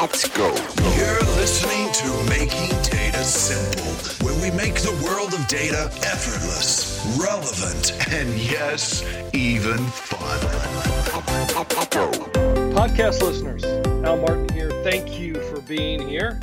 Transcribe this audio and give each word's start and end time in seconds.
Let's 0.00 0.28
go. 0.28 0.46
You're 0.96 1.20
listening 1.34 1.92
to 1.92 2.30
Making 2.30 2.68
Data 2.82 3.24
Simple, 3.24 4.24
where 4.24 4.40
we 4.40 4.56
make 4.56 4.76
the 4.76 4.92
world 5.04 5.34
of 5.34 5.44
data 5.48 5.90
effortless, 6.06 7.04
relevant, 7.20 7.92
and 8.12 8.32
yes, 8.38 9.02
even 9.34 9.76
fun. 9.78 10.38
Podcast 12.76 13.22
listeners, 13.22 13.64
Al 14.06 14.18
Martin 14.18 14.48
here. 14.50 14.70
Thank 14.84 15.18
you 15.18 15.34
for 15.34 15.60
being 15.62 16.08
here. 16.08 16.38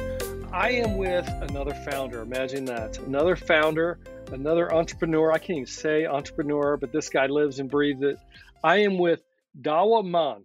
I 0.51 0.71
am 0.71 0.97
with 0.97 1.25
another 1.41 1.73
founder. 1.89 2.23
Imagine 2.23 2.65
that. 2.65 2.99
Another 2.99 3.37
founder, 3.37 3.99
another 4.33 4.73
entrepreneur. 4.73 5.31
I 5.31 5.37
can't 5.37 5.59
even 5.59 5.65
say 5.65 6.05
entrepreneur, 6.05 6.75
but 6.75 6.91
this 6.91 7.07
guy 7.07 7.27
lives 7.27 7.59
and 7.59 7.69
breathes 7.69 8.03
it. 8.03 8.17
I 8.61 8.79
am 8.79 8.97
with 8.97 9.21
Douwe 9.61 10.05
Maan. 10.05 10.43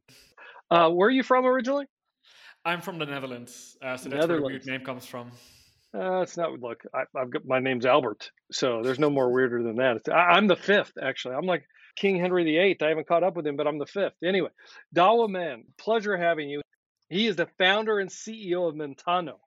Uh, 0.71 0.91
where 0.91 1.09
are 1.09 1.11
you 1.11 1.25
from 1.25 1.45
originally? 1.45 1.87
I'm 2.65 2.83
from 2.83 2.99
the 2.99 3.07
Netherlands, 3.07 3.77
uh, 3.83 3.97
so 3.97 4.11
that's 4.11 4.27
where 4.27 4.37
the 4.37 4.43
weird 4.43 4.67
name 4.67 4.85
comes 4.85 5.07
from. 5.07 5.31
Uh, 5.95 6.21
it's 6.21 6.37
not. 6.37 6.53
Look, 6.61 6.83
I, 6.95 7.05
have 7.17 7.31
got 7.31 7.47
my 7.47 7.59
name's 7.59 7.87
Albert, 7.87 8.31
so 8.53 8.83
there's 8.83 8.99
no 8.99 9.11
more 9.11 9.33
weirder 9.33 9.63
than 9.63 9.77
that. 9.77 10.09
I, 10.13 10.37
am 10.37 10.47
the 10.47 10.57
fifth, 10.57 10.93
actually. 11.01 11.35
I'm 11.35 11.47
like 11.47 11.65
King 11.97 12.19
Henry 12.19 12.45
VIII. 12.45 12.77
I 12.83 12.89
haven't 12.89 13.09
caught 13.09 13.25
up 13.25 13.35
with 13.35 13.47
him, 13.47 13.57
but 13.57 13.67
I'm 13.67 13.79
the 13.79 13.87
fifth. 13.87 14.15
Anyway, 14.23 14.51
Douwe 14.95 15.29
Maan, 15.29 15.65
pleasure 15.79 16.17
having 16.17 16.49
you. 16.49 16.61
He 17.09 17.27
is 17.27 17.37
the 17.37 17.49
founder 17.59 17.99
and 17.99 18.11
CEO 18.11 18.69
of 18.69 18.75
Meltano. 18.75 19.39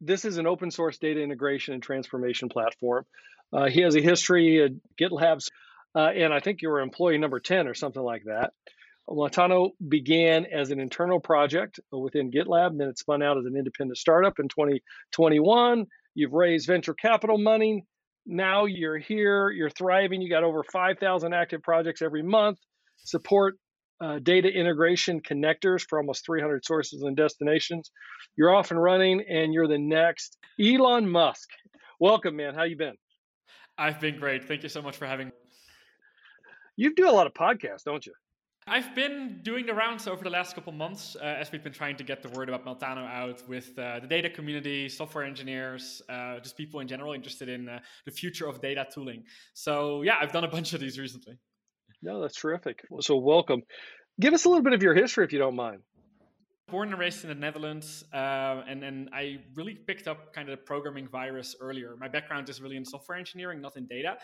This 0.00 0.24
is 0.24 0.38
an 0.38 0.46
open 0.46 0.70
source 0.70 0.98
data 0.98 1.20
integration 1.22 1.74
and 1.74 1.82
transformation 1.82 2.48
platform. 2.48 3.04
Uh, 3.52 3.68
he 3.68 3.82
has 3.82 3.94
a 3.94 4.00
history 4.00 4.64
at 4.64 4.72
GitLab, 5.00 5.46
uh, 5.94 5.98
and 5.98 6.32
I 6.32 6.40
think 6.40 6.62
you 6.62 6.70
were 6.70 6.80
employee 6.80 7.18
number 7.18 7.38
10 7.38 7.68
or 7.68 7.74
something 7.74 8.02
like 8.02 8.24
that. 8.24 8.52
Meltano 9.08 9.70
began 9.88 10.46
as 10.46 10.70
an 10.70 10.80
internal 10.80 11.20
project 11.20 11.80
within 11.90 12.30
GitLab, 12.30 12.68
and 12.68 12.80
then 12.80 12.88
it 12.88 12.98
spun 12.98 13.22
out 13.22 13.38
as 13.38 13.44
an 13.44 13.56
independent 13.56 13.98
startup 13.98 14.38
in 14.38 14.48
2021. 14.48 15.86
You've 16.14 16.32
raised 16.32 16.66
venture 16.66 16.94
capital 16.94 17.38
money. 17.38 17.84
Now 18.24 18.66
you're 18.66 18.98
here, 18.98 19.50
you're 19.50 19.70
thriving. 19.70 20.22
You 20.22 20.30
got 20.30 20.44
over 20.44 20.62
5,000 20.62 21.34
active 21.34 21.62
projects 21.62 22.02
every 22.02 22.22
month, 22.22 22.58
support 22.98 23.56
uh, 24.00 24.18
data 24.20 24.48
integration 24.48 25.20
connectors 25.20 25.84
for 25.88 25.98
almost 25.98 26.24
300 26.26 26.64
sources 26.64 27.02
and 27.02 27.16
destinations. 27.16 27.90
You're 28.36 28.54
off 28.54 28.70
and 28.70 28.82
running, 28.82 29.22
and 29.28 29.52
you're 29.52 29.68
the 29.68 29.78
next 29.78 30.38
Elon 30.60 31.08
Musk. 31.08 31.48
Welcome, 32.00 32.36
man. 32.36 32.54
How 32.54 32.64
you 32.64 32.76
been? 32.76 32.94
I've 33.78 34.00
been 34.00 34.18
great. 34.18 34.44
Thank 34.44 34.62
you 34.62 34.68
so 34.68 34.82
much 34.82 34.96
for 34.96 35.06
having 35.06 35.28
me. 35.28 35.32
You 36.76 36.94
do 36.94 37.08
a 37.08 37.12
lot 37.12 37.26
of 37.26 37.34
podcasts, 37.34 37.84
don't 37.84 38.04
you? 38.04 38.12
I've 38.66 38.94
been 38.94 39.40
doing 39.42 39.66
the 39.66 39.74
rounds 39.74 40.06
over 40.06 40.22
the 40.22 40.30
last 40.30 40.54
couple 40.54 40.72
months 40.72 41.16
uh, 41.20 41.24
as 41.24 41.50
we've 41.50 41.64
been 41.64 41.72
trying 41.72 41.96
to 41.96 42.04
get 42.04 42.22
the 42.22 42.28
word 42.28 42.48
about 42.48 42.64
Meltano 42.64 43.08
out 43.08 43.42
with 43.48 43.76
uh, 43.76 43.98
the 43.98 44.06
data 44.06 44.30
community, 44.30 44.88
software 44.88 45.24
engineers, 45.24 46.00
uh, 46.08 46.38
just 46.38 46.56
people 46.56 46.78
in 46.78 46.86
general 46.86 47.12
interested 47.12 47.48
in 47.48 47.68
uh, 47.68 47.80
the 48.04 48.12
future 48.12 48.46
of 48.46 48.60
data 48.60 48.86
tooling. 48.92 49.24
So, 49.52 50.02
yeah, 50.02 50.16
I've 50.20 50.30
done 50.30 50.44
a 50.44 50.48
bunch 50.48 50.74
of 50.74 50.80
these 50.80 50.96
recently. 50.96 51.38
No, 52.02 52.20
that's 52.20 52.36
terrific. 52.36 52.84
So, 53.00 53.16
welcome. 53.16 53.62
Give 54.20 54.32
us 54.32 54.44
a 54.44 54.48
little 54.48 54.62
bit 54.62 54.74
of 54.74 54.82
your 54.82 54.94
history 54.94 55.24
if 55.24 55.32
you 55.32 55.40
don't 55.40 55.56
mind 55.56 55.82
born 56.68 56.90
and 56.90 56.98
raised 56.98 57.22
in 57.24 57.28
the 57.28 57.34
Netherlands, 57.34 58.04
uh, 58.14 58.62
and 58.66 59.10
I 59.12 59.40
really 59.54 59.74
picked 59.74 60.06
up 60.06 60.32
kind 60.32 60.48
of 60.48 60.58
the 60.58 60.62
programming 60.62 61.08
virus 61.08 61.56
earlier. 61.60 61.96
My 61.98 62.08
background 62.08 62.48
is 62.48 62.62
really 62.62 62.76
in 62.76 62.84
software 62.84 63.18
engineering, 63.18 63.60
not 63.60 63.76
in 63.76 63.86
data. 63.86 64.16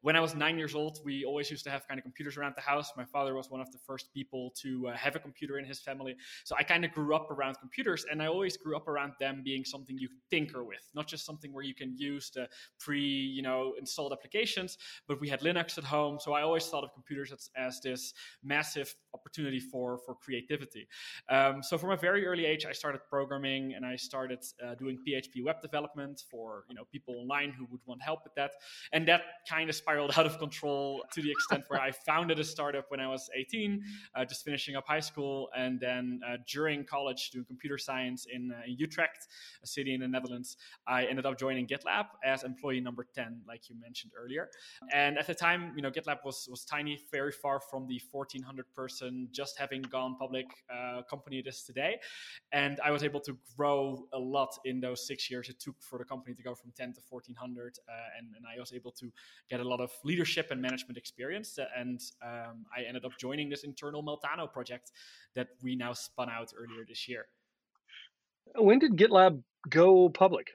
When 0.00 0.16
I 0.16 0.20
was 0.20 0.34
nine 0.34 0.58
years 0.58 0.74
old, 0.74 0.98
we 1.04 1.24
always 1.24 1.50
used 1.50 1.64
to 1.64 1.70
have 1.70 1.86
kind 1.86 1.98
of 1.98 2.02
computers 2.02 2.36
around 2.36 2.54
the 2.56 2.62
house. 2.62 2.90
My 2.96 3.04
father 3.04 3.34
was 3.34 3.50
one 3.50 3.60
of 3.60 3.70
the 3.70 3.78
first 3.78 4.12
people 4.12 4.52
to 4.62 4.88
uh, 4.88 4.96
have 4.96 5.14
a 5.16 5.18
computer 5.18 5.58
in 5.58 5.64
his 5.64 5.80
family, 5.80 6.16
so 6.44 6.56
I 6.58 6.62
kind 6.62 6.84
of 6.84 6.92
grew 6.92 7.14
up 7.14 7.30
around 7.30 7.56
computers, 7.60 8.04
and 8.10 8.22
I 8.22 8.26
always 8.26 8.56
grew 8.56 8.76
up 8.76 8.88
around 8.88 9.12
them 9.20 9.42
being 9.44 9.64
something 9.64 9.96
you 9.98 10.08
tinker 10.30 10.64
with, 10.64 10.88
not 10.94 11.06
just 11.06 11.24
something 11.26 11.52
where 11.52 11.64
you 11.64 11.74
can 11.74 11.94
use 11.96 12.30
the 12.30 12.48
pre, 12.80 13.00
you 13.00 13.42
know, 13.42 13.74
installed 13.78 14.12
applications. 14.12 14.78
But 15.06 15.20
we 15.20 15.28
had 15.28 15.40
Linux 15.40 15.78
at 15.78 15.84
home, 15.84 16.18
so 16.18 16.32
I 16.32 16.42
always 16.42 16.66
thought 16.66 16.84
of 16.84 16.92
computers 16.94 17.32
as, 17.32 17.50
as 17.56 17.80
this 17.80 18.14
massive 18.42 18.92
opportunity 19.14 19.60
for 19.60 19.98
for 19.98 20.14
creativity. 20.14 20.88
Um, 21.28 21.62
so 21.62 21.78
from 21.82 21.90
a 21.90 21.96
very 21.96 22.24
early 22.24 22.46
age, 22.46 22.64
I 22.64 22.70
started 22.70 23.00
programming 23.10 23.74
and 23.74 23.84
I 23.84 23.96
started 23.96 24.38
uh, 24.64 24.76
doing 24.76 24.98
PHP 25.04 25.42
web 25.44 25.60
development 25.60 26.22
for 26.30 26.64
you 26.68 26.76
know 26.76 26.84
people 26.92 27.16
online 27.16 27.50
who 27.50 27.66
would 27.72 27.80
want 27.86 28.00
help 28.00 28.20
with 28.22 28.34
that. 28.36 28.52
And 28.92 29.08
that 29.08 29.22
kind 29.48 29.68
of 29.68 29.74
spiraled 29.74 30.12
out 30.16 30.24
of 30.24 30.38
control 30.38 31.02
to 31.12 31.20
the 31.20 31.32
extent 31.32 31.64
where 31.66 31.80
I 31.80 31.90
founded 31.90 32.38
a 32.38 32.44
startup 32.44 32.84
when 32.92 33.00
I 33.00 33.08
was 33.08 33.28
18, 33.34 33.82
uh, 34.14 34.24
just 34.24 34.44
finishing 34.44 34.76
up 34.76 34.86
high 34.86 35.00
school, 35.00 35.48
and 35.56 35.80
then 35.80 36.20
uh, 36.24 36.36
during 36.48 36.84
college 36.84 37.30
doing 37.30 37.44
computer 37.44 37.78
science 37.78 38.26
in, 38.32 38.52
uh, 38.52 38.62
in 38.64 38.76
Utrecht, 38.78 39.26
a 39.64 39.66
city 39.66 39.92
in 39.92 40.00
the 40.02 40.08
Netherlands. 40.08 40.56
I 40.86 41.06
ended 41.06 41.26
up 41.26 41.36
joining 41.36 41.66
GitLab 41.66 42.06
as 42.24 42.44
employee 42.44 42.80
number 42.80 43.08
10, 43.12 43.40
like 43.48 43.68
you 43.68 43.74
mentioned 43.80 44.12
earlier. 44.16 44.50
And 44.92 45.18
at 45.18 45.26
the 45.26 45.34
time, 45.34 45.72
you 45.74 45.82
know, 45.82 45.90
GitLab 45.90 46.18
was 46.24 46.46
was 46.48 46.64
tiny, 46.64 47.00
very 47.10 47.32
far 47.32 47.58
from 47.58 47.88
the 47.88 48.00
1400 48.12 48.72
person, 48.72 49.26
just 49.32 49.58
having 49.58 49.82
gone 49.82 50.14
public 50.16 50.46
uh, 50.72 51.02
company 51.10 51.40
it 51.40 51.48
is 51.48 51.71
today. 51.72 51.98
And 52.52 52.80
I 52.84 52.90
was 52.90 53.02
able 53.02 53.20
to 53.20 53.36
grow 53.56 54.06
a 54.12 54.18
lot 54.18 54.52
in 54.64 54.80
those 54.80 55.06
six 55.06 55.30
years 55.30 55.48
it 55.48 55.58
took 55.60 55.76
for 55.80 55.98
the 55.98 56.04
company 56.04 56.34
to 56.34 56.42
go 56.42 56.54
from 56.54 56.72
10 56.76 56.94
to 56.94 57.00
1400. 57.08 57.78
Uh, 57.88 57.92
and, 58.18 58.28
and, 58.36 58.44
I 58.52 58.60
was 58.60 58.72
able 58.72 58.92
to 58.92 59.10
get 59.48 59.60
a 59.60 59.68
lot 59.72 59.80
of 59.80 59.90
leadership 60.04 60.48
and 60.50 60.60
management 60.60 60.98
experience. 60.98 61.58
And 61.76 62.00
um, 62.22 62.66
I 62.76 62.82
ended 62.82 63.04
up 63.04 63.12
joining 63.18 63.48
this 63.48 63.64
internal 63.64 64.02
Meltano 64.02 64.52
project 64.52 64.92
that 65.34 65.48
we 65.62 65.76
now 65.76 65.92
spun 65.92 66.28
out 66.28 66.52
earlier 66.56 66.84
this 66.86 67.08
year. 67.08 67.26
When 68.56 68.78
did 68.78 68.92
GitLab 68.96 69.42
go 69.68 70.08
public? 70.08 70.48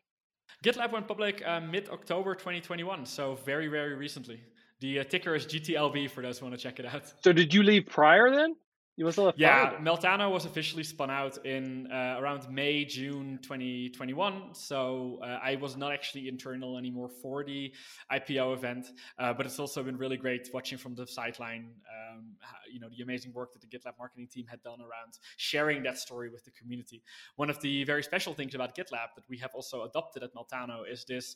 GitLab 0.63 0.91
went 0.91 1.07
public 1.07 1.41
uh, 1.45 1.59
mid 1.59 1.89
October 1.89 2.35
2021, 2.35 3.05
so 3.05 3.35
very, 3.45 3.67
very 3.67 3.95
recently. 3.95 4.41
The 4.79 4.99
uh, 4.99 5.03
ticker 5.03 5.35
is 5.35 5.45
GTLB 5.45 6.09
for 6.09 6.21
those 6.21 6.37
who 6.37 6.45
want 6.45 6.57
to 6.57 6.61
check 6.61 6.79
it 6.79 6.85
out. 6.85 7.03
So, 7.23 7.33
did 7.33 7.53
you 7.53 7.63
leave 7.63 7.87
prior 7.87 8.29
then? 8.29 8.55
You 8.97 9.05
must 9.05 9.17
have 9.17 9.35
yeah, 9.37 9.75
Meltano 9.79 10.31
was 10.31 10.45
officially 10.45 10.83
spun 10.83 11.11
out 11.11 11.45
in 11.45 11.85
uh, 11.91 12.15
around 12.19 12.49
May, 12.49 12.83
June 12.83 13.37
2021. 13.43 14.55
So 14.55 15.19
uh, 15.21 15.37
I 15.43 15.55
was 15.57 15.77
not 15.77 15.91
actually 15.91 16.27
internal 16.27 16.79
anymore 16.79 17.07
for 17.07 17.43
the 17.43 17.71
IPO 18.11 18.55
event, 18.55 18.87
uh, 19.19 19.33
but 19.33 19.45
it's 19.45 19.59
also 19.59 19.83
been 19.83 19.97
really 19.97 20.17
great 20.17 20.49
watching 20.51 20.79
from 20.79 20.95
the 20.95 21.05
sideline, 21.05 21.69
um, 21.95 22.25
you 22.73 22.79
know, 22.79 22.87
the 22.89 23.03
amazing 23.03 23.33
work 23.33 23.53
that 23.53 23.61
the 23.61 23.67
GitLab 23.67 23.93
marketing 23.99 24.29
team 24.31 24.47
had 24.47 24.63
done 24.63 24.81
around 24.81 25.19
sharing 25.37 25.83
that 25.83 25.99
story 25.99 26.31
with 26.31 26.43
the 26.43 26.51
community. 26.51 27.03
One 27.35 27.51
of 27.51 27.61
the 27.61 27.83
very 27.83 28.01
special 28.01 28.33
things 28.33 28.55
about 28.55 28.75
GitLab 28.75 29.13
that 29.15 29.29
we 29.29 29.37
have 29.37 29.51
also 29.53 29.83
adopted 29.83 30.23
at 30.23 30.33
Meltano 30.33 30.91
is 30.91 31.05
this 31.05 31.35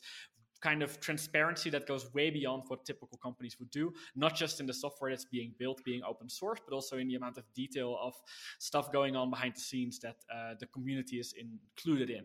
kind 0.62 0.82
of 0.82 1.00
transparency 1.00 1.68
that 1.70 1.86
goes 1.86 2.12
way 2.14 2.30
beyond 2.30 2.62
what 2.68 2.84
typical 2.84 3.18
companies 3.18 3.58
would 3.58 3.70
do, 3.70 3.92
not 4.14 4.34
just 4.34 4.60
in 4.60 4.66
the 4.66 4.72
software 4.72 5.10
that's 5.10 5.24
being 5.24 5.52
built, 5.58 5.82
being 5.84 6.02
open 6.08 6.28
source, 6.28 6.60
but 6.64 6.74
also 6.74 6.98
in 6.98 7.08
the 7.08 7.16
amount 7.16 7.36
of 7.36 7.44
detail 7.54 7.98
of 8.00 8.14
stuff 8.58 8.92
going 8.92 9.16
on 9.16 9.30
behind 9.30 9.54
the 9.56 9.60
scenes 9.60 9.98
that 9.98 10.16
uh, 10.34 10.54
the 10.60 10.66
community 10.66 11.18
is 11.18 11.34
included 11.38 12.10
in. 12.10 12.24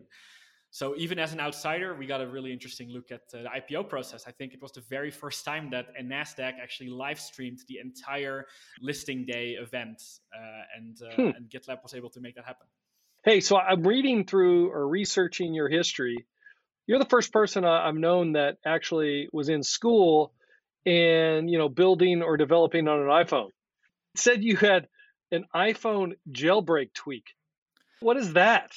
So 0.70 0.94
even 0.96 1.18
as 1.18 1.32
an 1.32 1.40
outsider, 1.40 1.94
we 1.94 2.06
got 2.06 2.20
a 2.20 2.26
really 2.26 2.52
interesting 2.52 2.90
look 2.90 3.10
at 3.10 3.22
uh, 3.32 3.42
the 3.42 3.48
IPO 3.48 3.88
process. 3.88 4.24
I 4.26 4.32
think 4.32 4.52
it 4.52 4.60
was 4.60 4.72
the 4.72 4.82
very 4.82 5.10
first 5.10 5.44
time 5.44 5.70
that 5.70 5.86
a 5.98 6.02
Nasdaq 6.02 6.54
actually 6.62 6.90
live 6.90 7.18
streamed 7.18 7.60
the 7.68 7.78
entire 7.78 8.44
listing 8.82 9.24
day 9.24 9.52
event, 9.52 10.02
uh, 10.34 10.62
and 10.76 10.98
uh, 11.02 11.14
hmm. 11.14 11.36
and 11.36 11.48
GitLab 11.48 11.82
was 11.82 11.94
able 11.94 12.10
to 12.10 12.20
make 12.20 12.34
that 12.34 12.44
happen. 12.44 12.66
Hey, 13.24 13.40
so 13.40 13.56
I'm 13.56 13.82
reading 13.82 14.26
through 14.26 14.70
or 14.70 14.86
researching 14.86 15.54
your 15.54 15.68
history, 15.68 16.26
you're 16.88 16.98
the 16.98 17.04
first 17.04 17.32
person 17.32 17.64
I've 17.64 17.94
known 17.94 18.32
that 18.32 18.56
actually 18.64 19.28
was 19.32 19.48
in 19.50 19.62
school 19.62 20.32
and 20.86 21.48
you 21.48 21.58
know 21.58 21.68
building 21.68 22.22
or 22.22 22.36
developing 22.36 22.88
on 22.88 22.98
an 23.00 23.06
iPhone. 23.06 23.50
It 24.14 24.20
said 24.20 24.42
you 24.42 24.56
had 24.56 24.88
an 25.30 25.44
iPhone 25.54 26.14
jailbreak 26.32 26.94
tweak. 26.94 27.24
What 28.00 28.16
is 28.16 28.32
that? 28.34 28.72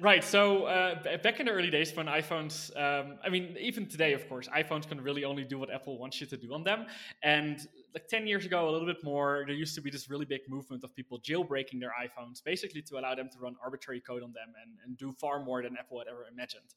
right. 0.00 0.22
So 0.22 0.64
uh, 0.64 1.18
back 1.18 1.40
in 1.40 1.46
the 1.46 1.52
early 1.52 1.70
days 1.70 1.94
when 1.94 2.06
iPhones, 2.06 2.70
um, 2.76 3.18
I 3.24 3.28
mean, 3.28 3.56
even 3.60 3.86
today, 3.86 4.12
of 4.12 4.28
course, 4.28 4.48
iPhones 4.48 4.88
can 4.88 5.00
really 5.00 5.24
only 5.24 5.44
do 5.44 5.58
what 5.58 5.72
Apple 5.74 5.98
wants 5.98 6.20
you 6.20 6.26
to 6.28 6.36
do 6.36 6.54
on 6.54 6.62
them. 6.62 6.86
And 7.22 7.58
like 7.98 8.06
10 8.06 8.28
years 8.28 8.46
ago, 8.46 8.68
a 8.68 8.70
little 8.70 8.86
bit 8.86 9.02
more, 9.02 9.42
there 9.46 9.56
used 9.56 9.74
to 9.74 9.80
be 9.80 9.90
this 9.90 10.08
really 10.08 10.24
big 10.24 10.42
movement 10.48 10.84
of 10.84 10.94
people 10.94 11.18
jailbreaking 11.20 11.80
their 11.80 11.92
iPhones, 12.00 12.42
basically 12.44 12.80
to 12.82 12.96
allow 12.96 13.12
them 13.12 13.28
to 13.32 13.38
run 13.40 13.56
arbitrary 13.62 14.00
code 14.00 14.22
on 14.22 14.32
them 14.32 14.52
and, 14.62 14.76
and 14.84 14.96
do 14.96 15.12
far 15.12 15.42
more 15.44 15.62
than 15.62 15.76
Apple 15.76 15.98
had 15.98 16.06
ever 16.06 16.26
imagined. 16.32 16.74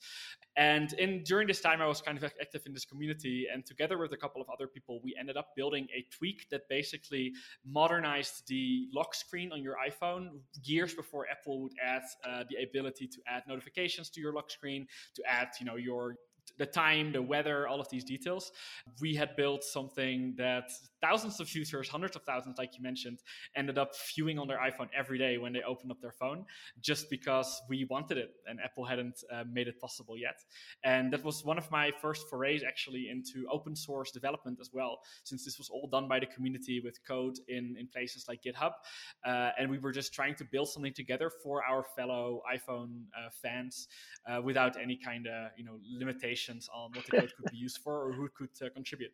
And 0.56 0.92
in 0.94 1.22
during 1.24 1.48
this 1.48 1.62
time, 1.62 1.80
I 1.80 1.86
was 1.86 2.02
kind 2.02 2.18
of 2.18 2.24
active 2.24 2.64
in 2.66 2.74
this 2.74 2.86
community, 2.86 3.46
and 3.54 3.64
together 3.64 4.00
with 4.00 4.14
a 4.14 4.18
couple 4.18 4.42
of 4.42 4.50
other 4.50 4.66
people, 4.66 5.00
we 5.04 5.16
ended 5.20 5.38
up 5.38 5.50
building 5.56 5.88
a 5.96 6.06
tweak 6.10 6.50
that 6.50 6.62
basically 6.70 7.34
modernized 7.64 8.48
the 8.48 8.88
lock 8.92 9.14
screen 9.14 9.52
on 9.52 9.62
your 9.62 9.76
iPhone 9.88 10.40
years 10.64 10.96
before 10.96 11.28
Apple 11.30 11.62
would 11.62 11.74
add 11.86 12.02
uh, 12.28 12.44
the 12.50 12.64
ability 12.64 13.08
to 13.08 13.20
add 13.28 13.44
notifications 13.48 14.10
to 14.10 14.20
your 14.20 14.34
lock 14.34 14.50
screen, 14.50 14.88
to 15.14 15.22
add, 15.28 15.50
you 15.60 15.68
know, 15.68 15.76
your 15.76 16.16
the 16.58 16.66
time, 16.66 17.12
the 17.12 17.22
weather, 17.22 17.68
all 17.68 17.80
of 17.80 17.90
these 17.90 18.04
details. 18.04 18.52
We 19.02 19.16
had 19.16 19.36
built 19.36 19.64
something 19.64 20.36
that 20.38 20.70
thousands 21.02 21.40
of 21.40 21.54
users, 21.56 21.90
hundreds 21.90 22.16
of 22.16 22.24
thousands, 22.24 22.58
like 22.58 22.78
you 22.78 22.84
mentioned, 22.84 23.20
ended 23.56 23.78
up 23.78 23.94
viewing 24.16 24.38
on 24.38 24.48
their 24.48 24.60
iPhone 24.60 24.88
every 24.96 25.18
day 25.18 25.38
when 25.38 25.54
they 25.54 25.62
opened 25.64 25.92
up 25.92 26.00
their 26.02 26.12
phone, 26.12 26.46
just 26.80 27.10
because 27.10 27.62
we 27.68 27.86
wanted 27.86 28.18
it 28.18 28.32
and 28.48 28.60
Apple 28.64 28.86
hadn't 28.86 29.24
uh, 29.34 29.44
made 29.52 29.68
it 29.68 29.80
possible 29.80 30.18
yet. 30.18 30.40
And 30.84 31.12
that 31.14 31.24
was 31.24 31.44
one 31.44 31.58
of 31.58 31.70
my 31.72 31.92
first 32.02 32.30
forays 32.30 32.64
actually 32.66 33.10
into 33.10 33.48
open 33.50 33.76
source 33.76 34.12
development 34.12 34.60
as 34.62 34.70
well, 34.72 35.00
since 35.24 35.44
this 35.44 35.58
was 35.58 35.70
all 35.70 35.88
done 35.92 36.08
by 36.08 36.20
the 36.20 36.28
community 36.28 36.82
with 36.84 37.00
code 37.08 37.38
in, 37.48 37.76
in 37.80 37.88
places 37.88 38.26
like 38.28 38.44
GitHub. 38.44 38.72
Uh, 39.26 39.50
and 39.58 39.70
we 39.70 39.80
were 39.80 39.92
just 39.92 40.14
trying 40.14 40.36
to 40.36 40.46
build 40.46 40.70
something 40.70 40.94
together 40.94 41.32
for 41.44 41.64
our 41.64 41.84
fellow 41.96 42.42
iPhone 42.54 43.06
uh, 43.18 43.30
fans 43.42 43.88
uh, 44.30 44.42
without 44.42 44.80
any 44.80 44.98
kind 44.98 45.28
of 45.28 45.52
you 45.58 45.66
know 45.66 45.80
limitations 46.32 46.70
on 46.74 46.92
what 46.94 47.06
the 47.06 47.12
code 47.12 47.34
could 47.36 47.52
be 47.52 47.58
used 47.58 47.80
for 47.84 48.08
or 48.08 48.14
who 48.14 48.30
could 48.30 48.50
uh, 48.66 48.70
contribute. 48.74 49.12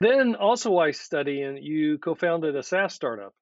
Then 0.00 0.36
also 0.36 0.78
I 0.78 0.92
study 0.92 1.42
and 1.42 1.58
you 1.62 1.98
co-founded 1.98 2.54
a 2.56 2.62
SaaS 2.62 2.94
startup 2.94 3.34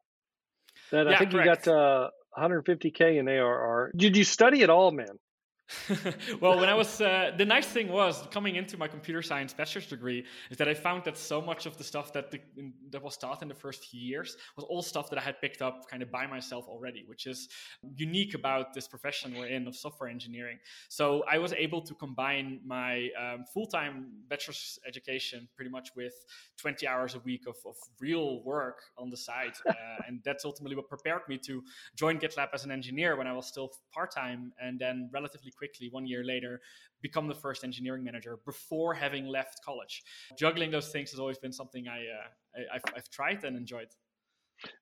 that 0.90 1.06
I 1.06 1.18
think 1.18 1.32
correct. 1.32 1.66
you 1.66 1.72
got 1.72 2.08
uh, 2.08 2.10
150k 2.38 3.18
in 3.18 3.28
ARR. 3.28 3.92
Did 3.94 4.16
you 4.16 4.24
study 4.24 4.62
at 4.62 4.70
all, 4.70 4.90
man? 4.90 5.18
well, 6.40 6.58
when 6.58 6.68
I 6.68 6.74
was, 6.74 7.00
uh, 7.00 7.32
the 7.36 7.44
nice 7.44 7.66
thing 7.66 7.88
was 7.88 8.22
coming 8.30 8.56
into 8.56 8.76
my 8.76 8.86
computer 8.86 9.20
science 9.20 9.52
bachelor's 9.52 9.86
degree 9.86 10.24
is 10.50 10.56
that 10.58 10.68
I 10.68 10.74
found 10.74 11.04
that 11.04 11.16
so 11.16 11.40
much 11.42 11.66
of 11.66 11.76
the 11.76 11.84
stuff 11.84 12.12
that 12.12 12.30
the, 12.30 12.40
in, 12.56 12.72
that 12.90 13.02
was 13.02 13.16
taught 13.16 13.42
in 13.42 13.48
the 13.48 13.54
first 13.54 13.84
few 13.84 14.00
years 14.00 14.36
was 14.56 14.64
all 14.68 14.82
stuff 14.82 15.10
that 15.10 15.18
I 15.18 15.22
had 15.22 15.40
picked 15.40 15.62
up 15.62 15.88
kind 15.90 16.02
of 16.02 16.10
by 16.10 16.26
myself 16.26 16.66
already, 16.68 17.04
which 17.06 17.26
is 17.26 17.48
unique 17.96 18.34
about 18.34 18.74
this 18.74 18.86
profession 18.86 19.34
we're 19.36 19.46
in 19.46 19.66
of 19.66 19.74
software 19.74 20.08
engineering. 20.08 20.58
So 20.88 21.24
I 21.30 21.38
was 21.38 21.52
able 21.52 21.82
to 21.82 21.94
combine 21.94 22.60
my 22.64 23.08
um, 23.20 23.44
full-time 23.52 24.06
bachelor's 24.28 24.78
education 24.86 25.48
pretty 25.56 25.70
much 25.70 25.90
with 25.96 26.14
20 26.58 26.86
hours 26.86 27.16
a 27.16 27.20
week 27.20 27.46
of, 27.48 27.56
of 27.66 27.74
real 28.00 28.42
work 28.44 28.82
on 28.98 29.10
the 29.10 29.16
side, 29.16 29.54
uh, 29.68 29.72
and 30.06 30.20
that's 30.24 30.44
ultimately 30.44 30.76
what 30.76 30.88
prepared 30.88 31.22
me 31.28 31.38
to 31.38 31.62
join 31.96 32.18
GitLab 32.18 32.48
as 32.54 32.64
an 32.64 32.70
engineer 32.70 33.16
when 33.16 33.26
I 33.26 33.32
was 33.32 33.46
still 33.46 33.70
part-time, 33.92 34.52
and 34.60 34.78
then 34.78 35.10
relatively 35.12 35.50
quickly, 35.56 35.88
one 35.90 36.06
year 36.06 36.24
later, 36.24 36.60
become 37.02 37.28
the 37.28 37.34
first 37.34 37.64
engineering 37.64 38.04
manager 38.04 38.38
before 38.44 38.94
having 38.94 39.26
left 39.26 39.60
college. 39.64 40.02
Juggling 40.38 40.70
those 40.70 40.88
things 40.88 41.10
has 41.10 41.20
always 41.20 41.38
been 41.38 41.52
something 41.52 41.88
I, 41.88 41.98
uh, 41.98 42.62
I 42.72 42.74
have 42.74 42.82
I've 42.96 43.10
tried 43.10 43.44
and 43.44 43.56
enjoyed. 43.56 43.88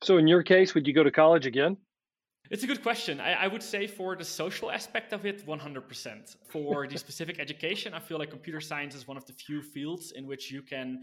So 0.02 0.18
in 0.18 0.26
your 0.28 0.42
case, 0.42 0.74
would 0.74 0.86
you 0.86 0.92
go 0.92 1.02
to 1.02 1.10
college 1.10 1.46
again? 1.46 1.76
It's 2.50 2.62
a 2.62 2.66
good 2.66 2.82
question. 2.82 3.20
I, 3.20 3.32
I, 3.44 3.46
would 3.48 3.62
say 3.62 3.86
for 3.86 4.14
the 4.14 4.24
social 4.24 4.70
aspect 4.70 5.14
of 5.14 5.24
it, 5.24 5.46
100%. 5.46 6.36
For 6.50 6.86
the 6.86 6.98
specific 6.98 7.40
education, 7.40 7.94
I 7.94 8.00
feel 8.00 8.18
like 8.18 8.28
computer 8.28 8.60
science 8.60 8.94
is 8.94 9.08
one 9.08 9.16
of 9.16 9.24
the 9.24 9.32
few 9.32 9.62
fields 9.62 10.12
in 10.12 10.26
which 10.26 10.50
you 10.50 10.60
can 10.60 11.00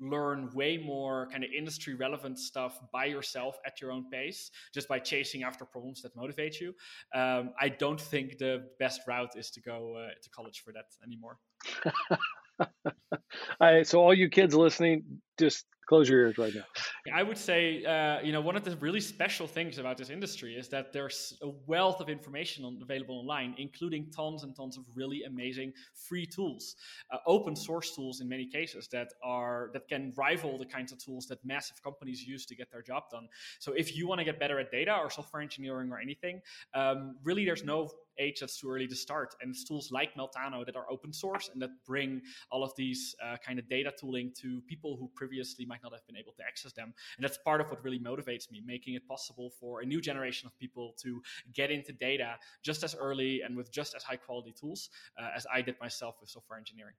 learn 0.00 0.50
way 0.54 0.78
more 0.78 1.28
kind 1.30 1.44
of 1.44 1.50
industry 1.56 1.94
relevant 1.94 2.38
stuff 2.38 2.80
by 2.92 3.04
yourself 3.04 3.58
at 3.66 3.80
your 3.80 3.92
own 3.92 4.08
pace 4.10 4.50
just 4.72 4.88
by 4.88 4.98
chasing 4.98 5.42
after 5.42 5.64
problems 5.64 6.02
that 6.02 6.14
motivate 6.16 6.60
you. 6.60 6.74
Um, 7.14 7.50
i 7.60 7.68
don't 7.68 8.00
think 8.00 8.38
the 8.38 8.68
best 8.78 9.00
route 9.06 9.36
is 9.36 9.50
to 9.50 9.60
go 9.60 9.96
uh, 9.96 10.10
to 10.22 10.30
college 10.30 10.62
for 10.64 10.72
that 10.72 10.86
anymore. 11.04 11.38
I, 13.60 13.82
so 13.82 14.00
all 14.00 14.14
you 14.14 14.28
kids 14.28 14.54
listening 14.54 15.04
just 15.38 15.64
close 15.90 16.08
your 16.08 16.20
ears 16.20 16.38
right 16.38 16.54
now. 16.54 16.62
I 17.12 17.24
would 17.24 17.36
say 17.36 17.84
uh, 17.84 18.20
you 18.22 18.30
know 18.30 18.40
one 18.40 18.56
of 18.56 18.62
the 18.62 18.76
really 18.76 19.00
special 19.00 19.48
things 19.48 19.78
about 19.78 19.96
this 19.98 20.08
industry 20.08 20.54
is 20.54 20.68
that 20.68 20.92
there's 20.92 21.36
a 21.42 21.50
wealth 21.66 22.00
of 22.00 22.08
information 22.08 22.64
on, 22.64 22.78
available 22.80 23.18
online 23.18 23.56
including 23.58 24.02
tons 24.16 24.44
and 24.44 24.54
tons 24.54 24.78
of 24.78 24.84
really 24.94 25.24
amazing 25.24 25.72
free 26.08 26.24
tools 26.24 26.76
uh, 27.12 27.16
open 27.26 27.56
source 27.56 27.88
tools 27.96 28.20
in 28.20 28.28
many 28.28 28.46
cases 28.46 28.86
that 28.92 29.08
are 29.24 29.70
that 29.72 29.88
can 29.88 30.12
rival 30.16 30.56
the 30.56 30.70
kinds 30.76 30.92
of 30.92 30.98
tools 31.04 31.26
that 31.26 31.44
massive 31.44 31.82
companies 31.82 32.22
use 32.22 32.46
to 32.46 32.54
get 32.54 32.70
their 32.70 32.82
job 32.82 33.02
done. 33.10 33.26
So 33.58 33.72
if 33.72 33.96
you 33.96 34.06
want 34.06 34.20
to 34.20 34.24
get 34.24 34.38
better 34.38 34.60
at 34.60 34.70
data 34.70 34.94
or 34.96 35.10
software 35.10 35.42
engineering 35.42 35.90
or 35.90 35.98
anything 35.98 36.40
um, 36.72 37.16
really 37.24 37.44
there's 37.44 37.64
no 37.64 37.90
age 38.20 38.40
that's 38.40 38.58
too 38.60 38.70
early 38.70 38.86
to 38.86 38.94
start. 38.94 39.34
And 39.40 39.50
it's 39.50 39.64
tools 39.64 39.90
like 39.90 40.14
meltano 40.14 40.64
that 40.66 40.76
are 40.76 40.86
open 40.90 41.12
source 41.12 41.50
and 41.52 41.60
that 41.62 41.70
bring 41.86 42.20
all 42.50 42.62
of 42.62 42.72
these 42.76 43.16
uh, 43.24 43.36
kind 43.44 43.58
of 43.58 43.68
data 43.68 43.92
tooling 43.98 44.32
to 44.42 44.60
people 44.68 44.96
who 44.98 45.10
previously 45.14 45.64
might 45.64 45.79
not 45.82 45.92
have 45.92 46.06
been 46.06 46.16
able 46.16 46.32
to 46.32 46.42
access 46.46 46.72
them. 46.72 46.92
And 47.16 47.24
that's 47.24 47.38
part 47.38 47.60
of 47.60 47.70
what 47.70 47.82
really 47.84 47.98
motivates 47.98 48.50
me, 48.50 48.62
making 48.64 48.94
it 48.94 49.06
possible 49.06 49.50
for 49.60 49.80
a 49.80 49.86
new 49.86 50.00
generation 50.00 50.46
of 50.46 50.58
people 50.58 50.94
to 51.02 51.22
get 51.54 51.70
into 51.70 51.92
data 51.92 52.34
just 52.62 52.84
as 52.84 52.94
early 52.94 53.42
and 53.42 53.56
with 53.56 53.72
just 53.72 53.94
as 53.94 54.02
high 54.02 54.16
quality 54.16 54.54
tools 54.58 54.90
uh, 55.20 55.28
as 55.34 55.46
I 55.52 55.62
did 55.62 55.76
myself 55.80 56.16
with 56.20 56.30
software 56.30 56.58
engineering. 56.58 56.94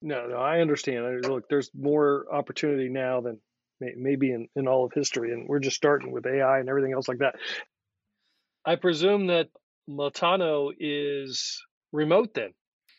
No, 0.00 0.26
no, 0.26 0.36
I 0.36 0.60
understand. 0.60 1.24
Look, 1.26 1.48
there's 1.48 1.70
more 1.74 2.26
opportunity 2.32 2.88
now 2.88 3.20
than 3.20 3.40
maybe 3.80 4.32
in, 4.32 4.48
in 4.56 4.66
all 4.66 4.84
of 4.84 4.92
history, 4.92 5.32
and 5.32 5.48
we're 5.48 5.60
just 5.60 5.76
starting 5.76 6.12
with 6.12 6.26
AI 6.26 6.58
and 6.58 6.68
everything 6.68 6.92
else 6.92 7.08
like 7.08 7.18
that. 7.18 7.36
I 8.64 8.76
presume 8.76 9.28
that 9.28 9.48
Meltano 9.88 10.72
is 10.78 11.62
remote 11.92 12.34
then. 12.34 12.52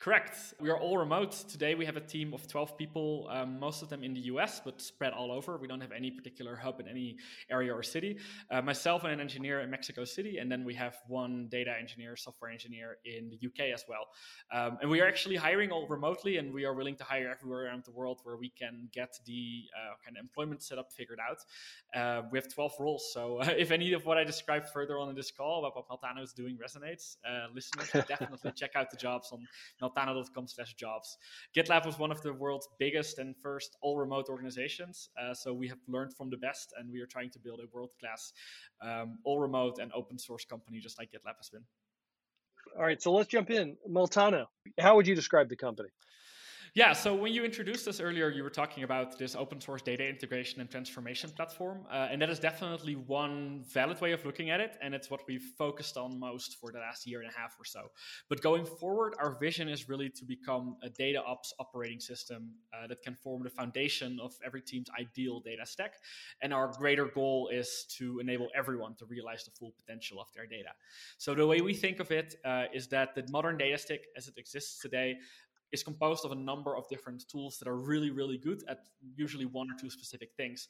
Correct. 0.04 0.36
We 0.60 0.70
are 0.70 0.78
all 0.78 0.98
remote. 0.98 1.32
Today 1.32 1.76
we 1.76 1.86
have 1.86 1.96
a 1.96 2.02
team 2.02 2.34
of 2.34 2.46
12 2.46 2.78
people, 2.78 3.26
um, 3.32 3.58
most 3.58 3.82
of 3.82 3.88
them 3.88 4.04
in 4.04 4.14
the 4.14 4.20
US, 4.34 4.60
but 4.60 4.82
spread 4.82 5.14
all 5.14 5.32
over. 5.32 5.56
We 5.58 5.66
don't 5.66 5.80
have 5.80 5.94
any 5.94 6.12
particular 6.12 6.58
hub 6.58 6.82
in 6.82 6.90
any 6.90 7.16
area 7.50 7.74
or 7.74 7.82
city. 7.84 8.18
Uh, 8.52 8.62
myself 8.62 9.06
and 9.06 9.14
an 9.14 9.22
engineer 9.22 9.62
in 9.62 9.70
Mexico 9.70 10.04
City, 10.04 10.40
and 10.40 10.52
then 10.52 10.66
we 10.66 10.74
have 10.74 10.98
one 11.08 11.48
data 11.50 11.74
engineer, 11.80 12.18
software 12.18 12.52
engineer 12.52 12.98
in 13.06 13.30
the 13.30 13.48
UK 13.48 13.72
as 13.74 13.86
well. 13.88 14.08
Um, 14.52 14.78
and 14.82 14.92
we 14.92 15.00
are 15.00 15.08
actually 15.08 15.38
hiring 15.38 15.72
all 15.72 15.88
remotely, 15.88 16.36
and 16.36 16.54
we 16.54 16.66
are 16.66 16.74
willing 16.74 16.98
to 16.98 17.06
hire 17.06 17.30
everywhere 17.32 17.68
around 17.68 17.86
the 17.86 17.92
world 17.92 18.20
where 18.24 18.36
we 18.36 18.50
can 18.50 18.90
get 18.92 19.18
the 19.26 19.64
uh, 19.74 19.94
kind 20.04 20.18
of 20.18 20.22
employment 20.22 20.64
setup 20.64 20.92
figured 20.92 21.20
out. 21.26 21.38
Uh, 21.98 22.24
we 22.30 22.38
have 22.38 22.54
12 22.54 22.74
roles, 22.78 23.10
so 23.14 23.40
if 23.44 23.72
any 23.72 23.94
of 23.94 24.06
what 24.06 24.18
I 24.18 24.26
described 24.26 24.68
further 24.68 25.00
on 25.00 25.08
in 25.08 25.16
this 25.16 25.32
call 25.32 25.60
about 25.60 25.78
what 25.78 25.88
Meltano 25.88 26.22
is 26.22 26.34
doing 26.34 26.58
resonates, 26.58 27.16
uh, 27.26 27.48
listeners 27.56 27.90
definitely 28.06 28.52
check 28.58 28.72
out 28.76 28.92
the 28.92 28.98
jobs 28.98 29.32
on 29.32 29.48
meltano.com 29.96 30.48
slash 30.48 30.74
jobs. 30.74 31.18
GitLab 31.56 31.86
was 31.86 32.00
one 32.00 32.12
of 32.12 32.22
the 32.22 32.34
world's 32.34 32.68
biggest 32.80 33.20
and 33.20 33.36
first 33.38 33.78
all 33.82 33.98
remote 33.98 34.28
organizations. 34.30 35.10
Uh, 35.22 35.34
so 35.34 35.54
we 35.54 35.68
have 35.68 35.80
learned 35.88 36.14
from 36.16 36.30
the 36.30 36.38
best 36.38 36.74
and 36.78 36.92
we 36.92 37.02
are 37.02 37.08
trying 37.08 37.30
to 37.32 37.40
build 37.40 37.60
a 37.60 37.68
world 37.74 37.92
class 38.00 38.34
um, 38.82 39.20
all 39.24 39.40
remote 39.40 39.80
and 39.80 39.92
open 39.94 40.18
source 40.18 40.46
company 40.46 40.80
just 40.80 40.98
like 41.00 41.10
GitLab 41.12 41.38
has 41.38 41.50
been. 41.50 41.64
All 42.78 42.84
right, 42.84 43.02
so 43.02 43.12
let's 43.12 43.30
jump 43.30 43.52
in. 43.52 43.76
Meltano, 43.90 44.46
how 44.80 44.96
would 44.96 45.08
you 45.08 45.16
describe 45.16 45.50
the 45.50 45.56
company? 45.56 45.90
Yeah, 46.76 46.94
so 46.94 47.14
when 47.14 47.34
you 47.34 47.46
introduced 47.46 47.88
us 47.88 48.00
earlier, 48.00 48.30
you 48.30 48.42
were 48.42 48.50
talking 48.50 48.84
about 48.84 49.20
this 49.20 49.36
open 49.36 49.62
source 49.62 49.84
data 49.84 50.10
integration 50.10 50.60
and 50.60 50.68
transformation 50.68 51.30
platform. 51.30 51.86
Uh, 51.88 52.08
and 52.10 52.20
that 52.20 52.32
is 52.32 52.40
definitely 52.40 52.96
one 52.96 53.64
valid 53.72 54.02
way 54.02 54.12
of 54.12 54.26
looking 54.26 54.50
at 54.50 54.60
it. 54.60 54.76
And 54.82 54.96
it's 54.96 55.12
what 55.12 55.22
we've 55.28 55.52
focused 55.56 55.98
on 55.98 56.20
most 56.20 56.58
for 56.60 56.72
the 56.72 56.80
last 56.80 57.06
year 57.06 57.22
and 57.22 57.30
a 57.30 57.40
half 57.40 57.56
or 57.60 57.64
so. 57.64 57.92
But 58.28 58.42
going 58.42 58.66
forward, 58.66 59.14
our 59.20 59.38
vision 59.40 59.70
is 59.70 59.88
really 59.88 60.10
to 60.10 60.26
become 60.26 60.76
a 60.82 60.90
data 60.90 61.22
ops 61.24 61.54
operating 61.60 62.00
system 62.00 62.50
uh, 62.74 62.88
that 62.88 63.04
can 63.04 63.14
form 63.14 63.44
the 63.44 63.52
foundation 63.52 64.18
of 64.20 64.34
every 64.44 64.64
team's 64.64 64.88
ideal 65.00 65.42
data 65.42 65.68
stack. 65.68 65.94
And 66.42 66.52
our 66.52 66.70
greater 66.70 67.06
goal 67.06 67.52
is 67.54 67.86
to 68.00 68.18
enable 68.18 68.48
everyone 68.58 68.96
to 68.96 69.06
realize 69.06 69.44
the 69.44 69.52
full 69.52 69.76
potential 69.80 70.20
of 70.20 70.26
their 70.34 70.48
data. 70.48 70.70
So 71.20 71.36
the 71.36 71.46
way 71.46 71.62
we 71.62 71.76
think 71.76 72.00
of 72.00 72.10
it 72.10 72.34
uh, 72.44 72.64
is 72.74 72.88
that 72.88 73.14
the 73.14 73.28
modern 73.30 73.60
data 73.60 73.78
stack 73.78 74.00
as 74.18 74.28
it 74.28 74.40
exists 74.40 74.80
today 74.82 75.18
is 75.74 75.84
composed 75.84 76.24
of 76.24 76.32
a 76.32 76.36
number 76.36 76.78
of 76.78 76.88
different 76.88 77.28
tools 77.28 77.58
that 77.58 77.68
are 77.68 77.76
really, 77.76 78.12
really 78.12 78.38
good 78.38 78.64
at 78.70 78.80
usually 79.16 79.46
one 79.46 79.68
or 79.70 79.76
two 79.80 79.90
specific 79.90 80.30
things, 80.38 80.68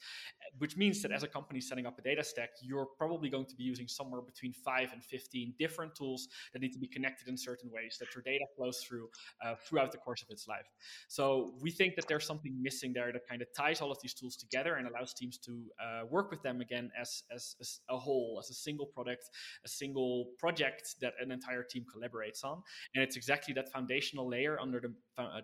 which 0.58 0.76
means 0.76 1.02
that 1.02 1.12
as 1.12 1.22
a 1.22 1.28
company 1.28 1.60
setting 1.60 1.86
up 1.86 1.98
a 1.98 2.02
data 2.02 2.24
stack, 2.24 2.50
you're 2.62 2.86
probably 2.86 3.28
going 3.28 3.44
to 3.44 3.54
be 3.54 3.62
using 3.62 3.86
somewhere 3.86 4.22
between 4.22 4.52
five 4.52 4.90
and 4.92 5.04
15 5.04 5.54
different 5.58 5.94
tools 5.94 6.28
that 6.52 6.62
need 6.62 6.72
to 6.72 6.78
be 6.78 6.86
connected 6.86 7.28
in 7.28 7.36
certain 7.36 7.70
ways 7.70 7.98
that 8.00 8.14
your 8.14 8.22
data 8.22 8.46
flows 8.56 8.78
through 8.78 9.08
uh, 9.44 9.54
throughout 9.66 9.92
the 9.92 9.98
course 9.98 10.22
of 10.22 10.30
its 10.30 10.48
life. 10.48 10.66
So 11.08 11.52
we 11.60 11.70
think 11.70 11.96
that 11.96 12.08
there's 12.08 12.26
something 12.26 12.56
missing 12.62 12.94
there 12.94 13.12
that 13.12 13.28
kind 13.28 13.42
of 13.42 13.48
ties 13.54 13.82
all 13.82 13.92
of 13.92 13.98
these 14.02 14.14
tools 14.14 14.36
together 14.36 14.76
and 14.76 14.88
allows 14.88 15.12
teams 15.12 15.36
to 15.38 15.52
uh, 15.82 16.06
work 16.06 16.30
with 16.30 16.42
them 16.42 16.62
again 16.62 16.90
as, 16.98 17.24
as, 17.34 17.56
as 17.60 17.80
a 17.90 17.98
whole, 17.98 18.38
as 18.42 18.48
a 18.48 18.54
single 18.54 18.86
product, 18.86 19.24
a 19.66 19.68
single 19.68 20.30
project 20.38 20.94
that 21.02 21.12
an 21.20 21.30
entire 21.30 21.62
team 21.62 21.84
collaborates 21.84 22.42
on. 22.42 22.62
And 22.94 23.04
it's 23.04 23.16
exactly 23.16 23.52
that 23.54 23.70
foundational 23.70 24.26
layer 24.26 24.58
under 24.58 24.80
the 24.80 24.93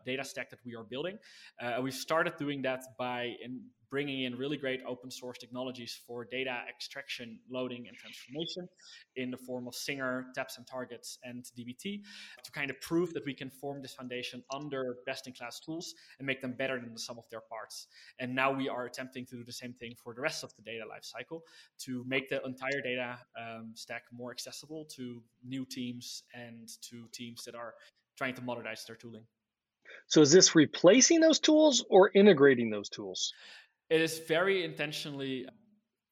data 0.04 0.24
stack 0.24 0.50
that 0.50 0.58
we 0.64 0.74
are 0.74 0.84
building. 0.84 1.18
Uh, 1.60 1.80
we've 1.82 1.94
started 1.94 2.36
doing 2.36 2.62
that 2.62 2.82
by 2.98 3.34
in 3.42 3.60
bringing 3.90 4.22
in 4.22 4.36
really 4.36 4.56
great 4.56 4.80
open 4.86 5.10
source 5.10 5.36
technologies 5.38 6.00
for 6.06 6.24
data 6.24 6.60
extraction, 6.68 7.38
loading, 7.50 7.88
and 7.88 7.96
transformation 7.96 8.68
in 9.16 9.30
the 9.30 9.36
form 9.36 9.66
of 9.66 9.74
Singer, 9.74 10.26
Taps 10.34 10.58
and 10.58 10.66
Targets, 10.66 11.18
and 11.24 11.44
DBT 11.58 12.00
to 12.44 12.52
kind 12.52 12.70
of 12.70 12.80
prove 12.80 13.12
that 13.14 13.24
we 13.26 13.34
can 13.34 13.50
form 13.50 13.82
this 13.82 13.94
foundation 13.94 14.42
under 14.54 14.98
best 15.06 15.26
in 15.26 15.32
class 15.32 15.58
tools 15.60 15.94
and 16.18 16.26
make 16.26 16.40
them 16.40 16.52
better 16.52 16.78
than 16.78 16.92
the 16.92 17.00
sum 17.00 17.18
of 17.18 17.24
their 17.30 17.40
parts. 17.40 17.88
And 18.20 18.34
now 18.34 18.52
we 18.52 18.68
are 18.68 18.86
attempting 18.86 19.26
to 19.26 19.36
do 19.36 19.44
the 19.44 19.52
same 19.52 19.74
thing 19.74 19.94
for 20.02 20.14
the 20.14 20.20
rest 20.20 20.44
of 20.44 20.54
the 20.54 20.62
data 20.62 20.84
lifecycle 20.84 21.40
to 21.80 22.04
make 22.06 22.28
the 22.28 22.42
entire 22.44 22.80
data 22.82 23.18
um, 23.38 23.72
stack 23.74 24.02
more 24.12 24.30
accessible 24.30 24.84
to 24.96 25.22
new 25.44 25.66
teams 25.66 26.22
and 26.32 26.68
to 26.82 27.08
teams 27.12 27.44
that 27.44 27.56
are 27.56 27.74
trying 28.16 28.34
to 28.34 28.42
modernize 28.42 28.84
their 28.84 28.96
tooling. 28.96 29.24
So 30.10 30.20
is 30.22 30.32
this 30.32 30.56
replacing 30.56 31.20
those 31.20 31.38
tools 31.38 31.84
or 31.88 32.10
integrating 32.12 32.68
those 32.68 32.88
tools? 32.88 33.32
It 33.88 34.00
is 34.00 34.18
very 34.18 34.64
intentionally 34.64 35.46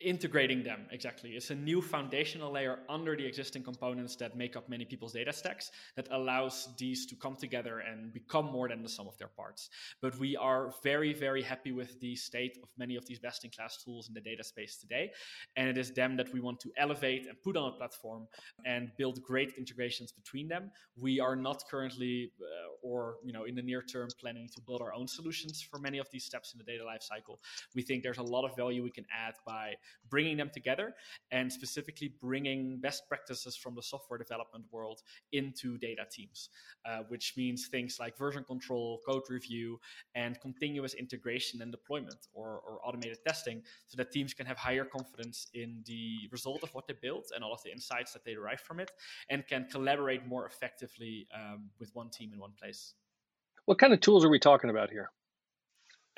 integrating 0.00 0.62
them 0.62 0.86
exactly. 0.92 1.30
It's 1.30 1.50
a 1.50 1.54
new 1.54 1.82
foundational 1.82 2.52
layer 2.52 2.78
under 2.88 3.16
the 3.16 3.26
existing 3.26 3.64
components 3.64 4.14
that 4.16 4.36
make 4.36 4.56
up 4.56 4.68
many 4.68 4.84
people's 4.84 5.12
data 5.12 5.32
stacks 5.32 5.72
that 5.96 6.06
allows 6.12 6.68
these 6.78 7.04
to 7.06 7.16
come 7.16 7.34
together 7.34 7.80
and 7.80 8.12
become 8.12 8.46
more 8.46 8.68
than 8.68 8.82
the 8.82 8.88
sum 8.88 9.08
of 9.08 9.18
their 9.18 9.28
parts. 9.28 9.70
But 10.00 10.16
we 10.18 10.36
are 10.36 10.72
very 10.82 11.12
very 11.12 11.42
happy 11.42 11.72
with 11.72 11.98
the 12.00 12.14
state 12.14 12.58
of 12.62 12.68
many 12.78 12.94
of 12.94 13.06
these 13.06 13.18
best 13.18 13.44
in 13.44 13.50
class 13.50 13.82
tools 13.82 14.08
in 14.08 14.14
the 14.14 14.20
data 14.20 14.44
space 14.44 14.76
today. 14.76 15.10
And 15.56 15.68
it 15.68 15.76
is 15.76 15.90
them 15.90 16.16
that 16.16 16.32
we 16.32 16.40
want 16.40 16.60
to 16.60 16.72
elevate 16.76 17.26
and 17.26 17.40
put 17.42 17.56
on 17.56 17.72
a 17.72 17.76
platform 17.76 18.28
and 18.64 18.90
build 18.98 19.20
great 19.22 19.54
integrations 19.58 20.12
between 20.12 20.46
them. 20.46 20.70
We 20.96 21.18
are 21.18 21.34
not 21.34 21.64
currently 21.68 22.30
uh, 22.40 22.68
or 22.82 23.16
you 23.24 23.32
know 23.32 23.44
in 23.44 23.56
the 23.56 23.62
near 23.62 23.82
term 23.82 24.08
planning 24.20 24.48
to 24.54 24.60
build 24.60 24.80
our 24.80 24.92
own 24.94 25.08
solutions 25.08 25.60
for 25.60 25.78
many 25.80 25.98
of 25.98 26.08
these 26.12 26.24
steps 26.24 26.52
in 26.52 26.58
the 26.58 26.64
data 26.64 26.84
lifecycle. 26.84 27.38
We 27.74 27.82
think 27.82 28.04
there's 28.04 28.18
a 28.18 28.22
lot 28.22 28.44
of 28.44 28.54
value 28.56 28.82
we 28.84 28.90
can 28.90 29.06
add 29.12 29.34
by 29.44 29.74
bringing 30.10 30.36
them 30.36 30.50
together 30.52 30.94
and 31.30 31.52
specifically 31.52 32.14
bringing 32.20 32.78
best 32.80 33.08
practices 33.08 33.56
from 33.56 33.74
the 33.74 33.82
software 33.82 34.18
development 34.18 34.64
world 34.70 35.02
into 35.32 35.78
data 35.78 36.04
teams, 36.10 36.50
uh, 36.86 37.00
which 37.08 37.34
means 37.36 37.68
things 37.68 37.98
like 38.00 38.16
version 38.16 38.44
control, 38.44 39.00
code 39.06 39.22
review, 39.28 39.78
and 40.14 40.40
continuous 40.40 40.94
integration 40.94 41.62
and 41.62 41.70
deployment 41.70 42.28
or, 42.32 42.60
or 42.66 42.80
automated 42.84 43.18
testing 43.26 43.62
so 43.86 43.96
that 43.96 44.10
teams 44.10 44.34
can 44.34 44.46
have 44.46 44.56
higher 44.56 44.84
confidence 44.84 45.48
in 45.54 45.82
the 45.86 46.16
result 46.30 46.62
of 46.62 46.72
what 46.74 46.86
they 46.86 46.94
built 47.00 47.30
and 47.34 47.44
all 47.44 47.52
of 47.52 47.62
the 47.62 47.70
insights 47.70 48.12
that 48.12 48.24
they 48.24 48.34
derive 48.34 48.60
from 48.60 48.80
it 48.80 48.90
and 49.30 49.46
can 49.46 49.66
collaborate 49.70 50.26
more 50.26 50.46
effectively 50.46 51.26
um, 51.34 51.70
with 51.78 51.90
one 51.94 52.08
team 52.10 52.32
in 52.32 52.38
one 52.38 52.52
place. 52.58 52.94
What 53.66 53.78
kind 53.78 53.92
of 53.92 54.00
tools 54.00 54.24
are 54.24 54.30
we 54.30 54.38
talking 54.38 54.70
about 54.70 54.90
here? 54.90 55.10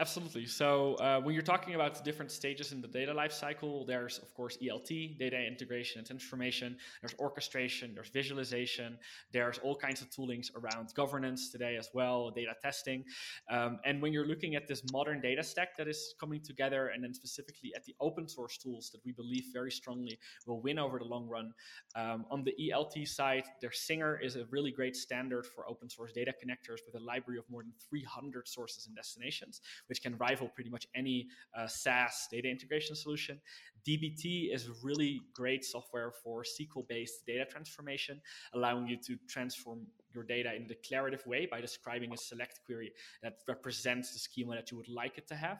Absolutely. 0.01 0.47
So 0.47 0.95
uh, 0.95 1.21
when 1.21 1.35
you're 1.35 1.43
talking 1.43 1.75
about 1.75 2.03
different 2.03 2.31
stages 2.31 2.73
in 2.73 2.81
the 2.81 2.89
data 2.89 3.13
lifecycle, 3.13 3.87
there's 3.87 4.17
of 4.17 4.33
course 4.33 4.57
ELT, 4.57 5.19
data 5.19 5.39
integration 5.47 5.99
and 5.99 6.07
transformation. 6.07 6.79
There's 7.03 7.15
orchestration. 7.19 7.95
There's 7.95 8.09
visualization. 8.09 8.97
There's 9.31 9.59
all 9.59 9.77
kinds 9.77 10.01
of 10.01 10.09
toolings 10.09 10.47
around 10.57 10.95
governance 10.95 11.51
today 11.51 11.77
as 11.77 11.91
well, 11.93 12.31
data 12.31 12.55
testing. 12.63 13.05
Um, 13.51 13.79
and 13.85 14.01
when 14.01 14.15
you're 14.15 14.27
looking 14.27 14.55
at 14.55 14.67
this 14.67 14.83
modern 14.91 15.21
data 15.21 15.43
stack 15.43 15.77
that 15.77 15.87
is 15.87 16.15
coming 16.19 16.41
together, 16.41 16.93
and 16.95 17.05
then 17.05 17.13
specifically 17.13 17.75
at 17.77 17.85
the 17.85 17.95
open 18.01 18.27
source 18.27 18.57
tools 18.57 18.89
that 18.93 19.03
we 19.05 19.13
believe 19.13 19.45
very 19.53 19.71
strongly 19.71 20.19
will 20.47 20.63
win 20.63 20.79
over 20.79 20.99
the 20.99 21.05
long 21.05 21.29
run, 21.29 21.53
um, 21.95 22.25
on 22.31 22.43
the 22.43 22.55
ELT 22.59 23.07
side, 23.07 23.45
their 23.61 23.71
Singer 23.71 24.19
is 24.19 24.37
a 24.37 24.47
really 24.51 24.71
great 24.71 24.97
standard 24.97 25.45
for 25.45 25.69
open 25.69 25.91
source 25.91 26.13
data 26.13 26.33
connectors 26.43 26.79
with 26.87 26.95
a 26.95 27.05
library 27.05 27.39
of 27.39 27.45
more 27.51 27.63
than 27.63 27.75
300 27.91 28.49
sources 28.49 28.87
and 28.87 28.97
destinations 28.97 29.61
which 29.91 30.03
can 30.03 30.17
rival 30.17 30.49
pretty 30.55 30.71
much 30.71 30.87
any 30.95 31.27
uh, 31.59 31.67
SaaS 31.67 32.29
data 32.31 32.49
integration 32.49 32.95
solution. 32.97 33.41
DBT 33.87 34.55
is 34.55 34.69
really 34.83 35.23
great 35.35 35.65
software 35.65 36.13
for 36.23 36.43
SQL 36.43 36.87
based 36.89 37.27
data 37.27 37.45
transformation, 37.45 38.21
allowing 38.55 38.87
you 38.87 38.97
to 39.07 39.17
transform 39.29 39.87
your 40.15 40.25
data 40.25 40.55
in 40.55 40.63
a 40.63 40.69
declarative 40.69 41.25
way 41.27 41.47
by 41.47 41.61
describing 41.61 42.13
a 42.13 42.17
select 42.17 42.61
query 42.67 42.93
that 43.23 43.39
represents 43.47 44.13
the 44.13 44.19
schema 44.19 44.55
that 44.55 44.71
you 44.71 44.77
would 44.77 44.89
like 44.89 45.19
it 45.19 45.27
to 45.29 45.35
have. 45.35 45.59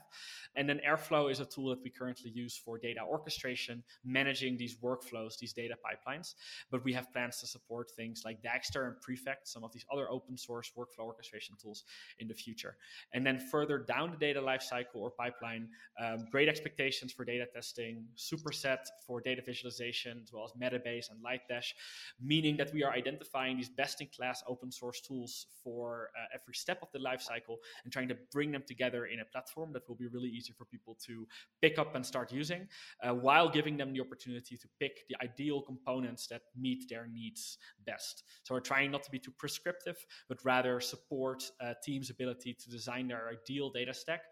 And 0.57 0.69
then 0.69 0.81
Airflow 0.87 1.31
is 1.31 1.41
a 1.41 1.45
tool 1.45 1.71
that 1.71 1.83
we 1.83 1.91
currently 1.91 2.31
use 2.31 2.57
for 2.57 2.79
data 2.79 3.01
orchestration, 3.03 3.83
managing 4.05 4.57
these 4.57 4.77
workflows, 4.77 5.39
these 5.39 5.53
data 5.53 5.75
pipelines. 5.75 6.35
But 6.71 6.85
we 6.85 6.93
have 6.93 7.13
plans 7.13 7.39
to 7.41 7.47
support 7.47 7.91
things 7.93 8.23
like 8.25 8.43
Dagster 8.43 8.87
and 8.87 9.01
Prefect, 9.01 9.49
some 9.49 9.65
of 9.65 9.73
these 9.73 9.85
other 9.93 10.11
open 10.11 10.37
source 10.37 10.73
workflow 10.77 11.05
orchestration 11.05 11.57
tools 11.61 11.85
in 12.19 12.29
the 12.29 12.35
future. 12.35 12.77
And 13.13 13.25
then 13.25 13.39
further 13.39 13.79
down 13.79 14.11
the 14.11 14.17
data 14.17 14.41
lifecycle 14.41 14.97
or 14.97 15.11
pipeline, 15.11 15.69
um, 16.01 16.27
great 16.31 16.49
expectations 16.49 17.13
for 17.13 17.25
data 17.25 17.47
testing, 17.53 18.05
superset 18.17 18.79
for 19.07 19.21
data 19.21 19.43
visualization, 19.45 20.21
as 20.23 20.33
well 20.33 20.45
as 20.45 20.53
Metabase 20.53 21.11
and 21.11 21.23
Lightdash, 21.25 21.73
meaning 22.21 22.57
that 22.57 22.73
we 22.73 22.83
are 22.85 22.93
identifying 22.93 23.57
these 23.57 23.69
best 23.69 24.01
in 24.01 24.09
class 24.15 24.43
open 24.47 24.71
source 24.71 25.01
tools 25.01 25.47
for 25.63 26.11
uh, 26.17 26.27
every 26.35 26.55
step 26.55 26.79
of 26.83 26.89
the 26.93 26.99
lifecycle 26.99 27.57
and 27.85 27.93
trying 27.93 28.09
to 28.09 28.17
bring 28.33 28.53
them 28.53 28.63
together 28.67 29.07
in 29.07 29.21
a 29.21 29.25
platform 29.25 29.73
that 29.73 29.89
will 29.89 29.97
be 29.97 30.07
really 30.09 30.29
easy 30.29 30.53
for 30.53 30.65
people 30.65 30.97
to 31.07 31.27
pick 31.61 31.79
up 31.79 31.95
and 31.95 32.05
start 32.05 32.33
using 32.33 32.67
uh, 33.03 33.15
while 33.15 33.49
giving 33.49 33.77
them 33.77 33.93
the 33.93 34.01
opportunity 34.01 34.57
to 34.57 34.69
pick 34.79 35.07
the 35.09 35.17
ideal 35.23 35.61
components 35.63 36.27
that 36.27 36.43
meet 36.59 36.89
their 36.89 37.07
needs 37.13 37.59
best. 37.87 38.25
So 38.43 38.55
we're 38.55 38.61
trying 38.61 38.91
not 38.91 39.03
to 39.05 39.11
be 39.11 39.19
too 39.19 39.33
prescriptive, 39.39 39.97
but 40.29 40.45
rather 40.45 40.81
support 40.81 41.43
uh, 41.61 41.75
teams' 41.83 42.11
ability 42.11 42.55
to 42.55 42.71
design 42.71 43.09
their 43.09 43.31
ideal 43.31 43.71
data 43.71 43.95
stack 43.95 44.23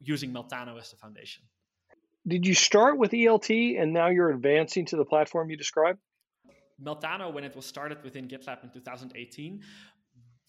using 0.00 0.32
Meltano 0.32 0.78
as 0.78 0.90
the 0.90 0.96
foundation. 0.96 1.42
Did 2.28 2.46
you 2.46 2.54
start 2.54 2.98
with 2.98 3.12
ELT 3.12 3.80
and 3.80 3.94
now 3.94 4.08
you're 4.08 4.30
advancing 4.30 4.84
to 4.86 4.96
the 4.96 5.04
platform 5.04 5.48
you 5.48 5.56
described? 5.56 5.98
Meltano, 6.82 7.32
when 7.32 7.42
it 7.42 7.56
was 7.56 7.64
started 7.64 8.04
within 8.04 8.28
GitLab 8.28 8.62
in 8.62 8.70
2018, 8.70 9.62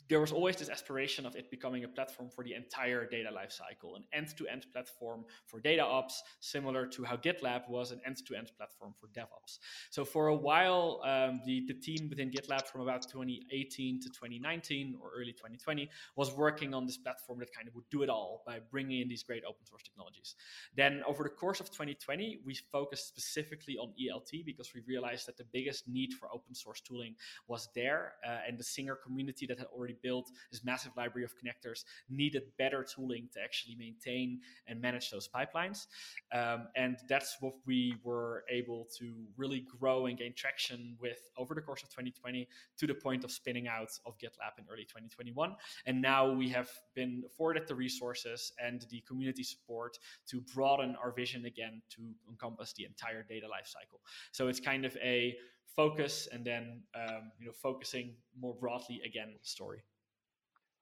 there 0.09 0.19
was 0.19 0.31
always 0.31 0.55
this 0.55 0.69
aspiration 0.69 1.25
of 1.25 1.35
it 1.35 1.51
becoming 1.51 1.83
a 1.83 1.87
platform 1.87 2.29
for 2.29 2.43
the 2.43 2.53
entire 2.55 3.05
data 3.05 3.29
lifecycle, 3.31 3.95
an 3.95 4.03
end-to-end 4.11 4.65
platform 4.73 5.23
for 5.45 5.59
data 5.59 5.83
ops, 5.83 6.23
similar 6.39 6.87
to 6.87 7.03
how 7.03 7.15
GitLab 7.15 7.69
was 7.69 7.91
an 7.91 8.01
end-to-end 8.05 8.51
platform 8.57 8.93
for 8.99 9.07
DevOps. 9.07 9.59
So 9.91 10.03
for 10.03 10.27
a 10.27 10.35
while, 10.35 11.01
um, 11.05 11.41
the, 11.45 11.63
the 11.67 11.75
team 11.75 12.09
within 12.09 12.31
GitLab 12.31 12.65
from 12.65 12.81
about 12.81 13.03
2018 13.03 14.01
to 14.01 14.09
2019 14.09 14.97
or 14.99 15.11
early 15.15 15.31
2020 15.31 15.87
was 16.15 16.33
working 16.33 16.73
on 16.73 16.87
this 16.87 16.97
platform 16.97 17.37
that 17.39 17.53
kind 17.53 17.67
of 17.67 17.75
would 17.75 17.89
do 17.91 18.01
it 18.01 18.09
all 18.09 18.41
by 18.47 18.59
bringing 18.71 19.01
in 19.01 19.07
these 19.07 19.21
great 19.21 19.43
open 19.47 19.65
source 19.65 19.83
technologies. 19.83 20.35
Then 20.75 21.03
over 21.07 21.23
the 21.23 21.29
course 21.29 21.59
of 21.59 21.69
2020, 21.69 22.39
we 22.43 22.55
focused 22.71 23.07
specifically 23.07 23.77
on 23.77 23.93
ELT 24.01 24.43
because 24.43 24.73
we 24.73 24.81
realized 24.87 25.27
that 25.27 25.37
the 25.37 25.45
biggest 25.53 25.87
need 25.87 26.13
for 26.13 26.29
open 26.33 26.55
source 26.55 26.81
tooling 26.81 27.15
was 27.47 27.69
there, 27.75 28.13
uh, 28.27 28.39
and 28.47 28.57
the 28.57 28.63
Singer 28.63 28.95
community 28.95 29.45
that 29.45 29.59
had 29.59 29.67
already 29.67 29.97
built 30.01 30.31
this 30.51 30.63
massive 30.63 30.91
library 30.95 31.25
of 31.25 31.33
connectors 31.37 31.83
needed 32.09 32.43
better 32.57 32.83
tooling 32.83 33.29
to 33.33 33.41
actually 33.41 33.75
maintain 33.75 34.39
and 34.67 34.81
manage 34.81 35.09
those 35.09 35.27
pipelines. 35.27 35.87
Um, 36.33 36.67
and 36.75 36.97
that's 37.07 37.37
what 37.39 37.53
we 37.65 37.95
were 38.03 38.43
able 38.49 38.87
to 38.97 39.13
really 39.37 39.65
grow 39.79 40.05
and 40.07 40.17
gain 40.17 40.33
traction 40.35 40.97
with 40.99 41.19
over 41.37 41.53
the 41.55 41.61
course 41.61 41.83
of 41.83 41.89
2020 41.89 42.47
to 42.77 42.87
the 42.87 42.93
point 42.93 43.23
of 43.23 43.31
spinning 43.31 43.67
out 43.67 43.91
of 44.05 44.17
GitLab 44.17 44.57
in 44.57 44.65
early 44.71 44.83
2021. 44.83 45.55
And 45.85 46.01
now 46.01 46.31
we 46.31 46.49
have 46.49 46.69
been 46.95 47.23
afforded 47.25 47.67
the 47.67 47.75
resources 47.75 48.53
and 48.63 48.85
the 48.89 49.01
community 49.07 49.43
support 49.43 49.97
to 50.27 50.41
broaden 50.53 50.95
our 51.01 51.11
vision 51.11 51.45
again 51.45 51.81
to 51.89 52.01
encompass 52.29 52.73
the 52.73 52.85
entire 52.85 53.23
data 53.23 53.47
lifecycle. 53.47 53.99
So 54.31 54.47
it's 54.47 54.59
kind 54.59 54.85
of 54.85 54.95
a 54.97 55.35
focus 55.79 56.27
and 56.33 56.43
then 56.43 56.81
um, 56.93 57.31
you 57.39 57.45
know 57.45 57.53
focusing 57.53 58.13
more 58.37 58.53
broadly 58.53 58.99
again 59.05 59.29
story. 59.41 59.81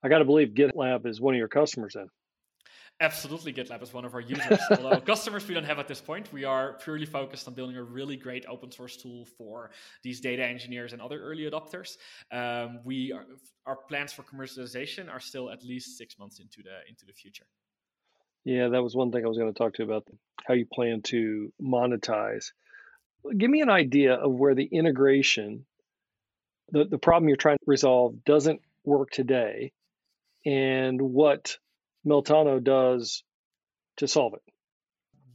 I 0.04 0.10
got 0.10 0.20
to 0.20 0.26
believe 0.26 0.50
gitlab 0.56 1.06
is 1.06 1.22
one 1.22 1.36
of 1.36 1.38
your 1.38 1.48
customers 1.48 1.94
then. 1.94 2.08
Absolutely 3.00 3.54
gitlab 3.54 3.84
is 3.84 3.94
one 3.94 4.06
of 4.06 4.16
our 4.16 4.22
users. 4.22 4.60
Although 4.72 5.00
customers 5.02 5.48
we 5.48 5.54
don't 5.54 5.70
have 5.72 5.78
at 5.78 5.88
this 5.88 6.02
point 6.02 6.34
we 6.34 6.46
are 6.46 6.80
purely 6.84 7.06
focused 7.06 7.48
on 7.48 7.54
building 7.54 7.78
a 7.78 7.84
really 7.84 8.18
great 8.18 8.44
open 8.50 8.72
source 8.72 8.98
tool 8.98 9.26
for 9.38 9.70
these 10.02 10.20
data 10.20 10.44
engineers 10.44 10.94
and 10.94 11.02
other 11.02 11.20
early 11.22 11.44
adopters. 11.50 11.98
Um, 12.32 12.80
we 12.84 13.12
are, 13.12 13.26
our 13.68 13.78
plans 13.90 14.12
for 14.14 14.24
commercialization 14.24 15.14
are 15.14 15.20
still 15.20 15.52
at 15.52 15.64
least 15.64 15.96
six 15.96 16.18
months 16.18 16.40
into 16.40 16.64
the 16.64 16.76
into 16.90 17.06
the 17.06 17.14
future. 17.14 17.46
Yeah 18.46 18.70
that 18.70 18.82
was 18.82 18.96
one 18.96 19.12
thing 19.12 19.24
i 19.24 19.28
was 19.28 19.38
going 19.38 19.54
to 19.54 19.60
talk 19.62 19.74
to 19.76 19.84
you 19.84 19.90
about 19.92 20.08
how 20.48 20.56
you 20.56 20.66
plan 20.66 21.02
to 21.14 21.54
monetize 21.62 22.48
give 23.38 23.50
me 23.50 23.62
an 23.62 23.70
idea 23.70 24.14
of 24.14 24.32
where 24.34 24.56
the 24.56 24.66
integration, 24.66 25.66
the, 26.72 26.86
the 26.86 26.98
problem 26.98 27.28
you're 27.28 27.38
trying 27.38 27.58
to 27.58 27.66
resolve 27.66 28.24
doesn't 28.24 28.62
work 28.84 29.12
today 29.12 29.72
and 30.46 31.02
what 31.02 31.58
Meltano 32.06 32.64
does 32.64 33.24
to 33.98 34.08
solve 34.08 34.34
it 34.36 34.42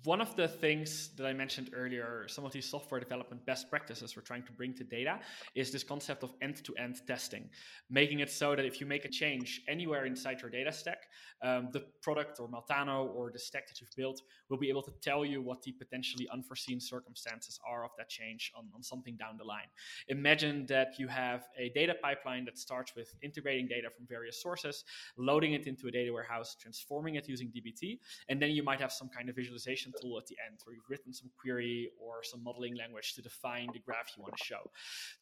one 0.05 0.21
of 0.21 0.35
the 0.35 0.49
things 0.49 1.11
that 1.17 1.27
I 1.27 1.33
mentioned 1.33 1.71
earlier, 1.75 2.27
some 2.29 2.45
of 2.45 2.53
these 2.53 2.69
software 2.69 2.99
development 2.99 3.45
best 3.47 3.71
practices 3.71 4.17
we're 4.17 4.23
trying 4.23 4.43
to 4.45 4.53
bring 4.53 4.75
to 4.75 4.85
data, 4.85 5.21
is 5.55 5.71
this 5.71 5.85
concept 5.85 6.25
of 6.25 6.33
end 6.43 6.65
to 6.65 6.75
end 6.77 7.01
testing, 7.07 7.49
making 7.89 8.21
it 8.21 8.31
so 8.31 8.57
that 8.57 8.65
if 8.65 8.81
you 8.81 8.87
make 8.87 9.05
a 9.05 9.09
change 9.09 9.63
anywhere 9.69 10.05
inside 10.05 10.41
your 10.41 10.51
data 10.51 10.73
stack, 10.73 11.05
um, 11.43 11.69
the 11.73 11.85
product 12.03 12.41
or 12.41 12.49
Meltano 12.49 13.15
or 13.15 13.31
the 13.31 13.39
stack 13.39 13.69
that 13.69 13.81
you've 13.81 13.95
built 13.97 14.23
will 14.49 14.59
be 14.59 14.69
able 14.69 14.83
to 14.83 14.93
tell 15.01 15.25
you 15.25 15.41
what 15.41 15.63
the 15.63 15.73
potentially 15.73 16.29
unforeseen 16.33 16.81
circumstances 16.81 17.61
are 17.69 17.85
of 17.85 17.91
that 17.97 18.09
change 18.09 18.53
on, 18.57 18.67
on 18.75 18.83
something 18.83 19.17
down 19.17 19.37
the 19.37 19.45
line. 19.45 19.69
Imagine 20.09 20.67
that 20.67 20.99
you 20.99 21.07
have 21.07 21.45
a 21.57 21.69
data 21.71 21.95
pipeline 22.03 22.45
that 22.47 22.59
starts 22.59 22.97
with 22.97 23.15
integrating 23.23 23.69
data 23.69 23.89
from 23.97 24.07
various 24.09 24.43
sources, 24.43 24.85
loading 25.17 25.53
it 25.53 25.67
into 25.67 25.87
a 25.87 25.91
data 25.91 26.13
warehouse, 26.13 26.57
transforming 26.61 27.15
it 27.15 27.29
using 27.29 27.49
DBT, 27.49 27.99
and 28.29 28.43
then 28.43 28.51
you 28.51 28.65
might 28.65 28.81
have 28.81 28.93
some 28.93 29.09
kind 29.09 29.29
of 29.29 29.37
visualization 29.37 29.92
tool 30.01 30.19
at 30.19 30.27
the 30.27 30.37
end 30.47 30.59
where 30.65 30.75
you've 30.75 30.89
written 30.89 31.13
some 31.13 31.31
query 31.41 31.91
or 32.01 32.23
some 32.23 32.43
modeling 32.43 32.77
language 32.77 33.15
to 33.15 33.23
define 33.23 33.69
the 33.73 33.79
graph 33.79 34.13
you 34.17 34.23
want 34.23 34.37
to 34.37 34.45
show. 34.45 34.71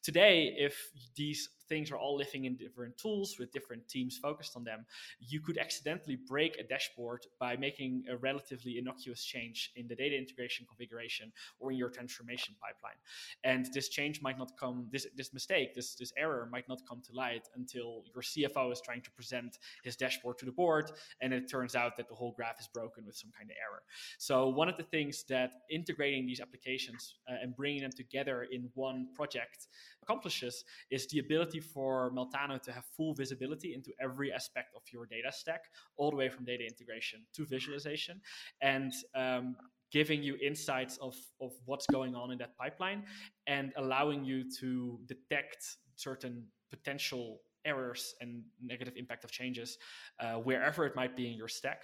Today, 0.03 0.53
if 0.57 0.75
these 1.15 1.49
things 1.71 1.89
are 1.89 1.97
all 1.97 2.17
living 2.17 2.43
in 2.43 2.53
different 2.57 2.97
tools 2.97 3.37
with 3.39 3.49
different 3.53 3.87
teams 3.87 4.17
focused 4.17 4.57
on 4.57 4.63
them, 4.65 4.85
you 5.21 5.39
could 5.39 5.57
accidentally 5.57 6.17
break 6.27 6.59
a 6.59 6.63
dashboard 6.63 7.21
by 7.39 7.55
making 7.55 8.03
a 8.09 8.17
relatively 8.17 8.77
innocuous 8.77 9.23
change 9.23 9.71
in 9.77 9.87
the 9.87 9.95
data 9.95 10.17
integration 10.17 10.65
configuration 10.67 11.31
or 11.61 11.71
in 11.71 11.77
your 11.77 11.89
transformation 11.89 12.53
pipeline. 12.61 12.99
And 13.45 13.73
this 13.73 13.87
change 13.87 14.21
might 14.21 14.37
not 14.37 14.51
come, 14.59 14.87
this, 14.91 15.07
this 15.15 15.33
mistake, 15.33 15.73
this, 15.73 15.95
this 15.95 16.11
error 16.17 16.49
might 16.51 16.67
not 16.67 16.81
come 16.89 17.01
to 17.07 17.13
light 17.13 17.47
until 17.55 18.03
your 18.13 18.21
CFO 18.21 18.73
is 18.73 18.81
trying 18.81 19.01
to 19.03 19.11
present 19.11 19.59
his 19.85 19.95
dashboard 19.95 20.37
to 20.39 20.45
the 20.45 20.51
board 20.51 20.91
and 21.21 21.33
it 21.33 21.49
turns 21.49 21.73
out 21.73 21.95
that 21.95 22.09
the 22.09 22.15
whole 22.15 22.33
graph 22.33 22.59
is 22.59 22.67
broken 22.67 23.05
with 23.05 23.15
some 23.15 23.31
kind 23.37 23.49
of 23.49 23.55
error. 23.65 23.83
So, 24.17 24.49
one 24.49 24.67
of 24.67 24.75
the 24.75 24.83
things 24.83 25.23
that 25.29 25.51
integrating 25.69 26.25
these 26.25 26.41
applications 26.41 27.15
uh, 27.29 27.35
and 27.41 27.55
bringing 27.55 27.81
them 27.81 27.91
together 27.95 28.47
in 28.51 28.69
one 28.73 29.07
project 29.15 29.67
accomplishes 30.11 30.63
is 30.89 31.07
the 31.07 31.19
ability 31.19 31.59
for 31.59 32.11
Meltano 32.11 32.61
to 32.61 32.71
have 32.71 32.83
full 32.97 33.13
visibility 33.13 33.73
into 33.73 33.91
every 34.01 34.31
aspect 34.31 34.69
of 34.75 34.81
your 34.91 35.05
data 35.05 35.31
stack, 35.31 35.61
all 35.97 36.11
the 36.11 36.17
way 36.17 36.29
from 36.29 36.45
data 36.45 36.63
integration 36.63 37.21
to 37.33 37.45
visualization, 37.45 38.19
and 38.61 38.93
um, 39.15 39.55
giving 39.91 40.21
you 40.23 40.37
insights 40.43 40.97
of, 40.97 41.15
of 41.41 41.51
what's 41.65 41.85
going 41.87 42.15
on 42.15 42.31
in 42.31 42.37
that 42.37 42.57
pipeline 42.57 43.03
and 43.47 43.73
allowing 43.77 44.23
you 44.23 44.43
to 44.59 44.99
detect 45.07 45.77
certain 45.95 46.45
potential 46.69 47.39
errors 47.65 48.15
and 48.21 48.41
negative 48.63 48.93
impact 48.97 49.23
of 49.23 49.31
changes 49.31 49.77
uh, 50.19 50.33
wherever 50.35 50.85
it 50.85 50.95
might 50.95 51.15
be 51.15 51.27
in 51.31 51.37
your 51.37 51.47
stack 51.47 51.81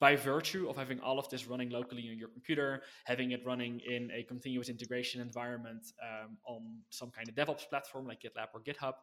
by 0.00 0.16
virtue 0.16 0.68
of 0.68 0.76
having 0.76 1.00
all 1.00 1.18
of 1.18 1.28
this 1.28 1.46
running 1.46 1.70
locally 1.70 2.08
on 2.10 2.18
your 2.18 2.28
computer, 2.28 2.82
having 3.04 3.30
it 3.30 3.44
running 3.46 3.80
in 3.86 4.10
a 4.10 4.22
continuous 4.24 4.68
integration 4.68 5.20
environment 5.20 5.92
um, 6.02 6.36
on 6.46 6.80
some 6.90 7.10
kind 7.10 7.28
of 7.28 7.34
DevOps 7.34 7.68
platform 7.68 8.06
like 8.06 8.20
GitLab 8.20 8.48
or 8.52 8.60
GitHub. 8.60 8.94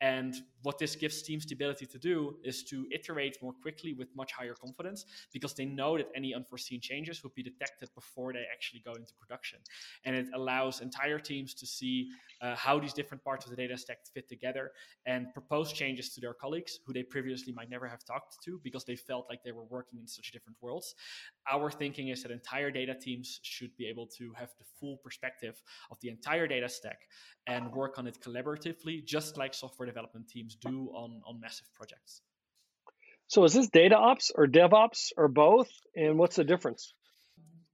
And 0.00 0.34
what 0.62 0.78
this 0.78 0.94
gives 0.94 1.22
teams 1.22 1.46
the 1.46 1.54
ability 1.54 1.86
to 1.86 1.98
do 1.98 2.36
is 2.44 2.62
to 2.64 2.86
iterate 2.92 3.36
more 3.42 3.52
quickly 3.52 3.94
with 3.94 4.08
much 4.14 4.32
higher 4.32 4.54
confidence 4.54 5.04
because 5.32 5.54
they 5.54 5.64
know 5.64 5.96
that 5.98 6.08
any 6.14 6.34
unforeseen 6.34 6.80
changes 6.80 7.22
will 7.22 7.32
be 7.34 7.42
detected 7.42 7.88
before 7.94 8.32
they 8.32 8.44
actually 8.52 8.82
go 8.84 8.92
into 8.92 9.12
production. 9.20 9.58
And 10.04 10.14
it 10.14 10.26
allows 10.34 10.80
entire 10.80 11.18
teams 11.18 11.52
to 11.54 11.66
see 11.66 12.10
uh, 12.40 12.54
how 12.54 12.78
these 12.78 12.92
different 12.92 13.24
parts 13.24 13.44
of 13.44 13.50
the 13.50 13.56
data 13.56 13.76
stack 13.76 13.98
fit 14.14 14.28
together 14.28 14.70
and 15.06 15.32
propose 15.32 15.72
changes 15.72 16.14
to 16.14 16.20
their 16.20 16.34
colleagues 16.34 16.78
who 16.86 16.92
they 16.92 17.02
previously 17.02 17.52
might 17.52 17.70
never 17.70 17.88
have 17.88 18.04
talked 18.04 18.36
to 18.44 18.60
because 18.62 18.84
they 18.84 18.96
felt 18.96 19.26
like 19.28 19.42
they 19.42 19.52
were 19.52 19.64
working 19.64 19.98
in 19.98 20.06
such 20.06 20.27
different 20.32 20.56
worlds. 20.60 20.94
Our 21.50 21.70
thinking 21.70 22.08
is 22.08 22.22
that 22.22 22.30
entire 22.30 22.70
data 22.70 22.94
teams 22.94 23.40
should 23.42 23.76
be 23.76 23.86
able 23.86 24.06
to 24.18 24.32
have 24.36 24.50
the 24.58 24.64
full 24.80 24.98
perspective 24.98 25.60
of 25.90 25.98
the 26.00 26.08
entire 26.08 26.46
data 26.46 26.68
stack 26.68 27.00
and 27.46 27.72
work 27.72 27.98
on 27.98 28.06
it 28.06 28.18
collaboratively, 28.20 29.04
just 29.04 29.36
like 29.36 29.54
software 29.54 29.86
development 29.86 30.28
teams 30.28 30.56
do 30.56 30.90
on, 30.94 31.20
on 31.26 31.40
massive 31.40 31.66
projects. 31.74 32.22
So 33.26 33.44
is 33.44 33.52
this 33.52 33.68
data 33.68 33.96
ops 33.96 34.30
or 34.34 34.46
DevOps 34.46 35.12
or 35.16 35.28
both? 35.28 35.68
And 35.94 36.18
what's 36.18 36.36
the 36.36 36.44
difference? 36.44 36.94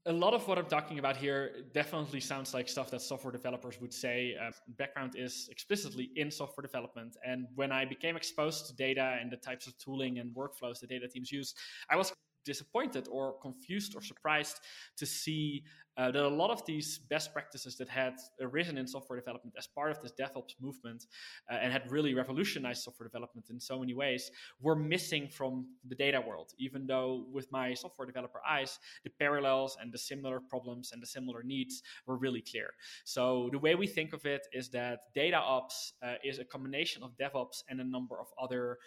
a 0.06 0.12
lot 0.12 0.34
of 0.34 0.46
what 0.46 0.58
I'm 0.58 0.66
talking 0.66 0.98
about 0.98 1.16
here 1.16 1.64
definitely 1.72 2.20
sounds 2.20 2.52
like 2.52 2.68
stuff 2.68 2.90
that 2.90 3.00
software 3.00 3.32
developers 3.32 3.80
would 3.80 3.92
say. 3.92 4.34
Uh, 4.40 4.50
background 4.76 5.14
is 5.16 5.48
explicitly 5.50 6.10
in 6.16 6.30
software 6.30 6.62
development. 6.62 7.16
And 7.26 7.46
when 7.54 7.72
I 7.72 7.86
became 7.86 8.14
exposed 8.14 8.66
to 8.66 8.74
data 8.74 9.16
and 9.20 9.32
the 9.32 9.38
types 9.38 9.66
of 9.66 9.76
tooling 9.78 10.18
and 10.18 10.34
workflows 10.34 10.80
that 10.80 10.90
data 10.90 11.08
teams 11.08 11.32
use, 11.32 11.54
I 11.88 11.96
was 11.96 12.12
disappointed 12.44 13.08
or 13.10 13.34
confused 13.40 13.94
or 13.94 14.02
surprised 14.02 14.60
to 14.96 15.06
see 15.06 15.64
uh, 15.96 16.10
that 16.10 16.24
a 16.24 16.28
lot 16.28 16.50
of 16.50 16.64
these 16.66 16.98
best 16.98 17.32
practices 17.32 17.76
that 17.76 17.88
had 17.88 18.14
arisen 18.40 18.78
in 18.78 18.86
software 18.86 19.18
development 19.18 19.54
as 19.56 19.66
part 19.66 19.90
of 19.90 20.02
this 20.02 20.12
DevOps 20.18 20.54
movement 20.60 21.06
uh, 21.50 21.54
and 21.54 21.72
had 21.72 21.90
really 21.90 22.14
revolutionized 22.14 22.82
software 22.82 23.08
development 23.08 23.46
in 23.50 23.60
so 23.60 23.78
many 23.78 23.94
ways 23.94 24.30
were 24.60 24.74
missing 24.74 25.28
from 25.28 25.66
the 25.88 25.94
data 25.94 26.20
world. 26.20 26.52
Even 26.58 26.86
though, 26.86 27.26
with 27.32 27.50
my 27.52 27.74
software 27.74 28.06
developer 28.06 28.40
eyes, 28.48 28.78
the 29.04 29.10
parallels 29.10 29.76
and 29.80 29.92
the 29.92 29.98
similar 29.98 30.40
problems 30.40 30.90
and 30.92 31.00
the 31.00 31.06
similar 31.06 31.42
needs 31.42 31.82
were 32.06 32.16
really 32.16 32.42
clear. 32.42 32.70
So, 33.04 33.48
the 33.52 33.58
way 33.58 33.74
we 33.74 33.86
think 33.86 34.12
of 34.12 34.26
it 34.26 34.46
is 34.52 34.68
that 34.70 35.00
data 35.14 35.36
ops 35.36 35.92
uh, 36.02 36.14
is 36.24 36.38
a 36.40 36.44
combination 36.44 37.02
of 37.04 37.16
DevOps 37.16 37.62
and 37.68 37.80
a 37.80 37.84
number 37.84 38.18
of 38.18 38.26
other 38.40 38.78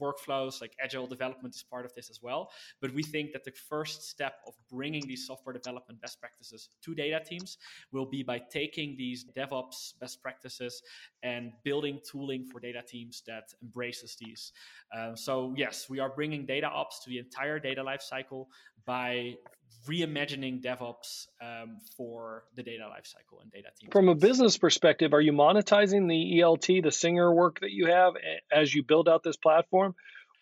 workflows 0.00 0.60
like 0.60 0.74
agile 0.82 1.06
development 1.06 1.54
is 1.54 1.62
part 1.62 1.84
of 1.84 1.94
this 1.94 2.10
as 2.10 2.22
well. 2.22 2.50
But 2.80 2.92
we 2.92 3.02
think 3.02 3.32
that 3.32 3.44
the 3.44 3.52
first 3.52 4.08
step 4.08 4.40
of 4.46 4.54
bringing 4.70 5.06
these 5.06 5.26
software 5.26 5.52
development 5.52 6.00
best 6.00 6.20
practices 6.20 6.68
to 6.82 6.94
data 6.94 7.20
teams 7.24 7.58
will 7.92 8.06
be 8.06 8.22
by 8.22 8.38
taking 8.38 8.96
these 8.96 9.24
devops 9.36 9.98
best 10.00 10.22
practices 10.22 10.82
and 11.22 11.52
building 11.64 12.00
tooling 12.10 12.44
for 12.44 12.60
data 12.60 12.82
teams 12.86 13.22
that 13.26 13.52
embraces 13.62 14.16
these. 14.20 14.52
Uh, 14.96 15.14
so 15.14 15.54
yes 15.56 15.86
we 15.88 15.98
are 15.98 16.10
bringing 16.10 16.46
data 16.46 16.66
ops 16.66 17.02
to 17.02 17.10
the 17.10 17.18
entire 17.18 17.58
data 17.58 17.82
lifecycle 17.82 18.46
by 18.86 19.36
reimagining 19.88 20.62
DevOps 20.62 21.26
um, 21.40 21.78
for 21.96 22.44
the 22.54 22.62
data 22.62 22.84
lifecycle 22.84 23.40
and 23.42 23.50
data 23.52 23.68
teams. 23.78 23.92
From 23.92 24.08
a 24.08 24.14
business 24.14 24.58
perspective, 24.58 25.14
are 25.14 25.20
you 25.20 25.32
monetizing 25.32 26.08
the 26.08 26.40
ELT, 26.40 26.82
the 26.82 26.90
Singer 26.90 27.32
work 27.32 27.60
that 27.60 27.70
you 27.70 27.86
have 27.86 28.14
as 28.52 28.74
you 28.74 28.82
build 28.82 29.08
out 29.08 29.22
this 29.22 29.36
platform, 29.36 29.94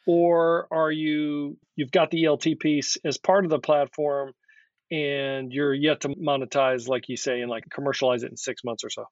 or 0.07 0.67
are 0.71 0.91
you 0.91 1.57
you've 1.77 1.91
got 1.91 2.11
the 2.11 2.25
ELT 2.25 2.59
piece 2.59 2.97
as 3.05 3.19
part 3.19 3.45
of 3.45 3.51
the 3.51 3.59
platform, 3.59 4.33
and 4.91 5.53
you're 5.53 5.75
yet 5.75 6.03
to 6.03 6.09
monetize, 6.09 6.89
like 6.89 7.09
you 7.09 7.17
say, 7.17 7.41
and 7.41 7.51
like 7.51 7.65
commercialize 7.71 8.23
it 8.23 8.31
in 8.31 8.37
six 8.37 8.65
months 8.65 8.85
or 8.85 8.91
so? 8.91 9.07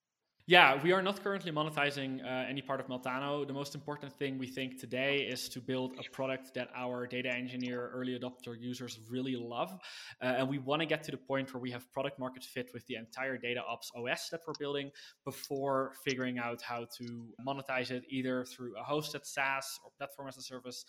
Yeah, 0.46 0.83
we 0.83 0.90
are 0.90 1.00
not 1.02 1.22
currently 1.22 1.52
monetizing 1.52 2.20
uh, 2.24 2.48
any 2.48 2.62
part 2.62 2.81
of 2.81 2.88
Meltano. 2.88 3.46
The 3.46 3.52
most 3.52 3.76
important 3.76 4.12
thing 4.12 4.38
we 4.38 4.48
think 4.48 4.81
today 4.81 5.18
is 5.18 5.48
to 5.50 5.61
build 5.61 5.92
a 6.00 6.11
product 6.11 6.52
that 6.55 6.68
our 6.74 7.07
data 7.07 7.28
engineer, 7.33 7.92
early 7.94 8.18
adopter 8.18 8.61
users 8.61 8.98
really 9.09 9.37
love. 9.37 9.72
Uh, 10.20 10.38
and 10.38 10.48
we 10.48 10.59
want 10.59 10.81
to 10.83 10.87
get 10.87 11.05
to 11.05 11.12
the 11.12 11.16
point 11.16 11.55
where 11.55 11.61
we 11.61 11.70
have 11.70 11.90
product 11.92 12.18
market 12.18 12.42
fit 12.42 12.70
with 12.74 12.85
the 12.88 12.96
entire 12.96 13.38
data 13.38 13.62
ops 13.62 13.92
OS 13.94 14.31
that 14.31 14.40
we're 14.44 14.55
building 14.59 14.90
before 15.24 15.92
figuring 16.05 16.40
out 16.40 16.61
how 16.61 16.87
to 16.98 17.28
monetize 17.46 17.92
it 17.92 18.02
either 18.09 18.44
through 18.44 18.74
a 18.76 18.83
hosted 18.83 19.24
SaaS 19.24 19.78
or 19.85 19.92
platform 19.96 20.26
as 20.26 20.38
a 20.38 20.42
service 20.42 20.85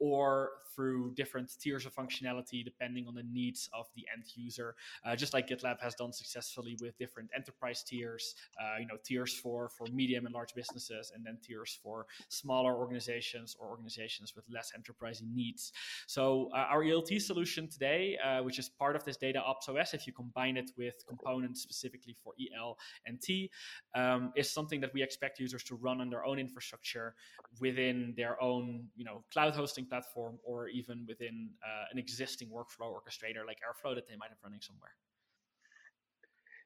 or 0.00 0.50
through 0.76 1.14
different 1.14 1.50
tiers 1.58 1.86
of 1.86 1.94
functionality 1.94 2.62
depending 2.62 3.06
on 3.08 3.14
the 3.14 3.24
needs 3.32 3.70
of 3.72 3.86
the 3.96 4.04
end 4.14 4.24
user. 4.36 4.74
Uh, 5.06 5.16
just 5.16 5.32
like 5.32 5.48
GitLab 5.48 5.80
has 5.80 5.94
done 5.94 6.12
successfully 6.12 6.76
with 6.82 6.96
different 6.98 7.30
enterprise 7.34 7.82
tiers, 7.82 8.34
uh, 8.62 8.78
you 8.78 8.86
know, 8.86 8.97
tiers 9.04 9.34
for 9.34 9.68
for 9.68 9.86
medium 9.92 10.26
and 10.26 10.34
large 10.34 10.54
businesses, 10.54 11.12
and 11.14 11.24
then 11.24 11.38
tiers 11.42 11.78
for 11.82 12.06
smaller 12.28 12.74
organizations 12.74 13.56
or 13.58 13.68
organizations 13.68 14.34
with 14.34 14.44
less 14.50 14.72
enterprising 14.74 15.34
needs. 15.34 15.72
So 16.06 16.50
uh, 16.54 16.66
our 16.70 16.82
ELT 16.82 17.20
solution 17.20 17.68
today, 17.68 18.18
uh, 18.24 18.42
which 18.42 18.58
is 18.58 18.68
part 18.68 18.96
of 18.96 19.04
this 19.04 19.16
data 19.16 19.40
ops 19.40 19.68
OS, 19.68 19.94
if 19.94 20.06
you 20.06 20.12
combine 20.12 20.56
it 20.56 20.70
with 20.76 20.94
components 21.06 21.62
specifically 21.62 22.16
for 22.22 22.34
EL 22.40 22.76
and 23.06 23.20
T, 23.20 23.50
um, 23.94 24.32
is 24.36 24.50
something 24.50 24.80
that 24.80 24.92
we 24.94 25.02
expect 25.02 25.38
users 25.38 25.64
to 25.64 25.74
run 25.76 26.00
on 26.00 26.10
their 26.10 26.24
own 26.24 26.38
infrastructure 26.38 27.14
within 27.60 28.14
their 28.16 28.40
own, 28.42 28.88
you 28.96 29.04
know, 29.04 29.24
cloud 29.32 29.54
hosting 29.54 29.86
platform 29.86 30.38
or 30.44 30.68
even 30.68 31.04
within 31.08 31.50
uh, 31.62 31.84
an 31.92 31.98
existing 31.98 32.48
workflow 32.48 32.92
orchestrator 32.92 33.46
like 33.46 33.58
Airflow 33.58 33.94
that 33.94 34.06
they 34.08 34.16
might 34.16 34.30
have 34.30 34.38
running 34.42 34.60
somewhere. 34.60 34.92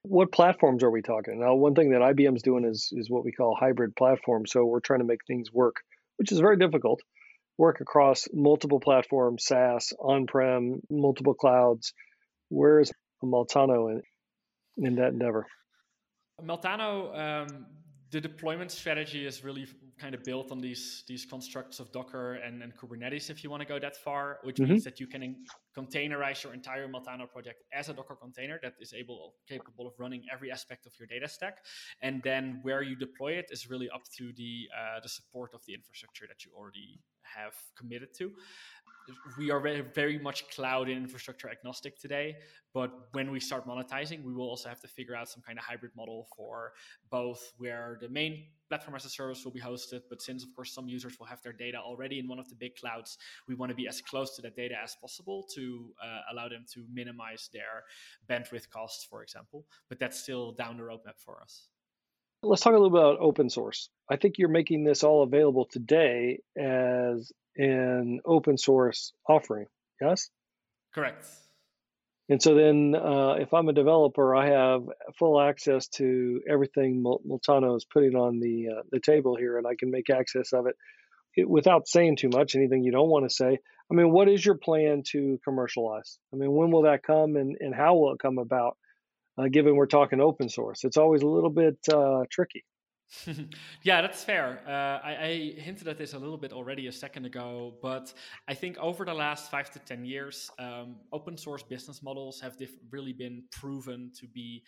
What 0.04 0.32
platforms 0.32 0.82
are 0.82 0.90
we 0.90 1.02
talking? 1.02 1.40
Now, 1.40 1.54
one 1.54 1.74
thing 1.74 1.90
that 1.90 2.00
IBM's 2.00 2.42
doing 2.42 2.64
is 2.64 2.92
is 2.92 3.08
what 3.08 3.24
we 3.24 3.32
call 3.32 3.54
hybrid 3.54 3.94
platform. 3.94 4.46
So 4.46 4.64
we're 4.64 4.80
trying 4.80 5.00
to 5.00 5.06
make 5.06 5.24
things 5.26 5.52
work, 5.52 5.76
which 6.16 6.32
is 6.32 6.40
very 6.40 6.56
difficult. 6.56 7.00
Work 7.56 7.80
across 7.80 8.26
multiple 8.32 8.80
platforms, 8.80 9.44
SaaS, 9.44 9.92
on-prem, 10.00 10.80
multiple 10.90 11.34
clouds. 11.34 11.92
Where 12.48 12.80
is 12.80 12.90
Meltano 13.22 13.92
in, 13.92 14.02
in 14.84 14.96
that 14.96 15.12
endeavor? 15.12 15.46
Meltano, 16.42 17.16
um, 17.16 17.66
the 18.12 18.20
deployment 18.20 18.70
strategy 18.70 19.26
is 19.26 19.42
really 19.42 19.66
kind 19.98 20.14
of 20.14 20.22
built 20.22 20.52
on 20.52 20.60
these 20.60 21.02
these 21.08 21.24
constructs 21.24 21.80
of 21.80 21.90
Docker 21.92 22.34
and, 22.34 22.62
and 22.62 22.76
Kubernetes 22.76 23.30
if 23.30 23.42
you 23.42 23.48
want 23.50 23.62
to 23.62 23.68
go 23.68 23.78
that 23.78 23.96
far, 23.96 24.38
which 24.42 24.56
mm-hmm. 24.56 24.72
means 24.72 24.84
that 24.84 25.00
you 25.00 25.06
can 25.06 25.34
containerize 25.76 26.44
your 26.44 26.52
entire 26.52 26.86
Meltano 26.86 27.26
project 27.30 27.64
as 27.72 27.88
a 27.88 27.94
Docker 27.94 28.14
container 28.14 28.60
that 28.62 28.74
is 28.80 28.92
able 28.92 29.34
capable 29.48 29.86
of 29.86 29.94
running 29.98 30.22
every 30.30 30.52
aspect 30.52 30.84
of 30.86 30.92
your 30.98 31.06
data 31.06 31.26
stack. 31.26 31.56
And 32.02 32.22
then 32.22 32.60
where 32.62 32.82
you 32.82 32.96
deploy 32.96 33.32
it 33.32 33.46
is 33.50 33.70
really 33.70 33.88
up 33.88 34.02
to 34.18 34.32
the 34.36 34.68
uh, 34.78 35.00
the 35.02 35.08
support 35.08 35.54
of 35.54 35.64
the 35.66 35.72
infrastructure 35.72 36.26
that 36.28 36.44
you 36.44 36.50
already 36.54 37.00
have 37.22 37.54
committed 37.78 38.10
to 38.18 38.30
we 39.38 39.50
are 39.50 39.60
very 39.94 40.18
much 40.18 40.48
cloud 40.54 40.88
and 40.88 40.98
infrastructure 40.98 41.48
agnostic 41.48 41.98
today. 41.98 42.36
But 42.74 42.90
when 43.12 43.30
we 43.30 43.40
start 43.40 43.66
monetizing, 43.66 44.24
we 44.24 44.32
will 44.32 44.48
also 44.48 44.68
have 44.68 44.80
to 44.80 44.88
figure 44.88 45.14
out 45.14 45.28
some 45.28 45.42
kind 45.42 45.58
of 45.58 45.64
hybrid 45.64 45.92
model 45.94 46.26
for 46.36 46.72
both 47.10 47.52
where 47.58 47.98
the 48.00 48.08
main 48.08 48.46
platform 48.68 48.96
as 48.96 49.04
a 49.04 49.10
service 49.10 49.44
will 49.44 49.52
be 49.52 49.60
hosted. 49.60 50.00
But 50.08 50.22
since, 50.22 50.42
of 50.42 50.54
course, 50.56 50.72
some 50.72 50.88
users 50.88 51.18
will 51.18 51.26
have 51.26 51.42
their 51.42 51.52
data 51.52 51.78
already 51.78 52.18
in 52.18 52.28
one 52.28 52.38
of 52.38 52.48
the 52.48 52.54
big 52.54 52.76
clouds, 52.76 53.18
we 53.46 53.54
want 53.54 53.70
to 53.70 53.76
be 53.76 53.86
as 53.88 54.00
close 54.00 54.34
to 54.36 54.42
that 54.42 54.56
data 54.56 54.74
as 54.82 54.96
possible 55.00 55.46
to 55.54 55.92
uh, 56.02 56.20
allow 56.32 56.48
them 56.48 56.64
to 56.72 56.84
minimize 56.90 57.50
their 57.52 57.84
bandwidth 58.30 58.70
costs, 58.70 59.04
for 59.04 59.22
example. 59.22 59.66
But 59.90 59.98
that's 59.98 60.18
still 60.18 60.52
down 60.52 60.78
the 60.78 60.84
roadmap 60.84 61.18
for 61.18 61.42
us. 61.42 61.68
Let's 62.44 62.62
talk 62.62 62.72
a 62.72 62.76
little 62.76 62.90
bit 62.90 62.98
about 62.98 63.20
open 63.20 63.48
source. 63.50 63.88
I 64.10 64.16
think 64.16 64.34
you're 64.36 64.48
making 64.48 64.82
this 64.82 65.04
all 65.04 65.22
available 65.22 65.64
today 65.70 66.40
as 66.58 67.30
an 67.56 68.20
open 68.24 68.58
source 68.58 69.12
offering. 69.28 69.66
Yes. 70.00 70.28
Correct. 70.92 71.24
And 72.28 72.42
so 72.42 72.54
then, 72.54 72.96
uh, 72.96 73.34
if 73.34 73.54
I'm 73.54 73.68
a 73.68 73.72
developer, 73.72 74.34
I 74.34 74.48
have 74.48 74.82
full 75.18 75.40
access 75.40 75.86
to 75.96 76.40
everything 76.48 77.04
Meltano 77.04 77.76
is 77.76 77.84
putting 77.84 78.16
on 78.16 78.40
the 78.40 78.68
uh, 78.76 78.82
the 78.90 79.00
table 79.00 79.36
here, 79.36 79.58
and 79.58 79.66
I 79.66 79.74
can 79.78 79.90
make 79.90 80.10
access 80.10 80.52
of 80.52 80.66
it, 80.66 80.76
it 81.36 81.48
without 81.48 81.86
saying 81.86 82.16
too 82.16 82.28
much. 82.28 82.56
Anything 82.56 82.82
you 82.82 82.92
don't 82.92 83.10
want 83.10 83.28
to 83.28 83.34
say. 83.34 83.58
I 83.90 83.94
mean, 83.94 84.10
what 84.10 84.28
is 84.28 84.44
your 84.44 84.56
plan 84.56 85.02
to 85.10 85.38
commercialize? 85.44 86.18
I 86.32 86.36
mean, 86.36 86.52
when 86.52 86.70
will 86.70 86.82
that 86.82 87.02
come, 87.02 87.36
and 87.36 87.56
and 87.60 87.74
how 87.74 87.96
will 87.96 88.14
it 88.14 88.20
come 88.20 88.38
about? 88.38 88.76
Uh, 89.38 89.48
given 89.48 89.76
we're 89.76 89.86
talking 89.86 90.20
open 90.20 90.48
source, 90.48 90.84
it's 90.84 90.96
always 90.96 91.22
a 91.22 91.26
little 91.26 91.50
bit 91.50 91.78
uh, 91.92 92.22
tricky. 92.30 92.64
yeah, 93.82 94.00
that's 94.00 94.24
fair. 94.24 94.60
Uh, 94.66 95.06
I, 95.06 95.16
I, 95.20 95.60
hinted 95.60 95.86
at 95.88 95.98
this 95.98 96.14
a 96.14 96.18
little 96.18 96.38
bit 96.38 96.52
already 96.52 96.86
a 96.86 96.92
second 96.92 97.26
ago, 97.26 97.74
but 97.82 98.12
I 98.48 98.54
think 98.54 98.78
over 98.78 99.04
the 99.04 99.12
last 99.12 99.50
five 99.50 99.70
to 99.72 99.78
10 99.78 100.04
years, 100.04 100.50
um, 100.58 100.96
open 101.12 101.36
source 101.36 101.62
business 101.62 102.02
models 102.02 102.40
have 102.40 102.56
diff- 102.56 102.78
really 102.90 103.12
been 103.12 103.44
proven 103.50 104.10
to 104.18 104.26
be 104.28 104.62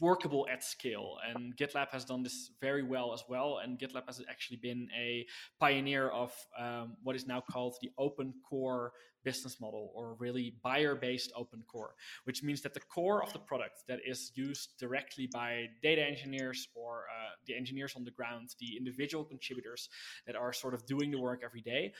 workable 0.00 0.46
at 0.52 0.62
scale. 0.62 1.16
And 1.28 1.56
GitLab 1.56 1.88
has 1.90 2.04
done 2.04 2.22
this 2.22 2.50
very 2.60 2.82
well 2.82 3.12
as 3.12 3.24
well. 3.28 3.60
And 3.62 3.78
GitLab 3.78 4.06
has 4.06 4.22
actually 4.28 4.58
been 4.58 4.88
a 4.96 5.26
pioneer 5.58 6.08
of 6.08 6.32
um, 6.58 6.96
what 7.02 7.16
is 7.16 7.26
now 7.26 7.42
called 7.50 7.76
the 7.82 7.90
open 7.98 8.34
core 8.48 8.92
business 9.24 9.60
model 9.60 9.90
or 9.94 10.14
really 10.18 10.54
buyer 10.62 10.94
based 10.94 11.32
open 11.36 11.62
core, 11.70 11.94
which 12.24 12.42
means 12.42 12.62
that 12.62 12.74
the 12.74 12.80
core 12.80 13.22
of 13.22 13.32
the 13.32 13.38
product 13.38 13.82
that 13.88 13.98
is 14.06 14.32
used 14.34 14.70
directly 14.78 15.28
by 15.32 15.66
data 15.82 16.02
engineers 16.02 16.68
or 16.74 17.04
uh, 17.10 17.34
the 17.46 17.56
engineers 17.56 17.94
on 17.96 18.04
the 18.04 18.10
ground, 18.10 18.48
the 18.60 18.76
individual 18.76 19.24
contributors 19.24 19.88
that 20.26 20.36
are 20.36 20.52
sort 20.52 20.74
of 20.74 20.86
doing 20.86 21.10
the 21.10 21.20
work 21.20 21.40
every 21.44 21.60
day, 21.60 21.92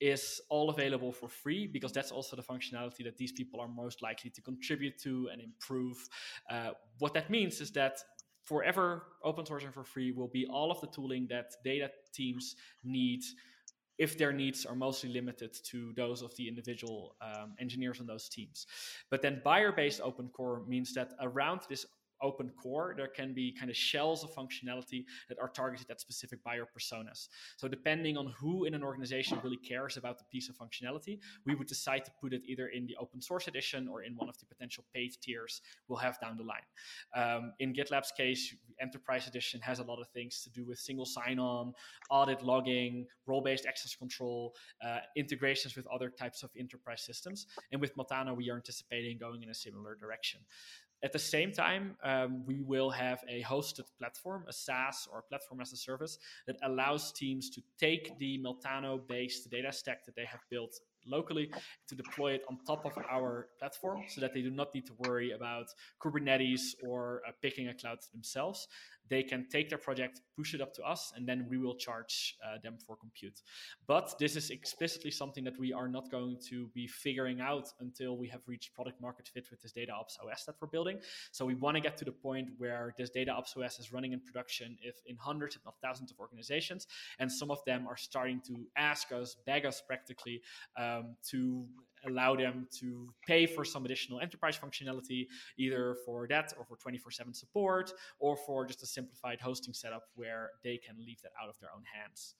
is 0.00 0.40
all 0.48 0.70
available 0.70 1.12
for 1.12 1.28
free 1.28 1.66
because 1.66 1.92
that's 1.92 2.10
also 2.10 2.34
the 2.36 2.42
functionality 2.42 3.04
that 3.04 3.16
these 3.16 3.32
people 3.32 3.60
are 3.60 3.68
most 3.68 4.02
likely 4.02 4.30
to 4.30 4.40
contribute 4.40 4.98
to 4.98 5.28
and 5.32 5.40
improve. 5.42 6.08
Uh, 6.50 6.70
what 6.98 7.12
that 7.14 7.30
means 7.30 7.60
is 7.60 7.70
that 7.72 7.98
forever 8.42 9.04
open 9.22 9.44
source 9.44 9.64
and 9.64 9.74
for 9.74 9.84
free 9.84 10.12
will 10.12 10.28
be 10.28 10.46
all 10.46 10.70
of 10.70 10.80
the 10.80 10.86
tooling 10.86 11.26
that 11.28 11.52
data 11.64 11.90
teams 12.12 12.56
need 12.82 13.22
if 13.98 14.16
their 14.16 14.32
needs 14.32 14.64
are 14.64 14.74
mostly 14.74 15.10
limited 15.10 15.54
to 15.62 15.92
those 15.94 16.22
of 16.22 16.34
the 16.36 16.48
individual 16.48 17.16
um, 17.20 17.54
engineers 17.60 18.00
on 18.00 18.06
those 18.06 18.30
teams. 18.30 18.66
But 19.10 19.20
then 19.20 19.42
buyer 19.44 19.72
based 19.72 20.00
open 20.02 20.28
core 20.28 20.62
means 20.66 20.94
that 20.94 21.10
around 21.20 21.60
this 21.68 21.84
open 22.22 22.50
core, 22.62 22.94
there 22.96 23.08
can 23.08 23.32
be 23.32 23.52
kind 23.52 23.70
of 23.70 23.76
shells 23.76 24.24
of 24.24 24.30
functionality 24.34 25.04
that 25.28 25.38
are 25.38 25.48
targeted 25.48 25.90
at 25.90 26.00
specific 26.00 26.42
buyer 26.44 26.66
personas. 26.66 27.28
So 27.56 27.68
depending 27.68 28.16
on 28.16 28.32
who 28.38 28.64
in 28.64 28.74
an 28.74 28.82
organization 28.82 29.38
really 29.42 29.56
cares 29.56 29.96
about 29.96 30.18
the 30.18 30.24
piece 30.24 30.48
of 30.48 30.56
functionality, 30.56 31.18
we 31.46 31.54
would 31.54 31.66
decide 31.66 32.04
to 32.04 32.10
put 32.20 32.32
it 32.32 32.42
either 32.46 32.68
in 32.68 32.86
the 32.86 32.96
open 33.00 33.20
source 33.20 33.48
edition 33.48 33.88
or 33.88 34.02
in 34.02 34.14
one 34.16 34.28
of 34.28 34.38
the 34.38 34.46
potential 34.46 34.84
paid 34.94 35.12
tiers 35.20 35.62
we'll 35.88 35.98
have 35.98 36.20
down 36.20 36.36
the 36.36 36.44
line. 36.44 36.60
Um, 37.14 37.52
in 37.58 37.72
GitLab's 37.72 38.12
case, 38.12 38.54
Enterprise 38.80 39.26
Edition 39.26 39.60
has 39.60 39.78
a 39.78 39.82
lot 39.82 40.00
of 40.00 40.08
things 40.08 40.42
to 40.42 40.50
do 40.50 40.64
with 40.64 40.78
single 40.78 41.04
sign-on, 41.04 41.72
audit 42.10 42.42
logging, 42.42 43.06
role-based 43.26 43.66
access 43.66 43.94
control, 43.94 44.54
uh, 44.84 44.98
integrations 45.16 45.76
with 45.76 45.86
other 45.88 46.08
types 46.10 46.42
of 46.42 46.50
enterprise 46.58 47.02
systems. 47.02 47.46
And 47.72 47.80
with 47.80 47.96
Meltano, 47.96 48.36
we 48.36 48.50
are 48.50 48.56
anticipating 48.56 49.18
going 49.18 49.42
in 49.42 49.50
a 49.50 49.54
similar 49.54 49.94
direction. 49.94 50.40
At 51.02 51.12
the 51.12 51.18
same 51.18 51.50
time, 51.52 51.96
um, 52.02 52.44
we 52.46 52.60
will 52.60 52.90
have 52.90 53.24
a 53.28 53.42
hosted 53.42 53.86
platform, 53.98 54.44
a 54.48 54.52
SaaS 54.52 55.08
or 55.10 55.22
platform 55.22 55.60
as 55.60 55.72
a 55.72 55.76
service 55.76 56.18
that 56.46 56.56
allows 56.62 57.12
teams 57.12 57.48
to 57.50 57.62
take 57.78 58.18
the 58.18 58.38
Meltano 58.38 59.00
based 59.08 59.50
data 59.50 59.72
stack 59.72 60.04
that 60.04 60.14
they 60.14 60.26
have 60.26 60.40
built 60.50 60.78
locally 61.06 61.50
to 61.88 61.94
deploy 61.94 62.32
it 62.32 62.42
on 62.48 62.58
top 62.66 62.84
of 62.84 62.92
our 63.10 63.48
platform 63.58 64.02
so 64.08 64.20
that 64.20 64.34
they 64.34 64.42
do 64.42 64.50
not 64.50 64.74
need 64.74 64.86
to 64.86 64.92
worry 64.98 65.32
about 65.32 65.66
Kubernetes 66.02 66.74
or 66.82 67.22
uh, 67.26 67.32
picking 67.40 67.68
a 67.68 67.74
cloud 67.74 67.98
themselves 68.12 68.68
they 69.10 69.22
can 69.22 69.46
take 69.50 69.68
their 69.68 69.78
project, 69.78 70.20
push 70.36 70.54
it 70.54 70.60
up 70.60 70.72
to 70.74 70.82
us, 70.82 71.12
and 71.16 71.28
then 71.28 71.46
we 71.50 71.58
will 71.58 71.74
charge 71.74 72.36
uh, 72.44 72.58
them 72.62 72.78
for 72.86 72.96
compute. 72.96 73.42
But 73.86 74.14
this 74.18 74.36
is 74.36 74.50
explicitly 74.50 75.10
something 75.10 75.44
that 75.44 75.58
we 75.58 75.72
are 75.72 75.88
not 75.88 76.10
going 76.10 76.38
to 76.48 76.68
be 76.68 76.86
figuring 76.86 77.40
out 77.40 77.68
until 77.80 78.16
we 78.16 78.28
have 78.28 78.40
reached 78.46 78.72
product 78.72 79.00
market 79.00 79.28
fit 79.28 79.46
with 79.50 79.60
this 79.60 79.72
data 79.72 79.92
ops 79.92 80.16
OS 80.22 80.44
that 80.44 80.54
we're 80.60 80.68
building. 80.68 80.98
So 81.32 81.44
we 81.44 81.54
want 81.54 81.76
to 81.76 81.80
get 81.80 81.96
to 81.98 82.04
the 82.04 82.12
point 82.12 82.48
where 82.58 82.94
this 82.96 83.10
data 83.10 83.32
ops 83.32 83.54
OS 83.56 83.80
is 83.80 83.92
running 83.92 84.12
in 84.12 84.20
production 84.20 84.78
if 84.82 84.96
in 85.06 85.16
hundreds, 85.16 85.56
if 85.56 85.64
not 85.64 85.74
thousands 85.82 86.10
of 86.10 86.20
organizations, 86.20 86.86
and 87.18 87.30
some 87.30 87.50
of 87.50 87.58
them 87.66 87.86
are 87.88 87.96
starting 87.96 88.40
to 88.46 88.66
ask 88.76 89.12
us, 89.12 89.36
beg 89.44 89.66
us 89.66 89.82
practically 89.86 90.40
um, 90.78 91.16
to 91.30 91.66
allow 92.06 92.34
them 92.34 92.66
to 92.80 93.12
pay 93.26 93.46
for 93.46 93.64
some 93.64 93.84
additional 93.84 94.20
enterprise 94.20 94.58
functionality, 94.58 95.26
either 95.58 95.96
for 96.04 96.26
that 96.28 96.52
or 96.58 96.64
for 96.64 96.76
24 96.76 97.10
7 97.10 97.34
support, 97.34 97.92
or 98.18 98.36
for 98.36 98.66
just 98.66 98.82
a 98.82 98.86
simplified 98.86 99.40
hosting 99.40 99.74
setup 99.74 100.04
where 100.14 100.50
they 100.62 100.78
can 100.78 100.96
leave 101.04 101.20
that 101.22 101.32
out 101.42 101.48
of 101.48 101.56
their 101.60 101.70
own 101.74 101.82
hands. 101.94 102.34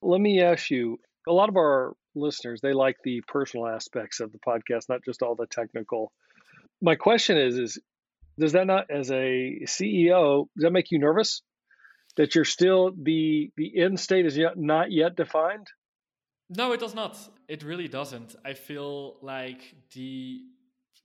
Let 0.00 0.20
me 0.20 0.42
ask 0.42 0.70
you 0.70 0.98
a 1.28 1.32
lot 1.32 1.48
of 1.48 1.56
our 1.56 1.94
listeners, 2.14 2.60
they 2.60 2.72
like 2.72 2.96
the 3.04 3.22
personal 3.28 3.66
aspects 3.68 4.20
of 4.20 4.32
the 4.32 4.38
podcast, 4.38 4.88
not 4.88 5.04
just 5.04 5.22
all 5.22 5.34
the 5.34 5.46
technical. 5.46 6.12
My 6.80 6.96
question 6.96 7.38
is, 7.38 7.58
is 7.58 7.78
does 8.38 8.52
that 8.52 8.66
not, 8.66 8.90
as 8.90 9.10
a 9.10 9.60
CEO, 9.66 10.46
does 10.56 10.62
that 10.64 10.72
make 10.72 10.90
you 10.90 10.98
nervous 10.98 11.42
that 12.16 12.34
you're 12.34 12.44
still 12.44 12.92
the 13.00 13.50
the 13.56 13.78
end 13.78 13.98
state 13.98 14.26
is 14.26 14.36
yet 14.36 14.56
not 14.56 14.90
yet 14.90 15.16
defined? 15.16 15.66
No, 16.48 16.72
it 16.72 16.80
does 16.80 16.94
not. 16.94 17.18
It 17.48 17.62
really 17.62 17.88
doesn't. 17.88 18.36
I 18.44 18.54
feel 18.54 19.16
like 19.22 19.74
the 19.94 20.42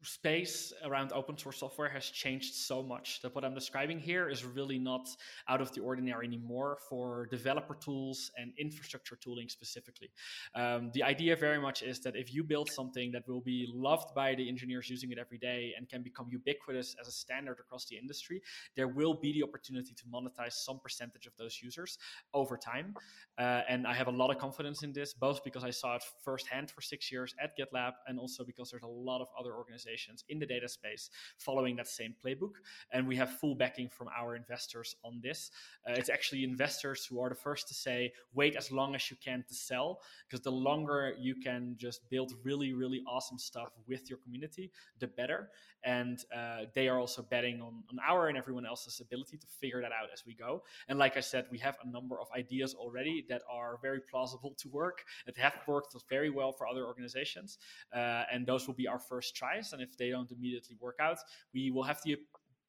space 0.07 0.71
around 0.85 1.11
open 1.11 1.37
source 1.37 1.59
software 1.59 1.89
has 1.89 2.05
changed 2.05 2.55
so 2.55 2.81
much 2.81 3.21
that 3.21 3.35
what 3.35 3.43
I'm 3.43 3.53
describing 3.53 3.99
here 3.99 4.29
is 4.29 4.45
really 4.45 4.79
not 4.79 5.09
out 5.49 5.61
of 5.61 5.73
the 5.73 5.81
ordinary 5.81 6.25
anymore 6.25 6.77
for 6.89 7.27
developer 7.27 7.75
tools 7.75 8.31
and 8.37 8.53
infrastructure 8.57 9.17
tooling 9.17 9.49
specifically. 9.49 10.09
Um, 10.55 10.91
the 10.93 11.03
idea 11.03 11.35
very 11.35 11.59
much 11.59 11.83
is 11.83 11.99
that 12.01 12.15
if 12.15 12.33
you 12.33 12.43
build 12.43 12.71
something 12.71 13.11
that 13.11 13.27
will 13.27 13.41
be 13.41 13.69
loved 13.73 14.15
by 14.15 14.33
the 14.33 14.47
engineers 14.47 14.89
using 14.89 15.11
it 15.11 15.17
every 15.17 15.37
day 15.37 15.73
and 15.77 15.89
can 15.89 16.01
become 16.01 16.27
ubiquitous 16.31 16.95
as 17.01 17.07
a 17.07 17.11
standard 17.11 17.57
across 17.59 17.85
the 17.85 17.97
industry, 17.97 18.41
there 18.75 18.87
will 18.87 19.13
be 19.13 19.33
the 19.33 19.43
opportunity 19.43 19.93
to 19.93 20.03
monetize 20.05 20.53
some 20.53 20.79
percentage 20.79 21.25
of 21.25 21.33
those 21.37 21.59
users 21.61 21.97
over 22.33 22.55
time. 22.55 22.93
Uh, 23.37 23.61
and 23.67 23.85
I 23.85 23.93
have 23.93 24.07
a 24.07 24.11
lot 24.11 24.31
of 24.31 24.37
confidence 24.37 24.83
in 24.83 24.93
this, 24.93 25.13
both 25.13 25.43
because 25.43 25.63
I 25.63 25.69
saw 25.69 25.95
it 25.95 26.03
firsthand 26.23 26.71
for 26.71 26.81
six 26.81 27.11
years 27.11 27.35
at 27.43 27.57
GitLab 27.57 27.91
and 28.07 28.17
also 28.17 28.45
because 28.45 28.71
there's 28.71 28.83
a 28.83 28.87
lot 28.87 29.21
of 29.21 29.27
other 29.37 29.53
organizations 29.53 29.96
organizations 29.97 30.23
in 30.29 30.39
the 30.39 30.45
data 30.45 30.67
space 30.67 31.09
following 31.37 31.75
that 31.75 31.87
same 31.87 32.13
playbook. 32.23 32.53
And 32.91 33.07
we 33.07 33.15
have 33.15 33.29
full 33.39 33.55
backing 33.55 33.89
from 33.89 34.07
our 34.17 34.35
investors 34.35 34.95
on 35.03 35.19
this. 35.21 35.51
Uh, 35.87 35.93
it's 35.93 36.09
actually 36.09 36.43
investors 36.43 37.05
who 37.05 37.19
are 37.21 37.29
the 37.29 37.35
first 37.35 37.67
to 37.67 37.73
say, 37.73 38.13
wait 38.33 38.55
as 38.55 38.71
long 38.71 38.95
as 38.95 39.09
you 39.09 39.17
can 39.23 39.43
to 39.47 39.53
sell, 39.53 39.99
because 40.27 40.43
the 40.43 40.51
longer 40.51 41.13
you 41.19 41.35
can 41.35 41.75
just 41.77 42.09
build 42.09 42.33
really, 42.43 42.73
really 42.73 43.01
awesome 43.07 43.37
stuff 43.37 43.69
with 43.87 44.09
your 44.09 44.19
community, 44.19 44.71
the 44.99 45.07
better. 45.07 45.49
And 45.83 46.19
uh, 46.35 46.65
they 46.73 46.89
are 46.89 46.99
also 46.99 47.21
betting 47.21 47.61
on, 47.61 47.83
on 47.89 47.97
our 48.05 48.27
and 48.27 48.37
everyone 48.37 48.65
else's 48.65 48.99
ability 48.99 49.37
to 49.37 49.47
figure 49.47 49.81
that 49.81 49.91
out 49.91 50.09
as 50.11 50.23
we 50.25 50.33
go. 50.33 50.63
And 50.89 50.99
like 50.99 51.15
I 51.15 51.21
said, 51.21 51.45
we 51.51 51.59
have 51.59 51.77
a 51.83 51.89
number 51.89 52.19
of 52.19 52.27
ideas 52.35 52.73
already 52.73 53.25
that 53.29 53.41
are 53.49 53.77
very 53.81 54.01
plausible 54.01 54.53
to 54.57 54.69
work, 54.69 55.03
that 55.25 55.37
have 55.37 55.53
worked 55.67 55.95
very 56.09 56.29
well 56.29 56.51
for 56.51 56.67
other 56.67 56.85
organizations. 56.85 57.57
Uh, 57.95 58.23
and 58.31 58.45
those 58.45 58.67
will 58.67 58.73
be 58.73 58.87
our 58.87 58.99
first 58.99 59.35
tries 59.35 59.71
and 59.77 59.87
if 59.87 59.97
they 59.97 60.09
don't 60.09 60.31
immediately 60.31 60.75
work 60.79 60.97
out, 60.99 61.19
we 61.53 61.71
will 61.71 61.83
have 61.83 62.01
the 62.03 62.17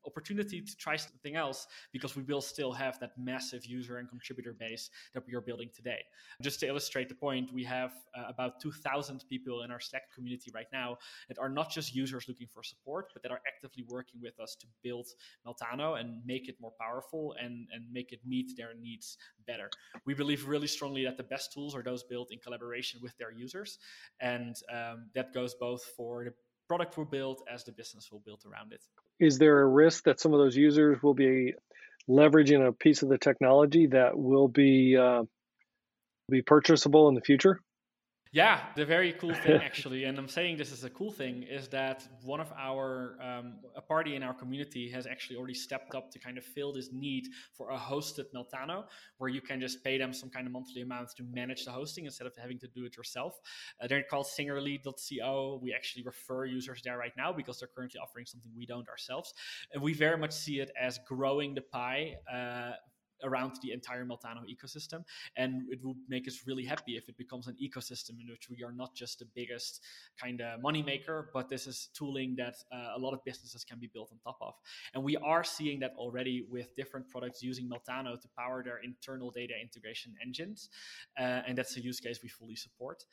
opportunity 0.06 0.60
to 0.60 0.76
try 0.76 0.96
something 0.96 1.36
else 1.36 1.66
because 1.92 2.16
we 2.16 2.22
will 2.22 2.40
still 2.40 2.72
have 2.72 2.98
that 3.00 3.12
massive 3.18 3.64
user 3.66 3.98
and 3.98 4.08
contributor 4.08 4.52
base 4.52 4.90
that 5.14 5.22
we 5.26 5.34
are 5.34 5.40
building 5.40 5.68
today. 5.74 6.00
Just 6.42 6.60
to 6.60 6.66
illustrate 6.66 7.08
the 7.08 7.14
point, 7.14 7.52
we 7.52 7.64
have 7.64 7.92
uh, 8.16 8.24
about 8.28 8.60
2,000 8.60 9.24
people 9.28 9.62
in 9.62 9.70
our 9.70 9.80
Slack 9.80 10.04
community 10.14 10.50
right 10.54 10.66
now 10.72 10.96
that 11.28 11.38
are 11.38 11.48
not 11.48 11.70
just 11.70 11.94
users 11.94 12.26
looking 12.28 12.48
for 12.52 12.62
support, 12.62 13.10
but 13.12 13.22
that 13.22 13.32
are 13.32 13.40
actively 13.46 13.84
working 13.88 14.20
with 14.20 14.38
us 14.40 14.56
to 14.60 14.66
build 14.82 15.06
Meltano 15.46 16.00
and 16.00 16.24
make 16.24 16.48
it 16.48 16.56
more 16.60 16.72
powerful 16.80 17.34
and, 17.40 17.66
and 17.72 17.84
make 17.92 18.12
it 18.12 18.20
meet 18.26 18.56
their 18.56 18.72
needs 18.80 19.18
better. 19.46 19.70
We 20.06 20.14
believe 20.14 20.48
really 20.48 20.66
strongly 20.66 21.04
that 21.04 21.16
the 21.16 21.22
best 21.22 21.52
tools 21.52 21.74
are 21.74 21.82
those 21.82 22.02
built 22.02 22.32
in 22.32 22.38
collaboration 22.38 23.00
with 23.02 23.16
their 23.18 23.32
users. 23.32 23.78
And 24.20 24.56
um, 24.72 25.10
that 25.14 25.34
goes 25.34 25.54
both 25.54 25.84
for 25.96 26.24
the 26.24 26.32
product 26.68 26.96
will 26.96 27.04
build 27.04 27.40
as 27.52 27.64
the 27.64 27.72
business 27.72 28.12
will 28.12 28.20
build 28.20 28.44
around 28.50 28.72
it. 28.72 28.81
Is 29.18 29.38
there 29.38 29.61
a 29.61 29.66
risk 29.66 30.04
that 30.04 30.20
some 30.20 30.33
of 30.33 30.38
those 30.38 30.57
users 30.57 31.02
will 31.02 31.14
be 31.14 31.54
leveraging 32.09 32.66
a 32.66 32.72
piece 32.72 33.02
of 33.02 33.09
the 33.09 33.18
technology 33.18 33.87
that 33.88 34.16
will 34.16 34.48
be 34.48 34.96
uh, 34.96 35.24
be 36.31 36.42
purchasable 36.42 37.09
in 37.09 37.14
the 37.14 37.20
future? 37.20 37.61
Yeah, 38.32 38.60
the 38.76 38.84
very 38.84 39.12
cool 39.14 39.34
thing 39.34 39.60
actually, 39.64 40.04
and 40.04 40.18
I'm 40.18 40.28
saying 40.28 40.58
this 40.58 40.70
is 40.70 40.84
a 40.84 40.90
cool 40.90 41.10
thing, 41.10 41.44
is 41.44 41.68
that 41.68 42.06
one 42.22 42.40
of 42.40 42.52
our 42.58 43.16
um, 43.22 43.54
a 43.74 43.80
party 43.80 44.16
in 44.16 44.22
our 44.22 44.34
community 44.34 44.90
has 44.90 45.06
actually 45.06 45.36
already 45.36 45.54
stepped 45.54 45.94
up 45.94 46.10
to 46.10 46.18
kind 46.18 46.36
of 46.36 46.44
fill 46.44 46.72
this 46.72 46.90
need 46.92 47.26
for 47.54 47.70
a 47.70 47.76
hosted 47.76 48.26
Meltano, 48.34 48.84
where 49.16 49.30
you 49.30 49.40
can 49.40 49.60
just 49.60 49.82
pay 49.82 49.96
them 49.96 50.12
some 50.12 50.28
kind 50.28 50.46
of 50.46 50.52
monthly 50.52 50.82
amount 50.82 51.08
to 51.16 51.22
manage 51.22 51.64
the 51.64 51.70
hosting 51.70 52.04
instead 52.04 52.26
of 52.26 52.34
having 52.36 52.58
to 52.58 52.68
do 52.68 52.84
it 52.84 52.96
yourself. 52.96 53.40
Uh, 53.80 53.86
they're 53.86 54.02
called 54.02 54.26
Singerly.co. 54.26 55.60
We 55.62 55.72
actually 55.72 56.02
refer 56.02 56.44
users 56.44 56.82
there 56.84 56.98
right 56.98 57.16
now 57.16 57.32
because 57.32 57.58
they're 57.58 57.70
currently 57.74 57.98
offering 58.00 58.26
something 58.26 58.50
we 58.56 58.66
don't 58.66 58.88
ourselves, 58.88 59.32
and 59.72 59.82
we 59.82 59.94
very 59.94 60.18
much 60.18 60.32
see 60.32 60.60
it 60.60 60.70
as 60.78 60.98
growing 61.06 61.54
the 61.54 61.62
pie. 61.62 62.16
Uh, 62.30 62.72
around 63.22 63.52
the 63.62 63.72
entire 63.72 64.04
Meltano 64.04 64.42
ecosystem. 64.48 65.04
And 65.37 65.62
it 65.70 65.81
would 65.83 65.96
make 66.09 66.28
us 66.28 66.42
really 66.46 66.64
happy 66.64 66.96
if 66.96 67.09
it 67.09 67.16
becomes 67.16 67.46
an 67.46 67.57
ecosystem 67.62 68.20
in 68.20 68.28
which 68.31 68.48
we 68.50 68.64
are 68.64 68.72
not 68.72 68.94
just 68.94 69.18
the 69.18 69.26
biggest 69.35 69.83
kind 70.20 70.40
of 70.40 70.61
money 70.61 70.83
maker, 70.83 71.31
but 71.33 71.48
this 71.48 71.66
is 71.66 71.88
tooling 71.94 72.37
that 72.37 72.54
uh, 72.72 72.96
a 72.96 72.98
lot 72.98 73.12
of 73.12 73.24
businesses 73.24 73.64
can 73.64 73.78
be 73.78 73.90
built 73.92 74.11
on 74.12 74.18
top 74.18 74.38
of. 74.40 74.54
And 74.94 75.02
we 75.02 75.16
are 75.16 75.44
seeing 75.44 75.81
that 75.81 75.94
already 75.96 76.44
with 76.48 76.74
different 76.76 77.09
products 77.09 77.42
using 77.42 77.68
Meltano 77.68 78.20
to 78.20 78.28
power 78.37 78.62
their 78.62 78.78
internal 78.83 79.31
data 79.31 79.54
integration 79.61 80.14
engines. 80.24 80.68
Uh, 81.18 81.42
and 81.46 81.57
that's 81.57 81.76
a 81.76 81.81
use 81.81 82.00
case 82.00 82.20
we 82.22 82.28
fully 82.28 82.57
support. 82.57 83.04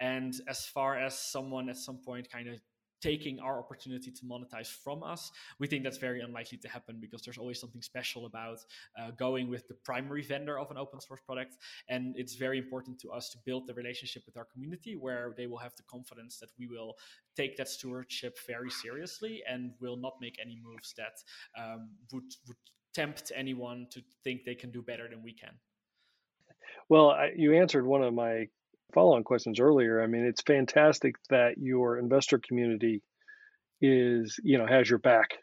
And 0.00 0.34
as 0.48 0.66
far 0.66 0.96
as 0.98 1.18
someone 1.18 1.68
at 1.68 1.76
some 1.76 1.98
point 1.98 2.30
kind 2.30 2.48
of 2.48 2.60
taking 3.00 3.38
our 3.40 3.58
opportunity 3.58 4.10
to 4.10 4.24
monetize 4.24 4.68
from 4.68 5.02
us. 5.02 5.30
We 5.58 5.66
think 5.66 5.84
that's 5.84 5.98
very 5.98 6.20
unlikely 6.20 6.58
to 6.58 6.68
happen 6.68 6.98
because 7.00 7.22
there's 7.22 7.38
always 7.38 7.60
something 7.60 7.82
special 7.82 8.26
about 8.26 8.58
uh, 8.98 9.10
going 9.12 9.48
with 9.48 9.68
the 9.68 9.74
primary 9.74 10.22
vendor 10.22 10.58
of 10.58 10.70
an 10.70 10.76
open 10.76 11.00
source 11.00 11.20
product. 11.24 11.56
And 11.88 12.14
it's 12.16 12.34
very 12.34 12.58
important 12.58 12.98
to 13.00 13.10
us 13.10 13.30
to 13.30 13.38
build 13.44 13.66
the 13.66 13.74
relationship 13.74 14.24
with 14.26 14.36
our 14.36 14.44
community 14.44 14.96
where 14.96 15.34
they 15.36 15.46
will 15.46 15.58
have 15.58 15.74
the 15.76 15.84
confidence 15.84 16.38
that 16.38 16.50
we 16.58 16.66
will 16.66 16.94
take 17.36 17.56
that 17.56 17.68
stewardship 17.68 18.38
very 18.46 18.70
seriously 18.70 19.42
and 19.48 19.72
will 19.80 19.96
not 19.96 20.14
make 20.20 20.38
any 20.40 20.58
moves 20.62 20.94
that 20.96 21.22
um, 21.56 21.90
would, 22.12 22.24
would 22.46 22.56
tempt 22.94 23.30
anyone 23.34 23.86
to 23.90 24.02
think 24.24 24.44
they 24.44 24.54
can 24.54 24.70
do 24.70 24.82
better 24.82 25.08
than 25.08 25.22
we 25.22 25.32
can. 25.32 25.54
Well, 26.88 27.10
I, 27.10 27.32
you 27.36 27.54
answered 27.54 27.86
one 27.86 28.02
of 28.02 28.14
my 28.14 28.48
follow-on 28.92 29.24
questions 29.24 29.60
earlier. 29.60 30.02
I 30.02 30.06
mean, 30.06 30.24
it's 30.24 30.42
fantastic 30.42 31.16
that 31.30 31.58
your 31.58 31.98
investor 31.98 32.38
community 32.38 33.02
is, 33.80 34.38
you 34.42 34.58
know, 34.58 34.66
has 34.66 34.88
your 34.88 34.98
back. 34.98 35.38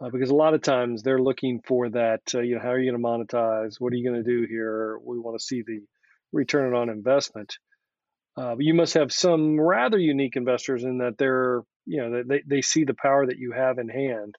Uh, 0.00 0.10
because 0.10 0.30
a 0.30 0.34
lot 0.34 0.54
of 0.54 0.62
times 0.62 1.02
they're 1.02 1.20
looking 1.20 1.60
for 1.66 1.88
that, 1.90 2.20
uh, 2.32 2.40
you 2.40 2.54
know, 2.54 2.60
how 2.62 2.70
are 2.70 2.78
you 2.78 2.90
going 2.90 3.02
to 3.02 3.34
monetize? 3.34 3.80
What 3.80 3.92
are 3.92 3.96
you 3.96 4.08
going 4.08 4.22
to 4.22 4.30
do 4.30 4.46
here? 4.48 4.96
We 5.04 5.18
want 5.18 5.38
to 5.38 5.44
see 5.44 5.62
the 5.66 5.80
return 6.32 6.72
on 6.74 6.88
investment. 6.88 7.56
Uh, 8.36 8.54
but 8.54 8.64
you 8.64 8.74
must 8.74 8.94
have 8.94 9.12
some 9.12 9.58
rather 9.60 9.98
unique 9.98 10.36
investors 10.36 10.84
in 10.84 10.98
that 10.98 11.18
they're, 11.18 11.62
you 11.84 12.00
know, 12.00 12.22
they, 12.22 12.42
they 12.46 12.62
see 12.62 12.84
the 12.84 12.94
power 12.94 13.26
that 13.26 13.38
you 13.38 13.50
have 13.50 13.78
in 13.78 13.88
hand 13.88 14.36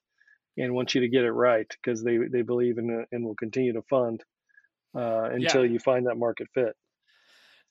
and 0.56 0.72
want 0.72 0.94
you 0.94 1.02
to 1.02 1.08
get 1.08 1.24
it 1.24 1.32
right 1.32 1.66
because 1.82 2.02
they, 2.02 2.16
they 2.16 2.40
believe 2.40 2.78
in 2.78 3.04
and 3.12 3.24
will 3.24 3.34
continue 3.34 3.74
to 3.74 3.82
fund 3.82 4.22
uh, 4.96 5.24
until 5.24 5.66
yeah. 5.66 5.72
you 5.72 5.78
find 5.78 6.06
that 6.06 6.16
market 6.16 6.48
fit. 6.54 6.74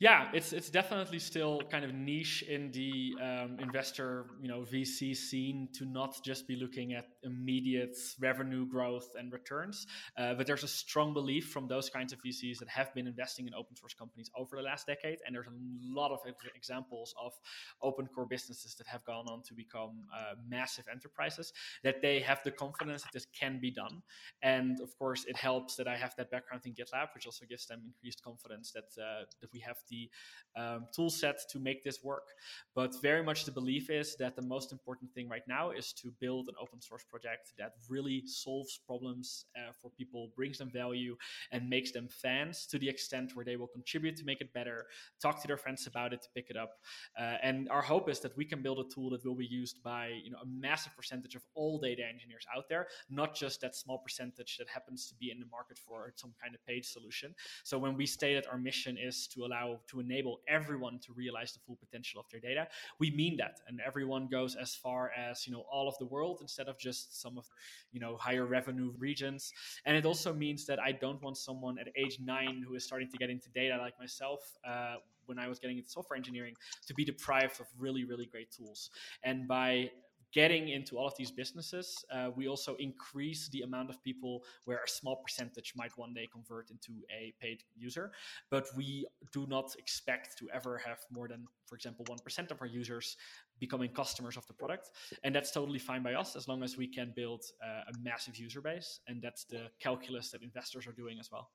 Yeah, 0.01 0.29
it's 0.33 0.53
it's 0.53 0.69
definitely 0.69 1.19
still 1.19 1.62
kind 1.69 1.83
of 1.83 1.93
niche 1.93 2.41
in 2.47 2.71
the 2.71 3.15
um, 3.21 3.57
investor, 3.59 4.27
you 4.41 4.47
know, 4.47 4.62
VC 4.62 5.13
scene 5.13 5.67
to 5.73 5.83
not 5.83 6.15
just 6.23 6.47
be 6.47 6.55
looking 6.55 6.93
at 6.93 7.03
immediate 7.23 7.97
revenue 8.17 8.65
growth 8.65 9.09
and 9.19 9.33
returns, 9.33 9.88
uh, 10.17 10.35
but 10.35 10.47
there's 10.47 10.63
a 10.63 10.69
strong 10.69 11.13
belief 11.13 11.49
from 11.49 11.67
those 11.67 11.89
kinds 11.89 12.13
of 12.13 12.19
VCs 12.25 12.59
that 12.59 12.69
have 12.69 12.93
been 12.93 13.07
investing 13.07 13.45
in 13.45 13.53
open 13.53 13.75
source 13.75 13.93
companies 13.93 14.31
over 14.38 14.55
the 14.55 14.62
last 14.62 14.88
decade, 14.88 15.17
and 15.25 15.35
there's 15.35 15.47
a 15.47 15.93
lot 15.93 16.12
of 16.12 16.19
examples 16.55 17.13
of 17.21 17.33
open 17.81 18.07
core 18.07 18.25
businesses 18.25 18.75
that 18.75 18.88
have 18.88 19.03
gone 19.03 19.25
on 19.27 19.43
to 19.43 19.53
become 19.53 20.05
uh, 20.17 20.35
massive 20.47 20.85
enterprises 20.89 21.51
that 21.83 22.01
they 22.01 22.21
have 22.21 22.39
the 22.45 22.51
confidence 22.51 23.01
that 23.01 23.12
this 23.12 23.27
can 23.38 23.59
be 23.59 23.69
done, 23.69 24.01
and 24.43 24.79
of 24.79 24.97
course 24.97 25.25
it 25.27 25.35
helps 25.35 25.75
that 25.75 25.89
I 25.89 25.97
have 25.97 26.15
that 26.15 26.31
background 26.31 26.63
in 26.65 26.71
GitLab, 26.71 27.07
which 27.13 27.25
also 27.25 27.43
gives 27.45 27.65
them 27.65 27.81
increased 27.85 28.23
confidence 28.23 28.71
that 28.71 28.88
uh, 28.97 29.25
that 29.41 29.51
we 29.51 29.59
have 29.59 29.75
the 29.89 30.10
um, 30.56 30.88
tool 30.93 31.10
set 31.10 31.39
to 31.52 31.60
make 31.60 31.84
this 31.84 32.04
work. 32.04 32.28
But 32.75 32.99
very 33.02 33.23
much 33.23 33.45
the 33.45 33.52
belief 33.52 33.89
is 33.89 34.15
that 34.17 34.36
the 34.36 34.41
most 34.41 34.71
important 34.71 35.12
thing 35.13 35.30
right 35.30 35.47
now 35.47 35.71
is 35.71 35.93
to 35.93 36.12
build 36.19 36.47
an 36.47 36.56
open 36.62 36.82
source 36.82 37.04
project 37.04 37.54
that 37.58 37.73
really 37.89 38.23
solves 38.25 38.80
problems 38.86 39.45
uh, 39.56 39.71
for 39.82 39.91
people, 39.91 40.32
brings 40.36 40.58
them 40.58 40.69
value, 40.71 41.15
and 41.52 41.69
makes 41.69 41.91
them 41.91 42.08
fans 42.10 42.65
to 42.67 42.80
the 42.80 42.89
extent 42.89 43.36
where 43.36 43.45
they 43.45 43.56
will 43.56 43.67
contribute 43.67 44.15
to 44.17 44.25
make 44.25 44.41
it 44.41 44.54
better, 44.54 44.88
talk 45.21 45.41
to 45.41 45.47
their 45.47 45.58
friends 45.58 45.88
about 45.88 46.13
it 46.13 46.21
to 46.21 46.30
pick 46.36 46.49
it 46.49 46.58
up. 46.58 46.71
Uh, 47.17 47.36
and 47.43 47.69
our 47.69 47.82
hope 47.82 48.10
is 48.10 48.19
that 48.19 48.36
we 48.36 48.45
can 48.45 48.62
build 48.62 48.80
a 48.80 48.93
tool 48.93 49.10
that 49.10 49.25
will 49.25 49.36
be 49.36 49.45
used 49.45 49.82
by 49.84 50.08
you 50.23 50.32
know 50.32 50.39
a 50.41 50.45
massive 50.45 50.95
percentage 50.95 51.36
of 51.36 51.43
all 51.56 51.80
data 51.80 52.04
engineers 52.08 52.45
out 52.56 52.67
there, 52.69 52.88
not 53.10 53.36
just 53.36 53.62
that 53.62 53.75
small 53.75 53.99
percentage 53.99 54.58
that 54.58 54.67
happens 54.67 55.08
to 55.08 55.15
be 55.15 55.32
in 55.32 55.39
the 55.39 55.45
market 55.52 55.78
for 55.78 56.12
some 56.15 56.34
kind 56.41 56.56
of 56.56 56.65
paid 56.65 56.86
solution. 56.86 57.34
So 57.63 57.78
when 57.78 57.95
we 57.95 58.06
say 58.06 58.34
that 58.36 58.47
our 58.47 58.58
mission 58.58 58.97
is 58.97 59.28
to 59.34 59.45
allow 59.45 59.78
to 59.87 59.99
enable 59.99 60.41
everyone 60.47 60.99
to 60.99 61.13
realize 61.13 61.53
the 61.53 61.59
full 61.59 61.77
potential 61.77 62.19
of 62.19 62.29
their 62.29 62.39
data. 62.39 62.67
We 62.99 63.11
mean 63.11 63.37
that, 63.37 63.59
and 63.67 63.79
everyone 63.85 64.27
goes 64.27 64.55
as 64.55 64.75
far 64.75 65.11
as 65.17 65.45
you 65.47 65.53
know 65.53 65.65
all 65.71 65.87
of 65.87 65.97
the 65.99 66.05
world 66.05 66.39
instead 66.41 66.67
of 66.67 66.77
just 66.77 67.21
some 67.21 67.37
of 67.37 67.45
you 67.91 67.99
know 67.99 68.17
higher 68.17 68.45
revenue 68.45 68.93
regions. 68.97 69.51
And 69.85 69.95
it 69.95 70.05
also 70.05 70.33
means 70.33 70.65
that 70.65 70.79
I 70.79 70.91
don't 70.91 71.21
want 71.21 71.37
someone 71.37 71.77
at 71.79 71.87
age 71.95 72.19
nine 72.23 72.63
who 72.67 72.75
is 72.75 72.83
starting 72.83 73.09
to 73.09 73.17
get 73.17 73.29
into 73.29 73.49
data 73.49 73.77
like 73.77 73.99
myself. 73.99 74.39
Uh, 74.67 74.95
when 75.25 75.37
I 75.37 75.47
was 75.47 75.59
getting 75.59 75.77
into 75.77 75.89
software 75.89 76.17
engineering, 76.17 76.55
to 76.87 76.93
be 76.95 77.05
deprived 77.05 77.61
of 77.61 77.67
really, 77.77 78.03
really 78.03 78.25
great 78.25 78.51
tools. 78.51 78.89
And 79.23 79.47
by 79.47 79.91
getting 80.33 80.69
into 80.69 80.97
all 80.97 81.07
of 81.07 81.13
these 81.17 81.31
businesses, 81.31 82.03
uh, 82.11 82.29
we 82.35 82.47
also 82.47 82.75
increase 82.75 83.49
the 83.49 83.61
amount 83.61 83.89
of 83.89 84.01
people 84.03 84.43
where 84.65 84.77
a 84.77 84.89
small 84.89 85.17
percentage 85.17 85.73
might 85.75 85.91
one 85.97 86.13
day 86.13 86.27
convert 86.31 86.69
into 86.69 87.01
a 87.11 87.33
paid 87.41 87.63
user. 87.75 88.11
But 88.49 88.67
we 88.75 89.07
do 89.33 89.47
not 89.47 89.75
expect 89.77 90.37
to 90.37 90.47
ever 90.53 90.77
have 90.77 90.99
more 91.11 91.27
than, 91.27 91.45
for 91.65 91.75
example, 91.75 92.05
1% 92.05 92.51
of 92.51 92.61
our 92.61 92.67
users 92.67 93.17
becoming 93.59 93.89
customers 93.89 94.37
of 94.37 94.45
the 94.47 94.53
product. 94.53 94.89
And 95.23 95.35
that's 95.35 95.51
totally 95.51 95.79
fine 95.79 96.03
by 96.03 96.13
us 96.13 96.35
as 96.35 96.47
long 96.47 96.63
as 96.63 96.77
we 96.77 96.87
can 96.87 97.13
build 97.15 97.43
uh, 97.63 97.91
a 97.91 97.93
massive 98.01 98.37
user 98.37 98.61
base. 98.61 98.99
And 99.07 99.21
that's 99.21 99.45
the 99.45 99.67
calculus 99.79 100.31
that 100.31 100.43
investors 100.43 100.87
are 100.87 100.93
doing 100.93 101.17
as 101.19 101.29
well. 101.31 101.49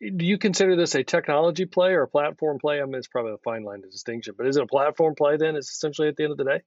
Do 0.00 0.24
you 0.24 0.38
consider 0.38 0.74
this 0.74 0.94
a 0.96 1.04
technology 1.04 1.66
play 1.66 1.92
or 1.92 2.02
a 2.02 2.08
platform 2.08 2.58
play? 2.58 2.80
I 2.80 2.84
mean, 2.84 2.96
it's 2.96 3.06
probably 3.06 3.32
a 3.32 3.38
fine 3.38 3.62
line 3.62 3.82
of 3.84 3.90
distinction, 3.92 4.34
but 4.36 4.46
is 4.46 4.56
it 4.56 4.62
a 4.62 4.66
platform 4.66 5.14
play 5.14 5.36
then? 5.36 5.54
It's 5.54 5.70
essentially 5.70 6.08
at 6.08 6.16
the 6.16 6.24
end 6.24 6.32
of 6.32 6.38
the 6.38 6.44
day? 6.44 6.62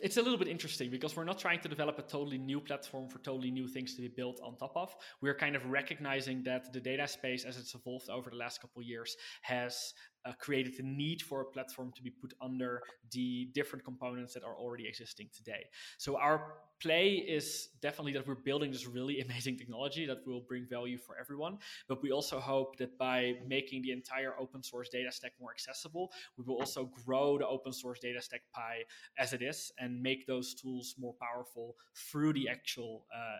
It's 0.00 0.16
a 0.16 0.22
little 0.22 0.38
bit 0.38 0.48
interesting 0.48 0.90
because 0.90 1.16
we're 1.16 1.24
not 1.24 1.38
trying 1.38 1.60
to 1.60 1.68
develop 1.68 1.98
a 1.98 2.02
totally 2.02 2.38
new 2.38 2.60
platform 2.60 3.08
for 3.08 3.18
totally 3.18 3.50
new 3.50 3.66
things 3.66 3.94
to 3.94 4.02
be 4.02 4.08
built 4.08 4.40
on 4.42 4.56
top 4.56 4.76
of. 4.76 4.94
We're 5.20 5.34
kind 5.34 5.56
of 5.56 5.66
recognizing 5.66 6.42
that 6.44 6.72
the 6.72 6.80
data 6.80 7.06
space, 7.08 7.44
as 7.44 7.56
it's 7.58 7.74
evolved 7.74 8.08
over 8.10 8.30
the 8.30 8.36
last 8.36 8.60
couple 8.60 8.80
of 8.80 8.86
years, 8.86 9.16
has 9.42 9.94
uh, 10.24 10.32
created 10.38 10.76
the 10.76 10.82
need 10.82 11.22
for 11.22 11.40
a 11.40 11.44
platform 11.44 11.92
to 11.96 12.02
be 12.02 12.10
put 12.10 12.34
under 12.40 12.82
the 13.12 13.50
different 13.54 13.84
components 13.84 14.34
that 14.34 14.44
are 14.44 14.56
already 14.56 14.86
existing 14.86 15.28
today. 15.34 15.64
So 15.98 16.16
our 16.16 16.54
play 16.80 17.14
is 17.14 17.70
definitely 17.80 18.12
that 18.12 18.26
we're 18.26 18.34
building 18.34 18.70
this 18.70 18.86
really 18.86 19.20
amazing 19.28 19.56
technology 19.56 20.06
that 20.06 20.26
will 20.26 20.40
bring 20.40 20.66
value 20.66 20.98
for 20.98 21.16
everyone. 21.18 21.58
But 21.88 22.02
we 22.02 22.12
also 22.12 22.38
hope 22.38 22.76
that 22.78 22.96
by 22.98 23.34
making 23.46 23.82
the 23.82 23.92
entire 23.92 24.34
open 24.38 24.62
source 24.62 24.88
data 24.88 25.10
stack 25.10 25.32
more 25.40 25.50
accessible, 25.50 26.10
we 26.36 26.44
will 26.44 26.56
also 26.56 26.90
grow 27.04 27.38
the 27.38 27.46
open 27.46 27.72
source 27.72 27.98
data 27.98 28.20
stack 28.20 28.42
pie 28.52 28.84
as 29.18 29.32
it 29.32 29.42
is 29.42 29.72
and 29.78 30.02
make 30.02 30.26
those 30.26 30.54
tools 30.54 30.94
more 30.98 31.14
powerful 31.20 31.76
through 31.94 32.32
the 32.32 32.48
actual 32.48 33.06
uh, 33.14 33.38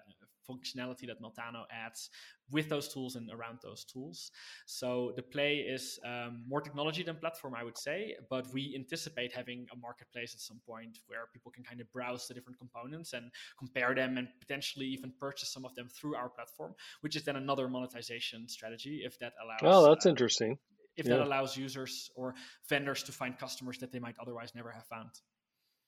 functionality 0.48 1.06
that 1.06 1.20
Meltano 1.22 1.64
adds 1.70 2.10
with 2.50 2.68
those 2.68 2.88
tools 2.88 3.16
and 3.16 3.30
around 3.30 3.58
those 3.62 3.84
tools. 3.84 4.30
So 4.66 5.12
the 5.16 5.22
play 5.22 5.56
is 5.56 5.98
um, 6.04 6.44
more 6.48 6.60
technology 6.60 7.02
than 7.02 7.16
platform, 7.16 7.54
I 7.54 7.64
would 7.64 7.76
say, 7.76 8.16
but 8.30 8.46
we 8.52 8.74
anticipate 8.74 9.32
having 9.32 9.66
a 9.72 9.76
marketplace 9.76 10.34
at 10.34 10.40
some 10.40 10.60
point 10.66 10.98
where 11.06 11.26
people 11.32 11.52
can 11.52 11.64
kind 11.64 11.80
of 11.80 11.92
browse 11.92 12.26
the 12.26 12.34
different 12.34 12.58
components 12.58 13.12
and 13.12 13.30
compare 13.58 13.94
them 13.94 14.16
and 14.16 14.28
potentially 14.40 14.86
even 14.86 15.12
purchase 15.20 15.52
some 15.52 15.64
of 15.64 15.74
them 15.74 15.88
through 15.88 16.14
our 16.14 16.28
platform, 16.28 16.74
which 17.02 17.16
is 17.16 17.24
then 17.24 17.36
another 17.36 17.68
monetization 17.68 18.48
strategy 18.48 19.02
if 19.04 19.18
that 19.18 19.32
allows. 19.42 19.60
Oh, 19.62 19.88
that's 19.88 20.06
uh, 20.06 20.10
interesting. 20.10 20.58
If 20.96 21.06
yeah. 21.06 21.16
that 21.16 21.26
allows 21.26 21.56
users 21.56 22.10
or 22.16 22.34
vendors 22.68 23.04
to 23.04 23.12
find 23.12 23.38
customers 23.38 23.78
that 23.78 23.92
they 23.92 24.00
might 24.00 24.16
otherwise 24.20 24.52
never 24.54 24.72
have 24.72 24.86
found 24.86 25.10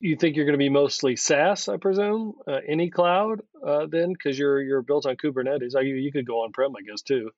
you 0.00 0.16
think 0.16 0.34
you're 0.34 0.46
going 0.46 0.54
to 0.54 0.58
be 0.58 0.70
mostly 0.70 1.14
SaaS, 1.14 1.68
I 1.68 1.76
presume, 1.76 2.32
uh, 2.48 2.58
any 2.66 2.90
cloud 2.90 3.42
uh, 3.64 3.86
then, 3.88 4.12
because 4.12 4.38
you're 4.38 4.60
you're 4.60 4.82
built 4.82 5.06
on 5.06 5.16
Kubernetes. 5.16 5.74
You, 5.74 5.94
you 5.94 6.10
could 6.10 6.26
go 6.26 6.42
on 6.42 6.52
prem, 6.52 6.74
I 6.76 6.82
guess, 6.82 7.02
too, 7.02 7.30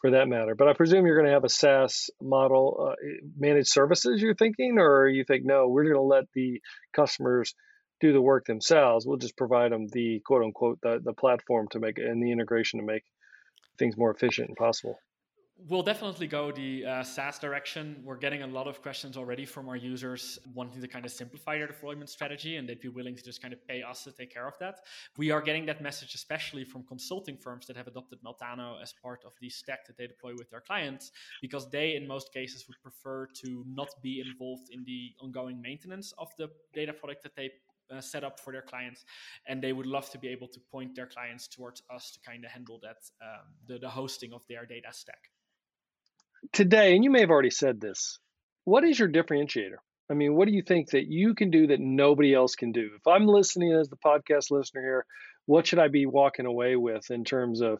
for 0.00 0.10
that 0.12 0.26
matter. 0.26 0.54
But 0.54 0.68
I 0.68 0.72
presume 0.72 1.06
you're 1.06 1.16
going 1.16 1.28
to 1.28 1.34
have 1.34 1.44
a 1.44 1.50
SaaS 1.50 2.10
model, 2.20 2.88
uh, 2.90 2.94
managed 3.38 3.68
services. 3.68 4.22
You're 4.22 4.34
thinking, 4.34 4.78
or 4.78 5.08
you 5.08 5.24
think 5.24 5.44
no, 5.44 5.68
we're 5.68 5.84
going 5.84 5.94
to 5.94 6.00
let 6.00 6.24
the 6.34 6.62
customers 6.94 7.54
do 8.00 8.12
the 8.12 8.22
work 8.22 8.46
themselves. 8.46 9.06
We'll 9.06 9.18
just 9.18 9.36
provide 9.36 9.72
them 9.72 9.86
the 9.92 10.20
quote 10.24 10.42
unquote 10.42 10.80
the, 10.82 11.00
the 11.02 11.12
platform 11.12 11.68
to 11.72 11.80
make 11.80 11.98
and 11.98 12.22
the 12.22 12.32
integration 12.32 12.80
to 12.80 12.86
make 12.86 13.04
things 13.78 13.96
more 13.96 14.10
efficient 14.10 14.48
and 14.48 14.56
possible 14.56 14.98
We'll 15.58 15.82
definitely 15.82 16.26
go 16.26 16.52
the 16.52 16.84
uh, 16.84 17.02
SaaS 17.02 17.38
direction. 17.38 18.02
We're 18.04 18.18
getting 18.18 18.42
a 18.42 18.46
lot 18.46 18.68
of 18.68 18.82
questions 18.82 19.16
already 19.16 19.46
from 19.46 19.70
our 19.70 19.76
users 19.76 20.38
wanting 20.54 20.82
to 20.82 20.86
kind 20.86 21.06
of 21.06 21.10
simplify 21.10 21.56
their 21.56 21.66
deployment 21.66 22.10
strategy 22.10 22.56
and 22.56 22.68
they'd 22.68 22.80
be 22.80 22.88
willing 22.88 23.16
to 23.16 23.24
just 23.24 23.40
kind 23.40 23.54
of 23.54 23.66
pay 23.66 23.82
us 23.82 24.04
to 24.04 24.12
take 24.12 24.30
care 24.32 24.46
of 24.46 24.56
that. 24.58 24.80
We 25.16 25.30
are 25.30 25.40
getting 25.40 25.64
that 25.66 25.80
message 25.80 26.14
especially 26.14 26.62
from 26.64 26.84
consulting 26.84 27.38
firms 27.38 27.66
that 27.68 27.76
have 27.76 27.86
adopted 27.86 28.18
Meltano 28.22 28.80
as 28.82 28.92
part 29.02 29.24
of 29.24 29.32
the 29.40 29.48
stack 29.48 29.86
that 29.86 29.96
they 29.96 30.06
deploy 30.06 30.34
with 30.36 30.50
their 30.50 30.60
clients 30.60 31.10
because 31.40 31.70
they, 31.70 31.96
in 31.96 32.06
most 32.06 32.34
cases, 32.34 32.68
would 32.68 32.80
prefer 32.82 33.26
to 33.42 33.64
not 33.66 33.88
be 34.02 34.20
involved 34.20 34.68
in 34.70 34.84
the 34.84 35.14
ongoing 35.22 35.60
maintenance 35.60 36.12
of 36.18 36.28
the 36.36 36.50
data 36.74 36.92
product 36.92 37.22
that 37.22 37.34
they 37.34 37.50
uh, 37.90 38.00
set 38.02 38.24
up 38.24 38.38
for 38.38 38.52
their 38.52 38.62
clients 38.62 39.06
and 39.46 39.62
they 39.62 39.72
would 39.72 39.86
love 39.86 40.10
to 40.10 40.18
be 40.18 40.28
able 40.28 40.48
to 40.48 40.60
point 40.70 40.94
their 40.94 41.06
clients 41.06 41.48
towards 41.48 41.82
us 41.90 42.10
to 42.10 42.20
kind 42.30 42.44
of 42.44 42.50
handle 42.50 42.78
that 42.82 42.98
um, 43.22 43.46
the, 43.66 43.78
the 43.78 43.88
hosting 43.88 44.34
of 44.34 44.46
their 44.48 44.66
data 44.66 44.88
stack 44.92 45.30
today, 46.52 46.94
and 46.94 47.04
you 47.04 47.10
may 47.10 47.20
have 47.20 47.30
already 47.30 47.50
said 47.50 47.80
this, 47.80 48.18
what 48.64 48.84
is 48.84 48.98
your 48.98 49.08
differentiator? 49.08 49.76
I 50.10 50.14
mean, 50.14 50.34
what 50.34 50.46
do 50.46 50.54
you 50.54 50.62
think 50.62 50.90
that 50.90 51.06
you 51.08 51.34
can 51.34 51.50
do 51.50 51.68
that 51.68 51.80
nobody 51.80 52.32
else 52.32 52.54
can 52.54 52.72
do? 52.72 52.90
If 52.96 53.06
I'm 53.06 53.26
listening 53.26 53.72
as 53.72 53.88
the 53.88 53.96
podcast 53.96 54.50
listener 54.50 54.80
here, 54.80 55.06
what 55.46 55.66
should 55.66 55.78
I 55.78 55.88
be 55.88 56.06
walking 56.06 56.46
away 56.46 56.76
with 56.76 57.10
in 57.10 57.24
terms 57.24 57.60
of, 57.60 57.78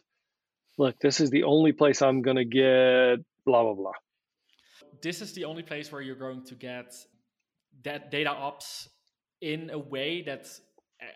look, 0.77 0.99
this 0.99 1.19
is 1.19 1.29
the 1.29 1.43
only 1.43 1.71
place 1.71 2.01
I'm 2.01 2.21
going 2.21 2.37
to 2.37 2.45
get 2.45 3.25
blah, 3.45 3.63
blah, 3.63 3.73
blah? 3.73 3.91
This 5.01 5.21
is 5.21 5.33
the 5.33 5.45
only 5.45 5.63
place 5.63 5.91
where 5.91 6.01
you're 6.01 6.15
going 6.15 6.43
to 6.45 6.55
get 6.55 6.93
that 7.83 8.11
data 8.11 8.29
ops 8.29 8.89
in 9.39 9.69
a 9.69 9.77
way 9.77 10.23
that 10.23 10.47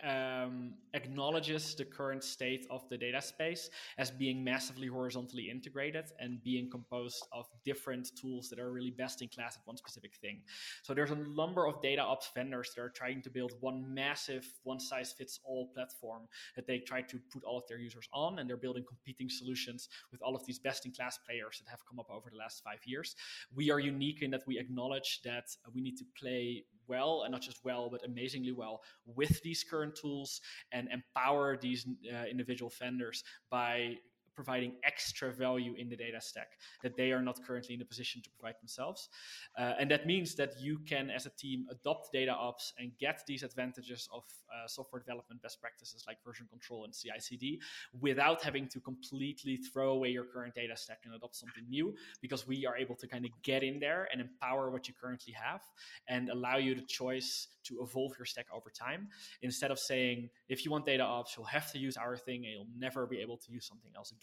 um, 0.04 0.74
acknowledges 0.94 1.76
the 1.76 1.86
current 1.86 2.24
state 2.24 2.68
of 2.70 2.88
the 2.90 2.98
data 2.98 3.22
space 3.22 3.70
as 3.98 4.12
being 4.12 4.44
massively 4.44 4.88
horizontally 4.88 5.50
integrated 5.50 6.06
and 6.20 6.44
being 6.44 6.70
composed 6.70 7.26
of 7.32 7.48
different 7.66 8.12
tools 8.20 8.50
that 8.50 8.60
are 8.60 8.72
really 8.72 8.92
best 8.92 9.22
in 9.22 9.28
class 9.28 9.58
at 9.58 9.66
one 9.66 9.78
specific 9.78 10.16
thing. 10.16 10.42
So 10.84 10.94
there's 10.94 11.12
a 11.12 11.16
number 11.16 11.66
of 11.68 11.82
data 11.82 12.02
ops 12.02 12.30
vendors 12.36 12.72
that 12.76 12.82
are 12.82 12.90
trying 12.90 13.22
to 13.24 13.30
build 13.30 13.54
one 13.60 13.94
massive 13.94 14.48
one 14.64 14.80
size 14.80 15.14
fits 15.18 15.40
all 15.44 15.70
platform 15.74 16.24
that 16.56 16.68
they 16.68 16.80
try 16.80 17.02
to 17.02 17.20
put 17.32 17.44
all 17.44 17.58
of 17.58 17.68
their 17.68 17.80
users 17.80 18.08
on 18.14 18.40
and 18.40 18.50
they're 18.50 18.58
building 18.58 18.84
competing 18.88 19.30
solutions 19.30 19.90
with 20.12 20.22
all 20.22 20.36
of 20.36 20.46
these 20.46 20.60
best 20.60 20.86
in 20.86 20.92
class 20.92 21.18
players 21.28 21.62
that 21.64 21.70
have 21.70 21.86
come 21.88 22.00
up 22.00 22.10
over 22.10 22.30
the 22.32 22.38
last 22.38 22.64
5 22.64 22.80
years. 22.86 23.16
We 23.56 23.72
are 23.72 23.80
unique 23.80 24.22
in 24.22 24.32
that 24.32 24.44
we 24.46 24.60
acknowledge 24.60 25.22
that 25.24 25.46
we 25.74 25.82
need 25.82 25.98
to 25.98 26.06
play 26.20 26.66
well 26.88 27.22
and 27.24 27.32
not 27.32 27.42
just 27.42 27.64
well 27.64 27.90
but 27.90 28.06
amazingly 28.06 28.52
well 28.52 28.82
with 29.06 29.42
these 29.42 29.64
current 29.64 29.96
tools 29.96 30.42
and 30.72 30.88
empower 30.92 31.58
these 31.58 31.86
uh, 32.14 32.26
individual 32.30 32.72
vendors 32.80 33.24
by 33.50 33.96
providing 34.36 34.74
extra 34.84 35.32
value 35.32 35.74
in 35.78 35.90
the 35.90 35.96
data 35.96 36.20
stack 36.22 36.58
that 36.84 36.96
they 36.96 37.12
are 37.12 37.22
not 37.22 37.40
currently 37.46 37.76
in 37.76 37.82
a 37.82 37.86
position 37.86 38.22
to 38.22 38.30
provide 38.32 38.56
themselves. 38.62 39.10
Uh, 39.58 39.74
and 39.80 39.90
that 39.92 40.06
means 40.06 40.36
that 40.36 40.54
you 40.60 40.80
can, 40.88 41.10
as 41.10 41.26
a 41.26 41.32
team, 41.32 41.66
adopt 41.70 42.12
data 42.12 42.32
ops 42.34 42.74
and 42.80 42.92
get 43.00 43.22
these 43.28 43.44
advantages 43.44 44.08
of 44.14 44.24
uh, 44.52 44.68
software 44.68 45.00
development 45.00 45.42
best 45.42 45.62
practices 45.62 46.04
like 46.08 46.18
version 46.26 46.48
control 46.50 46.84
and 46.86 46.94
CI 46.94 47.20
CD 47.20 47.60
without 48.00 48.42
having 48.44 48.68
to 48.68 48.80
completely 48.80 49.58
throw 49.58 49.92
away 49.92 50.10
your 50.10 50.26
current 50.26 50.54
data 50.56 50.76
stack 50.76 51.00
and 51.06 51.14
adopt 51.14 51.36
something 51.36 51.64
new 51.70 51.94
because 52.22 52.48
we 52.48 52.66
are 52.66 52.76
able 52.78 52.96
to 52.96 53.08
kind 53.08 53.26
of 53.26 53.32
get 53.44 53.64
in 53.64 53.80
there 53.80 54.08
and 54.12 54.22
empower 54.22 54.70
what 54.70 54.88
you 54.88 54.94
currently 55.00 55.34
have 55.34 55.62
and 56.08 56.30
allow 56.30 56.58
you 56.58 56.76
the 56.76 56.82
choice 56.82 57.48
to 57.64 57.82
evolve 57.82 58.12
your 58.18 58.26
stack 58.26 58.48
over 58.54 58.70
time 58.70 59.08
instead 59.42 59.72
of 59.72 59.80
saying 59.80 60.30
if 60.50 60.66
you 60.66 60.72
want 60.72 60.86
data 60.86 61.04
ops 61.04 61.36
you'll 61.38 61.46
have 61.46 61.72
to 61.72 61.80
use 61.80 61.98
our 61.98 62.18
thing 62.18 62.44
and 62.46 62.54
you'll 62.54 62.68
never 62.78 63.06
be 63.06 63.20
able 63.20 63.38
to 63.38 63.52
use 63.52 63.68
something 63.68 63.92
else 63.96 64.12
again 64.12 64.21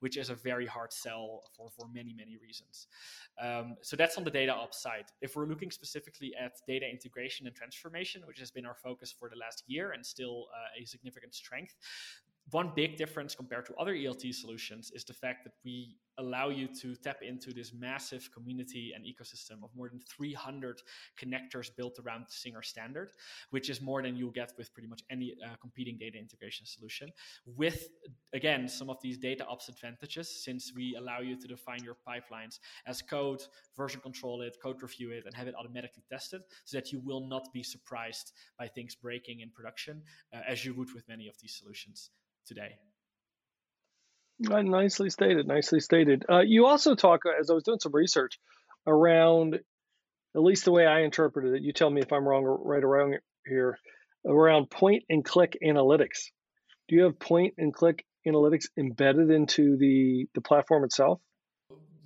which 0.00 0.16
is 0.16 0.30
a 0.30 0.34
very 0.34 0.66
hard 0.66 0.92
sell 0.92 1.42
for, 1.56 1.70
for 1.70 1.88
many 1.92 2.14
many 2.14 2.36
reasons. 2.36 2.86
Um, 3.40 3.76
so 3.82 3.96
that's 3.96 4.16
on 4.18 4.24
the 4.24 4.30
data 4.30 4.52
ops 4.52 4.82
side. 4.82 5.06
If 5.20 5.36
we're 5.36 5.46
looking 5.46 5.70
specifically 5.70 6.32
at 6.40 6.52
data 6.66 6.86
integration 6.88 7.46
and 7.46 7.54
transformation 7.54 8.22
which 8.26 8.38
has 8.38 8.50
been 8.50 8.66
our 8.66 8.74
focus 8.74 9.14
for 9.18 9.28
the 9.28 9.36
last 9.36 9.64
year 9.66 9.92
and 9.92 10.04
still 10.04 10.46
uh, 10.54 10.82
a 10.82 10.86
significant 10.86 11.34
strength 11.34 11.76
one 12.50 12.72
big 12.76 12.96
difference 12.96 13.34
compared 13.34 13.66
to 13.66 13.74
other 13.74 13.94
ELT 13.94 14.34
solutions 14.34 14.90
is 14.94 15.04
the 15.04 15.14
fact 15.14 15.44
that 15.44 15.54
we 15.64 15.96
allow 16.18 16.48
you 16.48 16.68
to 16.80 16.94
tap 16.96 17.18
into 17.22 17.52
this 17.52 17.72
massive 17.72 18.30
community 18.32 18.92
and 18.94 19.04
ecosystem 19.04 19.62
of 19.62 19.70
more 19.76 19.88
than 19.88 20.00
300 20.00 20.80
connectors 21.20 21.70
built 21.76 21.98
around 22.04 22.22
the 22.22 22.32
Singer 22.32 22.62
standard, 22.62 23.10
which 23.50 23.70
is 23.70 23.80
more 23.80 24.02
than 24.02 24.16
you'll 24.16 24.30
get 24.30 24.52
with 24.56 24.72
pretty 24.72 24.88
much 24.88 25.02
any 25.10 25.34
uh, 25.44 25.56
competing 25.60 25.96
data 25.98 26.18
integration 26.18 26.66
solution. 26.66 27.10
With, 27.46 27.88
again, 28.32 28.68
some 28.68 28.90
of 28.90 28.98
these 29.02 29.18
data 29.18 29.46
ops 29.46 29.68
advantages, 29.68 30.44
since 30.44 30.72
we 30.74 30.96
allow 30.96 31.20
you 31.20 31.40
to 31.40 31.48
define 31.48 31.82
your 31.82 31.96
pipelines 32.06 32.58
as 32.86 33.02
code, 33.02 33.42
version 33.76 34.00
control 34.00 34.42
it, 34.42 34.56
code 34.62 34.82
review 34.82 35.10
it, 35.10 35.24
and 35.26 35.34
have 35.34 35.48
it 35.48 35.54
automatically 35.58 36.02
tested 36.10 36.42
so 36.64 36.76
that 36.76 36.92
you 36.92 37.00
will 37.00 37.26
not 37.26 37.52
be 37.52 37.62
surprised 37.62 38.32
by 38.58 38.68
things 38.68 38.94
breaking 38.94 39.40
in 39.40 39.50
production 39.50 40.02
uh, 40.32 40.40
as 40.46 40.64
you 40.64 40.74
would 40.74 40.92
with 40.94 41.08
many 41.08 41.28
of 41.28 41.34
these 41.40 41.54
solutions 41.54 42.10
today. 42.46 42.76
Uh, 44.50 44.62
nicely 44.62 45.10
stated. 45.10 45.46
Nicely 45.46 45.80
stated. 45.80 46.24
Uh, 46.28 46.40
you 46.40 46.66
also 46.66 46.94
talk, 46.94 47.20
as 47.40 47.50
I 47.50 47.54
was 47.54 47.62
doing 47.62 47.78
some 47.80 47.94
research 47.94 48.38
around, 48.86 49.54
at 49.54 50.42
least 50.42 50.64
the 50.64 50.72
way 50.72 50.86
I 50.86 51.00
interpreted 51.02 51.54
it. 51.54 51.62
You 51.62 51.72
tell 51.72 51.90
me 51.90 52.00
if 52.00 52.12
I'm 52.12 52.26
wrong 52.26 52.42
or 52.44 52.56
right 52.56 52.82
around 52.82 53.16
here, 53.46 53.78
around 54.26 54.70
point 54.70 55.04
and 55.08 55.24
click 55.24 55.56
analytics. 55.64 56.30
Do 56.88 56.96
you 56.96 57.04
have 57.04 57.18
point 57.18 57.54
and 57.58 57.72
click 57.72 58.04
analytics 58.26 58.64
embedded 58.76 59.30
into 59.30 59.76
the 59.76 60.26
the 60.34 60.40
platform 60.40 60.84
itself? 60.84 61.20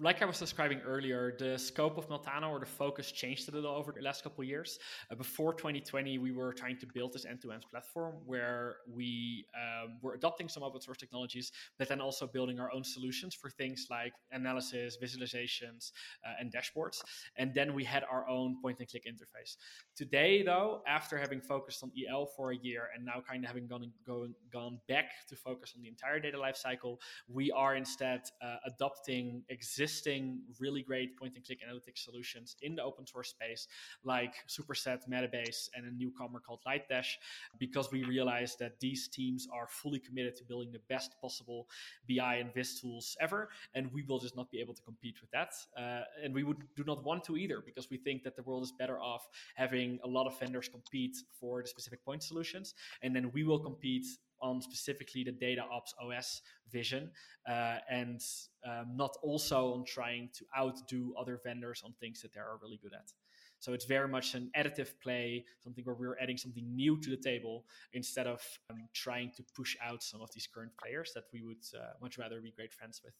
Like 0.00 0.22
I 0.22 0.26
was 0.26 0.38
describing 0.38 0.80
earlier, 0.86 1.34
the 1.38 1.58
scope 1.58 1.98
of 1.98 2.08
Meltano 2.08 2.50
or 2.50 2.60
the 2.60 2.66
focus 2.66 3.10
changed 3.10 3.48
a 3.48 3.52
little 3.52 3.74
over 3.74 3.92
the 3.92 4.00
last 4.00 4.22
couple 4.22 4.42
of 4.42 4.48
years. 4.48 4.78
Uh, 5.10 5.16
before 5.16 5.52
2020, 5.52 6.18
we 6.18 6.30
were 6.30 6.52
trying 6.52 6.78
to 6.78 6.86
build 6.86 7.12
this 7.12 7.24
end-to-end 7.24 7.64
platform 7.70 8.14
where 8.24 8.76
we 8.88 9.44
um, 9.56 9.98
were 10.00 10.14
adopting 10.14 10.48
some 10.48 10.62
open 10.62 10.80
source 10.80 10.98
technologies, 10.98 11.50
but 11.78 11.88
then 11.88 12.00
also 12.00 12.26
building 12.26 12.60
our 12.60 12.72
own 12.72 12.84
solutions 12.84 13.34
for 13.34 13.50
things 13.50 13.86
like 13.90 14.12
analysis, 14.30 14.98
visualizations, 15.02 15.90
uh, 16.24 16.34
and 16.38 16.52
dashboards. 16.52 17.00
And 17.36 17.52
then 17.52 17.74
we 17.74 17.82
had 17.82 18.04
our 18.10 18.28
own 18.28 18.56
point-and-click 18.62 19.04
interface. 19.04 19.56
Today, 19.96 20.42
though, 20.44 20.82
after 20.86 21.18
having 21.18 21.40
focused 21.40 21.82
on 21.82 21.90
EL 22.08 22.26
for 22.36 22.52
a 22.52 22.56
year 22.56 22.88
and 22.94 23.04
now 23.04 23.22
kind 23.28 23.42
of 23.42 23.48
having 23.48 23.66
gone 23.66 23.90
gone, 24.06 24.34
gone 24.52 24.78
back 24.88 25.26
to 25.28 25.34
focus 25.34 25.72
on 25.74 25.82
the 25.82 25.88
entire 25.88 26.20
data 26.20 26.38
lifecycle, 26.38 26.98
we 27.26 27.50
are 27.50 27.74
instead 27.74 28.20
uh, 28.42 28.56
adopting 28.66 29.42
existing 29.48 29.87
existing 29.88 30.40
really 30.60 30.82
great 30.82 31.16
point 31.16 31.34
and 31.34 31.44
click 31.44 31.60
analytics 31.66 32.04
solutions 32.04 32.56
in 32.60 32.76
the 32.76 32.82
open 32.82 33.06
source 33.06 33.30
space, 33.30 33.68
like 34.04 34.34
Superset, 34.46 35.08
Metabase, 35.08 35.70
and 35.74 35.86
a 35.86 35.90
newcomer 35.90 36.40
called 36.40 36.60
Lightdash, 36.66 37.16
because 37.58 37.90
we 37.90 38.04
realized 38.04 38.58
that 38.58 38.78
these 38.80 39.08
teams 39.08 39.48
are 39.50 39.66
fully 39.66 39.98
committed 39.98 40.36
to 40.36 40.44
building 40.44 40.70
the 40.72 40.80
best 40.90 41.18
possible 41.22 41.68
BI 42.06 42.34
and 42.36 42.52
Viz 42.52 42.78
tools 42.78 43.16
ever, 43.18 43.48
and 43.74 43.90
we 43.94 44.02
will 44.02 44.18
just 44.18 44.36
not 44.36 44.50
be 44.50 44.60
able 44.60 44.74
to 44.74 44.82
compete 44.82 45.16
with 45.22 45.30
that. 45.30 45.54
Uh, 45.74 46.02
and 46.22 46.34
we 46.34 46.42
would 46.42 46.58
do 46.76 46.84
not 46.84 47.02
want 47.02 47.24
to 47.24 47.38
either, 47.38 47.62
because 47.64 47.88
we 47.88 47.96
think 47.96 48.22
that 48.24 48.36
the 48.36 48.42
world 48.42 48.62
is 48.62 48.72
better 48.72 49.00
off 49.00 49.26
having 49.54 49.98
a 50.04 50.08
lot 50.08 50.26
of 50.26 50.38
vendors 50.38 50.68
compete 50.68 51.16
for 51.40 51.62
the 51.62 51.68
specific 51.68 52.04
point 52.04 52.22
solutions, 52.22 52.74
and 53.02 53.16
then 53.16 53.30
we 53.32 53.42
will 53.42 53.58
compete 53.58 54.06
on 54.40 54.60
specifically 54.60 55.24
the 55.24 55.32
data 55.32 55.62
ops 55.70 55.94
OS 56.00 56.42
vision 56.70 57.10
uh, 57.48 57.76
and 57.90 58.20
um, 58.66 58.96
not 58.96 59.16
also 59.22 59.74
on 59.74 59.84
trying 59.84 60.28
to 60.34 60.44
outdo 60.58 61.14
other 61.18 61.40
vendors 61.44 61.82
on 61.84 61.92
things 62.00 62.22
that 62.22 62.32
they 62.32 62.40
are 62.40 62.58
really 62.62 62.78
good 62.82 62.92
at. 62.92 63.12
So 63.60 63.72
it's 63.72 63.86
very 63.86 64.08
much 64.08 64.34
an 64.34 64.50
additive 64.56 64.92
play, 65.02 65.44
something 65.64 65.84
where 65.84 65.96
we're 65.96 66.16
adding 66.20 66.36
something 66.36 66.64
new 66.76 67.00
to 67.00 67.10
the 67.10 67.16
table 67.16 67.64
instead 67.92 68.26
of 68.26 68.40
um, 68.70 68.88
trying 68.94 69.32
to 69.36 69.42
push 69.56 69.76
out 69.84 70.02
some 70.02 70.20
of 70.20 70.30
these 70.32 70.46
current 70.52 70.72
players 70.80 71.10
that 71.14 71.24
we 71.32 71.42
would 71.42 71.64
uh, 71.74 71.94
much 72.00 72.18
rather 72.18 72.40
be 72.40 72.52
great 72.52 72.72
friends 72.72 73.00
with. 73.04 73.14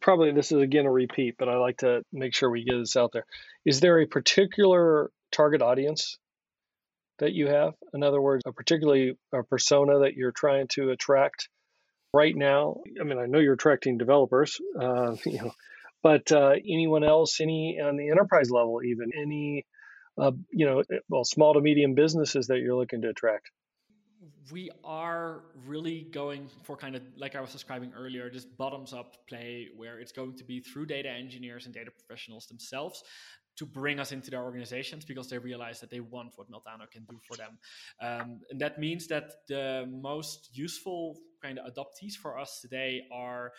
Probably 0.00 0.32
this 0.32 0.52
is 0.52 0.62
again 0.62 0.86
a 0.86 0.90
repeat, 0.90 1.36
but 1.38 1.48
I 1.48 1.56
like 1.56 1.78
to 1.78 2.02
make 2.12 2.34
sure 2.34 2.48
we 2.48 2.64
get 2.64 2.78
this 2.78 2.96
out 2.96 3.12
there. 3.12 3.26
Is 3.66 3.80
there 3.80 4.00
a 4.00 4.06
particular 4.06 5.10
target 5.30 5.60
audience 5.60 6.18
that 7.20 7.32
you 7.32 7.46
have? 7.46 7.74
In 7.94 8.02
other 8.02 8.20
words, 8.20 8.42
a 8.46 8.52
particularly 8.52 9.16
a 9.32 9.42
persona 9.42 10.00
that 10.00 10.14
you're 10.14 10.32
trying 10.32 10.68
to 10.72 10.90
attract 10.90 11.48
right 12.12 12.34
now? 12.34 12.76
I 13.00 13.04
mean, 13.04 13.18
I 13.18 13.26
know 13.26 13.38
you're 13.38 13.54
attracting 13.54 13.98
developers, 13.98 14.58
uh, 14.78 15.16
you 15.24 15.38
know, 15.38 15.52
but 16.02 16.32
uh, 16.32 16.54
anyone 16.68 17.04
else, 17.04 17.40
any 17.40 17.78
on 17.82 17.96
the 17.96 18.10
enterprise 18.10 18.50
level, 18.50 18.82
even 18.82 19.12
any, 19.16 19.66
uh, 20.18 20.32
you 20.50 20.66
know, 20.66 20.82
well, 21.08 21.24
small 21.24 21.54
to 21.54 21.60
medium 21.60 21.94
businesses 21.94 22.48
that 22.48 22.58
you're 22.58 22.76
looking 22.76 23.02
to 23.02 23.08
attract? 23.08 23.50
we 24.52 24.70
are 24.84 25.42
really 25.66 26.06
going 26.12 26.48
for 26.64 26.76
kind 26.76 26.96
of 26.96 27.02
like 27.16 27.36
I 27.36 27.40
was 27.40 27.52
describing 27.52 27.92
earlier, 27.96 28.30
this 28.30 28.44
bottoms 28.44 28.92
up 28.92 29.16
play 29.28 29.68
where 29.76 30.00
it's 30.00 30.12
going 30.12 30.36
to 30.36 30.44
be 30.44 30.60
through 30.60 30.86
data 30.86 31.08
engineers 31.08 31.66
and 31.66 31.74
data 31.74 31.90
professionals 31.90 32.46
themselves 32.46 33.02
to 33.56 33.66
bring 33.66 33.98
us 34.00 34.12
into 34.12 34.30
their 34.30 34.42
organizations 34.42 35.04
because 35.04 35.28
they 35.28 35.38
realize 35.38 35.80
that 35.80 35.90
they 35.90 36.00
want 36.00 36.32
what 36.36 36.50
Meltano 36.50 36.90
can 36.90 37.04
do 37.04 37.18
for 37.26 37.36
them. 37.36 37.58
Um, 38.00 38.40
and 38.50 38.60
that 38.60 38.78
means 38.78 39.06
that 39.08 39.32
the 39.48 39.86
most 39.90 40.50
useful 40.52 41.18
kind 41.42 41.58
of 41.58 41.72
adoptees 41.72 42.14
for 42.14 42.38
us 42.38 42.60
today 42.60 43.02
are 43.12 43.52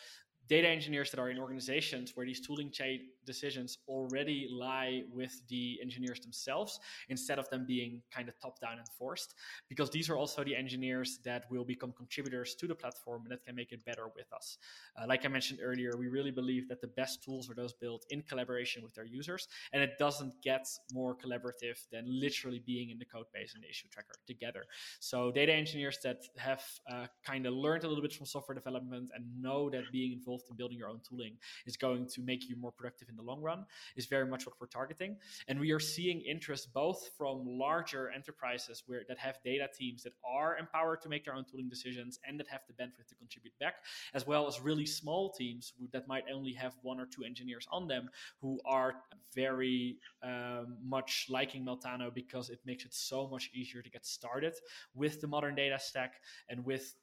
data 0.51 0.67
engineers 0.67 1.09
that 1.09 1.17
are 1.17 1.29
in 1.29 1.39
organizations 1.39 2.11
where 2.13 2.25
these 2.25 2.41
tooling 2.45 2.69
chain 2.69 2.99
decisions 3.25 3.77
already 3.87 4.49
lie 4.51 5.01
with 5.09 5.41
the 5.47 5.79
engineers 5.81 6.19
themselves 6.19 6.77
instead 7.07 7.39
of 7.39 7.49
them 7.51 7.63
being 7.65 8.01
kind 8.13 8.27
of 8.27 8.37
top 8.41 8.59
down 8.59 8.77
enforced 8.77 9.35
because 9.69 9.89
these 9.89 10.09
are 10.09 10.17
also 10.17 10.43
the 10.43 10.53
engineers 10.53 11.19
that 11.23 11.45
will 11.49 11.63
become 11.63 11.93
contributors 11.93 12.53
to 12.53 12.67
the 12.67 12.75
platform 12.75 13.21
and 13.23 13.31
that 13.31 13.45
can 13.45 13.55
make 13.55 13.71
it 13.71 13.85
better 13.85 14.07
with 14.13 14.27
us. 14.33 14.57
Uh, 14.97 15.05
like 15.07 15.23
i 15.25 15.29
mentioned 15.29 15.59
earlier 15.63 15.91
we 15.97 16.07
really 16.09 16.31
believe 16.31 16.67
that 16.67 16.81
the 16.81 16.91
best 17.01 17.23
tools 17.23 17.49
are 17.49 17.55
those 17.55 17.71
built 17.71 18.05
in 18.09 18.21
collaboration 18.23 18.83
with 18.83 18.93
their 18.93 19.05
users 19.05 19.47
and 19.71 19.81
it 19.81 19.91
doesn't 19.99 20.33
get 20.43 20.67
more 20.91 21.15
collaborative 21.15 21.77
than 21.93 22.03
literally 22.07 22.61
being 22.65 22.89
in 22.89 22.97
the 22.99 23.05
code 23.05 23.27
base 23.33 23.53
and 23.55 23.63
the 23.63 23.69
issue 23.69 23.87
tracker 23.87 24.15
together. 24.27 24.65
So 24.99 25.31
data 25.31 25.53
engineers 25.53 25.97
that 26.03 26.19
have 26.35 26.63
uh, 26.91 27.05
kind 27.25 27.45
of 27.45 27.53
learned 27.53 27.85
a 27.85 27.87
little 27.87 28.01
bit 28.01 28.11
from 28.11 28.25
software 28.25 28.55
development 28.55 29.11
and 29.15 29.23
know 29.41 29.69
that 29.69 29.83
being 29.93 30.11
involved 30.11 30.40
in 30.49 30.55
building 30.55 30.77
your 30.77 30.89
own 30.89 31.01
tooling 31.07 31.37
is 31.65 31.77
going 31.77 32.07
to 32.07 32.21
make 32.21 32.49
you 32.49 32.55
more 32.55 32.71
productive 32.71 33.09
in 33.09 33.15
the 33.15 33.21
long 33.21 33.41
run 33.41 33.65
is 33.95 34.05
very 34.05 34.25
much 34.25 34.45
what 34.45 34.55
we're 34.59 34.67
targeting. 34.67 35.17
And 35.47 35.59
we 35.59 35.71
are 35.71 35.79
seeing 35.79 36.21
interest 36.21 36.73
both 36.73 37.09
from 37.17 37.43
larger 37.45 38.09
enterprises 38.09 38.83
where 38.85 39.03
that 39.07 39.17
have 39.17 39.39
data 39.43 39.67
teams 39.77 40.03
that 40.03 40.13
are 40.25 40.57
empowered 40.57 41.01
to 41.01 41.09
make 41.09 41.25
their 41.25 41.35
own 41.35 41.45
tooling 41.49 41.69
decisions 41.69 42.19
and 42.27 42.39
that 42.39 42.47
have 42.47 42.61
the 42.67 42.73
bandwidth 42.73 43.07
to 43.09 43.15
contribute 43.15 43.53
back, 43.59 43.75
as 44.13 44.25
well 44.25 44.47
as 44.47 44.61
really 44.61 44.85
small 44.85 45.31
teams 45.31 45.73
that 45.91 46.07
might 46.07 46.23
only 46.33 46.53
have 46.53 46.75
one 46.81 46.99
or 46.99 47.05
two 47.05 47.23
engineers 47.23 47.67
on 47.71 47.87
them 47.87 48.09
who 48.39 48.59
are 48.65 48.95
very 49.33 49.97
um, 50.23 50.77
much 50.83 51.27
liking 51.29 51.65
Meltano 51.65 52.13
because 52.13 52.49
it 52.49 52.59
makes 52.65 52.85
it 52.85 52.93
so 52.93 53.27
much 53.27 53.49
easier 53.53 53.81
to 53.81 53.89
get 53.89 54.05
started 54.05 54.53
with 54.93 55.21
the 55.21 55.27
modern 55.27 55.55
data 55.55 55.79
stack 55.79 56.15
and 56.49 56.65
with 56.65 56.95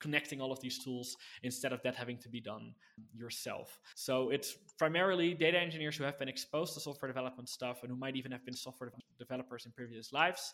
connecting 0.00 0.40
all 0.40 0.52
of 0.52 0.60
these 0.60 0.82
tools 0.82 1.16
instead 1.42 1.72
of 1.72 1.82
that 1.82 1.94
having 1.94 2.18
to 2.18 2.28
be 2.28 2.40
done 2.40 2.74
yourself. 3.14 3.80
So 3.94 4.30
it's 4.30 4.56
primarily 4.78 5.34
data 5.34 5.58
engineers 5.58 5.96
who 5.96 6.04
have 6.04 6.18
been 6.18 6.28
exposed 6.28 6.74
to 6.74 6.80
software 6.80 7.10
development 7.10 7.48
stuff 7.48 7.82
and 7.82 7.90
who 7.90 7.96
might 7.96 8.16
even 8.16 8.32
have 8.32 8.44
been 8.44 8.54
software 8.54 8.92
developers 9.18 9.66
in 9.66 9.72
previous 9.72 10.12
lives. 10.12 10.52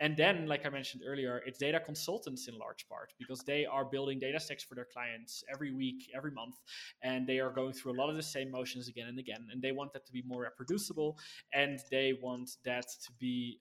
And 0.00 0.16
then, 0.16 0.46
like 0.46 0.64
I 0.64 0.68
mentioned 0.68 1.02
earlier, 1.04 1.42
it's 1.44 1.58
data 1.58 1.80
consultants 1.80 2.46
in 2.46 2.56
large 2.56 2.88
part 2.88 3.12
because 3.18 3.40
they 3.40 3.66
are 3.66 3.84
building 3.84 4.20
data 4.20 4.38
stacks 4.38 4.62
for 4.62 4.76
their 4.76 4.86
clients 4.92 5.42
every 5.52 5.72
week, 5.72 6.10
every 6.14 6.30
month, 6.30 6.54
and 7.02 7.26
they 7.26 7.40
are 7.40 7.50
going 7.50 7.72
through 7.72 7.92
a 7.92 7.98
lot 8.00 8.08
of 8.08 8.14
the 8.14 8.22
same 8.22 8.50
motions 8.50 8.86
again 8.88 9.08
and 9.08 9.18
again. 9.18 9.48
And 9.50 9.60
they 9.60 9.72
want 9.72 9.92
that 9.94 10.06
to 10.06 10.12
be 10.12 10.22
more 10.24 10.42
reproducible 10.42 11.18
and 11.52 11.80
they 11.90 12.16
want 12.22 12.50
that 12.64 12.86
to 12.86 13.12
be 13.18 13.58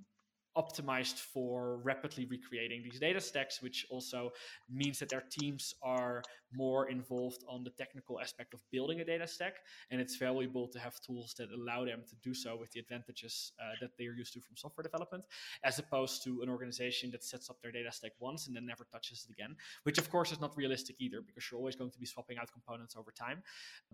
optimized 0.58 1.20
for 1.20 1.78
rapidly 1.84 2.26
recreating 2.26 2.82
these 2.84 3.00
data 3.00 3.22
stacks, 3.22 3.62
which 3.62 3.86
also 3.90 4.32
means 4.70 5.00
that 5.00 5.10
their 5.10 5.24
teams 5.30 5.74
are 5.84 6.24
more 6.54 6.90
involved 6.90 7.44
on 7.48 7.64
the 7.64 7.70
technical 7.72 8.20
aspect 8.20 8.54
of 8.54 8.62
building 8.72 9.02
a 9.02 9.06
data 9.06 9.28
stack. 9.28 9.56
And 9.92 10.00
it's 10.02 10.16
valuable 10.16 10.68
to 10.68 10.80
have 10.80 11.00
tools 11.02 11.34
that 11.38 11.50
allow 11.52 11.86
them 11.86 12.02
to 12.10 12.16
do 12.24 12.34
so 12.34 12.56
with 12.56 12.72
the 12.72 12.80
advantages 12.80 13.52
uh, 13.60 13.76
that 13.82 13.92
they're 13.98 14.14
used 14.14 14.34
to 14.34 14.42
from 14.42 14.56
software 14.56 14.84
development, 14.84 15.26
as 15.64 15.80
opposed 15.80 16.24
to 16.24 16.42
an 16.42 16.50
organization 16.50 17.12
that 17.12 17.24
sets 17.24 17.50
up 17.50 17.62
their 17.62 17.72
data 17.72 17.92
stack 17.92 18.12
once 18.20 18.48
and 18.48 18.56
then 18.56 18.66
never 18.66 18.86
touches 18.92 19.26
it 19.28 19.34
again, 19.34 19.56
which 19.84 19.98
of 19.98 20.10
course 20.10 20.32
is 20.32 20.40
not 20.40 20.56
realistic 20.58 20.96
either 21.00 21.22
because 21.22 21.50
you're 21.50 21.60
always 21.60 21.76
going 21.76 21.92
to 21.92 22.00
be 22.00 22.06
swapping 22.06 22.38
out 22.38 22.52
components 22.52 22.96
over 22.96 23.12
time. 23.12 23.44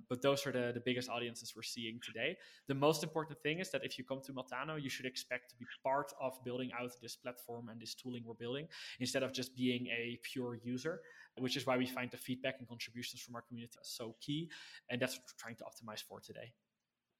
But 0.10 0.22
those 0.22 0.45
are 0.45 0.51
the, 0.51 0.72
the 0.74 0.80
biggest 0.80 1.10
audiences 1.10 1.54
we're 1.56 1.64
seeing 1.64 1.99
today. 2.04 2.38
The 2.68 2.76
most 2.76 3.04
important 3.04 3.39
thing 3.41 3.60
is 3.60 3.70
that 3.72 3.84
if 3.84 3.97
you 3.97 4.04
come 4.04 4.22
to 4.26 4.34
Meltano, 4.34 4.82
you 4.82 4.89
should 4.89 5.06
expect 5.06 5.49
to 5.51 5.56
be 5.58 5.66
part 5.84 6.14
of 6.22 6.43
building 6.43 6.72
out 6.80 6.91
this 7.01 7.16
platform 7.16 7.70
and 7.70 7.82
this 7.82 7.93
tooling 7.93 8.24
we're 8.26 8.34
building 8.34 8.68
instead 8.99 9.24
of 9.24 9.34
just 9.34 9.56
being 9.56 9.88
a 9.88 10.20
pure 10.24 10.60
user 10.64 11.01
which 11.40 11.58
is 11.58 11.66
why 11.66 11.78
we 11.78 11.86
find 11.86 12.12
the 12.12 12.18
feedback 12.18 12.56
and 12.60 12.68
contributions 12.68 13.22
from 13.22 13.36
our 13.36 13.42
community 13.42 13.74
so 13.82 14.16
key. 14.22 14.50
And 14.90 15.02
that's 15.02 15.14
what 15.14 15.24
we're 15.24 15.40
trying 15.40 15.56
to 15.58 15.64
optimize 15.64 16.04
for 16.04 16.20
today. 16.20 16.54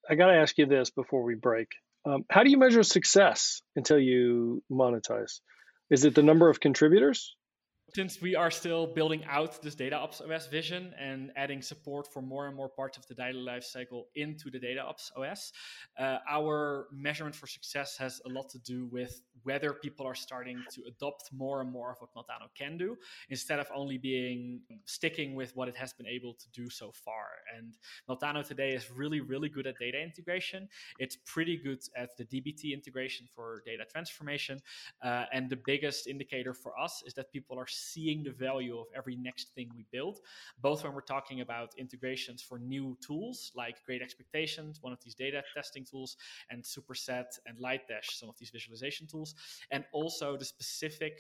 I 0.10 0.16
got 0.16 0.28
to 0.28 0.34
ask 0.34 0.58
you 0.58 0.66
this 0.66 0.90
before 0.90 1.24
we 1.24 1.36
break. 1.36 1.70
Um, 2.06 2.26
how 2.30 2.44
do 2.44 2.50
you 2.50 2.58
measure 2.58 2.84
success 2.84 3.62
until 3.76 3.98
you 3.98 4.62
monetize? 4.70 5.40
Is 5.90 6.04
it 6.06 6.16
the 6.16 6.24
number 6.24 6.50
of 6.50 6.60
contributors? 6.60 7.36
Since 7.96 8.20
we 8.20 8.36
are 8.36 8.50
still 8.50 8.88
building 8.88 9.24
out 9.30 9.62
this 9.62 9.76
data 9.76 9.96
ops 9.96 10.20
os 10.20 10.48
vision 10.48 10.94
and 11.00 11.32
adding 11.36 11.62
support 11.62 12.12
for 12.12 12.22
more 12.22 12.48
and 12.48 12.56
more 12.56 12.70
parts 12.70 12.98
of 12.98 13.06
the 13.08 13.14
data 13.14 13.38
lifecycle 13.38 14.04
into 14.16 14.50
the 14.50 14.60
data 14.60 14.82
ops 14.82 15.12
os 15.16 15.52
uh, 16.00 16.18
our 16.30 16.88
measurement 16.92 17.36
for 17.36 17.46
success 17.46 17.96
has 17.96 18.20
a 18.26 18.30
lot 18.30 18.50
to 18.50 18.58
do 18.60 18.88
with 18.88 19.22
whether 19.44 19.74
people 19.74 20.08
are 20.08 20.16
starting 20.16 20.58
to 20.72 20.82
adopt 20.88 21.30
more 21.34 21.62
and 21.62 21.72
more 21.72 21.92
of 21.92 21.98
what 22.00 22.10
meltano 22.16 22.48
can 22.56 22.78
do 22.78 22.96
instead 23.30 23.60
of 23.60 23.68
only 23.76 23.98
being 23.98 24.62
sticking 24.86 25.36
with 25.36 25.56
what 25.56 25.68
it 25.68 25.76
has 25.76 25.94
been 25.94 26.08
able 26.08 26.34
to 26.34 26.50
do 26.52 26.70
so 26.70 26.92
far. 26.92 27.26
And 27.56 27.76
meltano 28.10 28.46
today 28.46 28.70
is 28.70 28.90
really 28.90 29.22
really 29.22 29.50
good 29.50 29.68
at 29.68 29.76
data 29.78 30.02
integration. 30.02 30.68
It's 30.98 31.18
pretty 31.26 31.58
good 31.58 31.80
at 31.96 32.18
the 32.18 32.26
dbt 32.26 32.74
integration 32.74 33.28
for 33.36 33.62
data 33.66 33.84
transformation. 33.92 34.62
Uh, 35.04 35.26
and 35.32 35.50
the 35.50 35.60
biggest 35.66 36.08
indicator 36.08 36.54
for 36.54 36.80
us 36.80 37.04
is 37.06 37.14
that 37.14 37.32
people 37.32 37.60
are 37.60 37.68
seeing 37.92 38.24
the 38.24 38.32
value 38.32 38.78
of 38.80 38.88
every 38.96 39.16
next 39.16 39.54
thing 39.56 39.70
we 39.76 39.86
build, 39.92 40.20
both 40.62 40.84
when 40.84 40.94
we're 40.94 41.02
talking 41.02 41.42
about 41.42 41.74
integrations 41.78 42.42
for 42.42 42.58
new 42.60 42.98
tools 43.06 43.52
like 43.56 43.84
Great 43.86 44.02
Expectations, 44.02 44.80
one 44.82 44.94
of 44.94 45.00
these 45.04 45.16
data 45.16 45.44
testing 45.56 45.86
tools, 45.86 46.18
and 46.50 46.64
Superset 46.64 47.26
and 47.46 47.58
Lightdash, 47.58 48.12
some 48.12 48.30
of 48.30 48.38
these 48.38 48.50
visualization 48.50 49.08
tools, 49.08 49.36
and 49.72 49.84
also 49.94 50.38
the 50.38 50.46
specific 50.46 51.14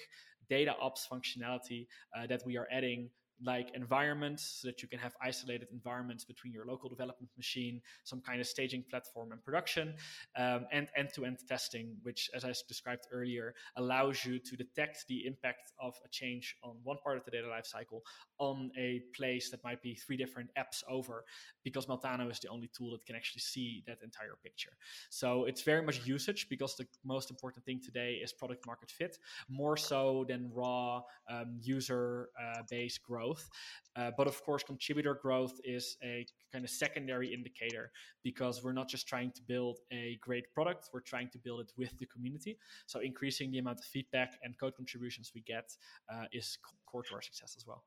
data 0.49 0.76
ops 0.80 1.07
functionality 1.11 1.88
uh, 2.18 2.28
that 2.28 2.41
we 2.45 2.57
are 2.57 2.68
adding 2.72 3.09
like 3.41 3.71
environments 3.75 4.59
so 4.61 4.67
that 4.67 4.81
you 4.81 4.88
can 4.88 4.99
have 4.99 5.15
isolated 5.21 5.67
environments 5.71 6.23
between 6.23 6.53
your 6.53 6.65
local 6.65 6.89
development 6.89 7.29
machine, 7.38 7.81
some 8.03 8.21
kind 8.21 8.39
of 8.39 8.47
staging 8.47 8.84
platform 8.89 9.31
and 9.31 9.43
production, 9.43 9.95
um, 10.38 10.65
and 10.71 10.88
end 10.95 11.09
to 11.15 11.25
end 11.25 11.38
testing, 11.47 11.95
which, 12.03 12.29
as 12.34 12.45
I 12.45 12.53
described 12.67 13.07
earlier, 13.11 13.55
allows 13.75 14.23
you 14.25 14.39
to 14.39 14.55
detect 14.55 15.05
the 15.07 15.25
impact 15.25 15.71
of 15.79 15.95
a 16.05 16.09
change 16.09 16.55
on 16.63 16.75
one 16.84 16.97
part 17.03 17.17
of 17.17 17.25
the 17.25 17.31
data 17.31 17.47
lifecycle 17.47 18.01
on 18.38 18.71
a 18.77 19.01
place 19.15 19.49
that 19.49 19.63
might 19.63 19.81
be 19.81 19.95
three 19.95 20.17
different 20.17 20.49
apps 20.57 20.84
over, 20.88 21.25
because 21.63 21.88
Meltano 21.88 22.29
is 22.31 22.39
the 22.39 22.49
only 22.49 22.69
tool 22.75 22.91
that 22.91 23.05
can 23.05 23.15
actually 23.15 23.41
see 23.41 23.84
that 23.88 23.97
entire 24.03 24.36
picture. 24.43 24.73
So 25.09 25.45
it's 25.45 25.63
very 25.63 25.81
much 25.81 26.05
usage 26.05 26.47
because 26.49 26.75
the 26.75 26.86
most 27.03 27.29
important 27.29 27.65
thing 27.65 27.81
today 27.84 28.19
is 28.23 28.31
product 28.31 28.65
market 28.65 28.91
fit, 28.91 29.17
more 29.49 29.77
so 29.77 30.25
than 30.27 30.51
raw 30.53 31.01
um, 31.29 31.57
user 31.61 32.29
uh, 32.41 32.61
base 32.69 32.97
growth 32.97 33.22
growth. 33.24 33.49
Uh, 33.95 34.11
but 34.17 34.28
of 34.28 34.43
course, 34.43 34.63
contributor 34.63 35.17
growth 35.21 35.53
is 35.63 35.97
a 36.03 36.26
kind 36.51 36.63
of 36.65 36.69
secondary 36.69 37.34
indicator 37.34 37.91
because 38.24 38.63
we're 38.63 38.74
not 38.74 38.89
just 38.89 39.07
trying 39.07 39.32
to 39.32 39.41
build 39.47 39.78
a 39.91 40.17
great 40.21 40.45
product, 40.53 40.89
we're 40.93 41.01
trying 41.01 41.30
to 41.30 41.38
build 41.38 41.61
it 41.61 41.71
with 41.78 41.97
the 41.99 42.05
community. 42.07 42.57
So 42.88 42.99
increasing 42.99 43.51
the 43.51 43.59
amount 43.59 43.80
of 43.80 43.86
feedback 43.86 44.34
and 44.43 44.57
code 44.59 44.74
contributions 44.76 45.32
we 45.36 45.41
get 45.41 45.69
uh, 46.11 46.26
is 46.32 46.57
core 46.89 47.03
to 47.03 47.15
our 47.15 47.21
success 47.21 47.55
as 47.57 47.65
well. 47.67 47.84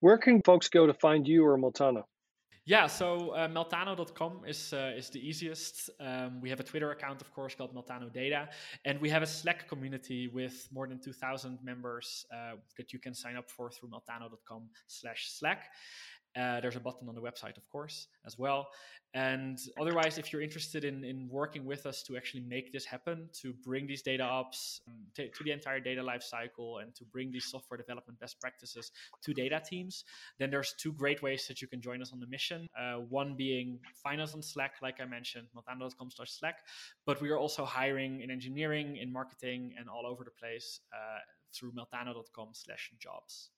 Where 0.00 0.18
can 0.18 0.42
folks 0.42 0.68
go 0.68 0.86
to 0.86 0.94
find 0.94 1.26
you 1.26 1.44
or 1.44 1.58
Meltano? 1.58 2.04
Yeah, 2.68 2.88
so 2.88 3.30
uh, 3.30 3.46
meltano.com 3.46 4.40
is 4.44 4.72
uh, 4.72 4.92
is 4.96 5.08
the 5.08 5.20
easiest. 5.20 5.88
Um, 6.00 6.40
we 6.40 6.50
have 6.50 6.58
a 6.58 6.64
Twitter 6.64 6.90
account, 6.90 7.20
of 7.20 7.32
course, 7.32 7.54
called 7.54 7.72
Meltano 7.72 8.12
Data, 8.12 8.48
and 8.84 9.00
we 9.00 9.08
have 9.08 9.22
a 9.22 9.26
Slack 9.26 9.68
community 9.68 10.26
with 10.26 10.68
more 10.72 10.88
than 10.88 10.98
2,000 11.00 11.60
members 11.62 12.26
uh, 12.34 12.56
that 12.76 12.92
you 12.92 12.98
can 12.98 13.14
sign 13.14 13.36
up 13.36 13.48
for 13.48 13.70
through 13.70 13.90
meltano.com/slash/slack. 13.90 15.70
Uh, 16.36 16.60
there's 16.60 16.76
a 16.76 16.80
button 16.80 17.08
on 17.08 17.14
the 17.14 17.20
website, 17.20 17.56
of 17.56 17.66
course, 17.70 18.08
as 18.26 18.38
well. 18.38 18.68
And 19.14 19.58
otherwise, 19.80 20.18
if 20.18 20.30
you're 20.30 20.42
interested 20.42 20.84
in, 20.84 21.02
in 21.02 21.26
working 21.30 21.64
with 21.64 21.86
us 21.86 22.02
to 22.02 22.18
actually 22.18 22.42
make 22.42 22.70
this 22.70 22.84
happen, 22.84 23.30
to 23.40 23.54
bring 23.64 23.86
these 23.86 24.02
data 24.02 24.22
ops 24.22 24.82
um, 24.88 25.06
to, 25.14 25.30
to 25.30 25.44
the 25.44 25.52
entire 25.52 25.80
data 25.80 26.02
lifecycle 26.02 26.82
and 26.82 26.94
to 26.96 27.04
bring 27.06 27.32
these 27.32 27.46
software 27.50 27.78
development 27.78 28.20
best 28.20 28.38
practices 28.40 28.92
to 29.22 29.32
data 29.32 29.62
teams, 29.66 30.04
then 30.38 30.50
there's 30.50 30.74
two 30.78 30.92
great 30.92 31.22
ways 31.22 31.46
that 31.48 31.62
you 31.62 31.68
can 31.68 31.80
join 31.80 32.02
us 32.02 32.12
on 32.12 32.20
the 32.20 32.26
mission. 32.26 32.66
Uh, 32.78 32.96
one 33.08 33.34
being 33.36 33.78
find 34.02 34.20
us 34.20 34.34
on 34.34 34.42
Slack, 34.42 34.74
like 34.82 35.00
I 35.00 35.06
mentioned, 35.06 35.46
meltano.com 35.56 36.10
slash 36.10 36.32
Slack. 36.32 36.56
But 37.06 37.22
we 37.22 37.30
are 37.30 37.38
also 37.38 37.64
hiring 37.64 38.20
in 38.20 38.30
engineering, 38.30 38.98
in 38.98 39.10
marketing, 39.10 39.72
and 39.78 39.88
all 39.88 40.06
over 40.06 40.24
the 40.24 40.30
place 40.30 40.80
uh, 40.92 41.20
through 41.54 41.72
meltano.com 41.72 42.48
slash 42.52 42.92
jobs. 43.00 43.50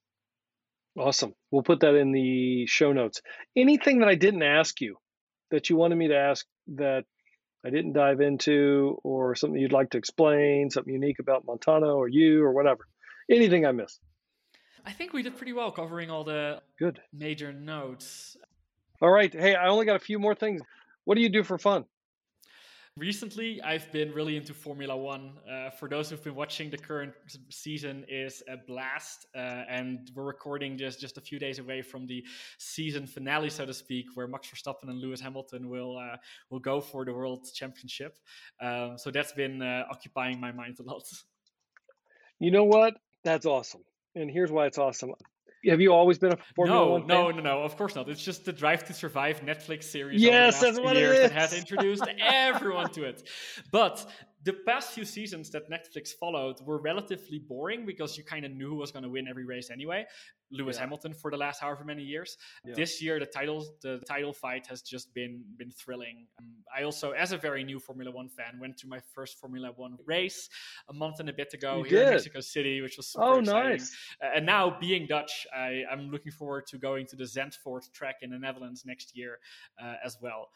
Awesome. 0.99 1.34
We'll 1.53 1.62
put 1.62 1.80
that 1.80 1.94
in 1.94 2.11
the 2.11 2.66
show 2.66 2.92
notes. 2.92 3.22
Anything 3.57 4.01
that 4.01 4.09
I 4.09 4.16
didn't 4.16 4.42
ask 4.42 4.80
you 4.80 4.96
that 5.51 5.70
you 5.70 5.76
wanted 5.76 5.96
me 5.96 6.09
to 6.09 6.16
ask 6.16 6.44
that 6.74 7.05
I 7.64 7.70
didn't 7.70 7.92
dive 7.92 8.20
into, 8.20 8.99
or 9.05 9.34
something 9.34 9.61
you'd 9.61 9.72
like 9.72 9.90
to 9.90 9.99
explain, 9.99 10.70
something 10.70 10.92
unique 10.92 11.18
about 11.18 11.46
Meltano 11.46 11.96
or 11.96 12.09
you 12.09 12.42
or 12.42 12.53
whatever? 12.53 12.86
Anything 13.30 13.64
I 13.64 13.72
missed? 13.72 14.01
I 14.84 14.92
think 14.92 15.12
we 15.12 15.22
did 15.22 15.36
pretty 15.36 15.53
well 15.53 15.70
covering 15.70 16.11
all 16.11 16.24
the 16.24 16.62
good 16.78 17.01
major 17.12 17.53
notes. 17.53 18.36
All 19.01 19.11
right. 19.11 19.32
Hey, 19.32 19.55
I 19.55 19.68
only 19.68 19.86
got 19.86 19.96
a 19.96 20.01
few 20.01 20.18
more 20.18 20.34
things. 20.34 20.62
What 21.05 21.14
do 21.14 21.20
you 21.20 21.28
do 21.28 21.44
for 21.44 21.59
fun? 21.59 21.84
Recently, 22.99 23.62
I've 23.62 23.90
been 23.92 24.12
really 24.12 24.36
into 24.36 24.53
Formula 24.53 24.96
One. 24.96 25.34
Uh, 25.49 25.70
for 25.70 25.88
those 25.88 26.11
who've 26.11 26.22
been 26.22 26.34
watching, 26.34 26.68
the 26.68 26.78
current 26.78 27.12
season 27.49 28.05
is 28.09 28.42
a 28.49 28.57
blast, 28.66 29.26
uh, 29.36 29.62
and 29.70 30.11
we're 30.16 30.24
recording 30.24 30.76
just 30.76 30.99
just 30.99 31.16
a 31.16 31.20
few 31.20 31.38
days 31.38 31.61
away 31.61 31.80
from 31.80 32.09
the 32.09 32.26
season 32.59 33.07
finale, 33.07 33.51
so 33.51 33.64
to 33.64 33.72
speak, 33.72 34.07
where 34.14 34.26
Max 34.26 34.49
Verstappen 34.49 34.88
and 34.88 34.99
Lewis 34.99 35.20
Hamilton 35.20 35.68
will 35.68 35.96
uh, 35.96 36.16
will 36.51 36.59
go 36.59 36.80
for 36.80 37.05
the 37.05 37.12
World 37.12 37.46
Championship. 37.55 38.18
Um, 38.61 38.99
so 38.99 39.12
that's 39.12 39.32
been 39.32 39.62
uh, 39.62 39.84
occupying 39.88 40.40
my 40.40 40.51
mind 40.51 40.78
a 40.80 40.82
lot. 40.82 41.05
You 42.40 42.51
know 42.51 42.64
what? 42.64 42.94
That's 43.22 43.46
awesome. 43.46 43.84
And 44.16 44.28
here's 44.28 44.51
why 44.51 44.66
it's 44.66 44.78
awesome. 44.78 45.12
Have 45.66 45.80
you 45.80 45.92
always 45.92 46.18
been 46.18 46.32
a 46.32 46.38
Formula 46.54 46.84
no, 46.84 46.92
One 46.92 47.00
fan? 47.02 47.09
No, 47.09 47.30
no, 47.30 47.40
no, 47.40 47.62
of 47.62 47.76
course 47.76 47.94
not. 47.94 48.09
It's 48.09 48.22
just 48.22 48.44
the 48.44 48.52
Drive 48.52 48.84
to 48.84 48.92
Survive 48.92 49.40
Netflix 49.40 49.84
series. 49.84 50.22
Yes, 50.22 50.32
over 50.32 50.36
the 50.36 50.42
last 50.42 50.61
that's 50.61 50.80
what 50.80 50.96
it 50.96 51.02
is. 51.02 51.30
That 51.30 51.32
has 51.32 51.52
introduced 51.52 52.04
everyone 52.20 52.90
to 52.90 53.04
it. 53.04 53.22
But 53.72 54.06
the 54.45 54.53
past 54.66 54.93
few 54.93 55.05
seasons 55.05 55.51
that 55.51 55.68
Netflix 55.68 56.11
followed 56.12 56.57
were 56.64 56.80
relatively 56.80 57.39
boring 57.41 57.84
because 57.84 58.16
you 58.16 58.24
kind 58.24 58.45
of 58.45 58.53
knew 58.53 58.68
who 58.70 58.76
was 58.76 58.93
going 58.93 59.03
to 59.03 59.09
win 59.09 59.26
every 59.28 59.45
race 59.45 59.68
anyway. 59.70 60.07
Lewis 60.51 60.76
Yeah. 60.76 60.82
Hamilton 60.84 61.12
for 61.12 61.30
the 61.30 61.36
last 61.36 61.61
however 61.61 61.84
many 61.84 62.03
years. 62.03 62.39
Yeah. 62.64 62.74
This 62.74 63.03
year, 63.03 63.18
the 63.18 63.26
title 63.26 63.66
the 63.82 63.99
title 64.09 64.32
fight 64.32 64.66
has 64.68 64.80
just 64.80 65.12
been 65.12 65.45
been 65.59 65.70
thrilling. 65.70 66.26
Um, 66.39 66.55
I 66.74 66.84
also, 66.84 67.11
as 67.11 67.32
a 67.32 67.36
very 67.36 67.64
new 67.64 67.78
Formula 67.78 68.11
One 68.11 68.28
fan, 68.30 68.59
went 68.59 68.78
to 68.78 68.86
my 68.86 69.01
first 69.14 69.39
Formula 69.39 69.72
One 69.76 69.99
race 70.07 70.49
a 70.89 70.95
month 70.95 71.20
and 71.20 71.28
a 71.28 71.32
bit 71.34 71.53
ago 71.53 71.78
You 71.78 71.84
here 71.91 72.05
in? 72.05 72.11
Mexico 72.12 72.41
City, 72.41 72.80
which 72.80 72.97
was 72.97 73.09
super 73.09 73.24
Oh, 73.26 73.39
exciting. 73.41 73.70
nice. 73.72 73.95
Uh, 74.22 74.30
and 74.36 74.47
now, 74.47 74.78
being 74.80 75.07
Dutch, 75.07 75.47
I, 75.55 75.82
I'm 75.91 76.11
looking 76.11 76.32
forward 76.32 76.66
to 76.68 76.78
going 76.78 77.07
to 77.09 77.16
the 77.16 77.24
Zandvoort 77.24 77.91
track 77.93 78.16
in 78.22 78.30
the 78.30 78.39
Netherlands 78.39 78.84
next 78.86 79.14
year 79.16 79.41
uh, 79.82 79.97
as 80.03 80.16
well. 80.22 80.49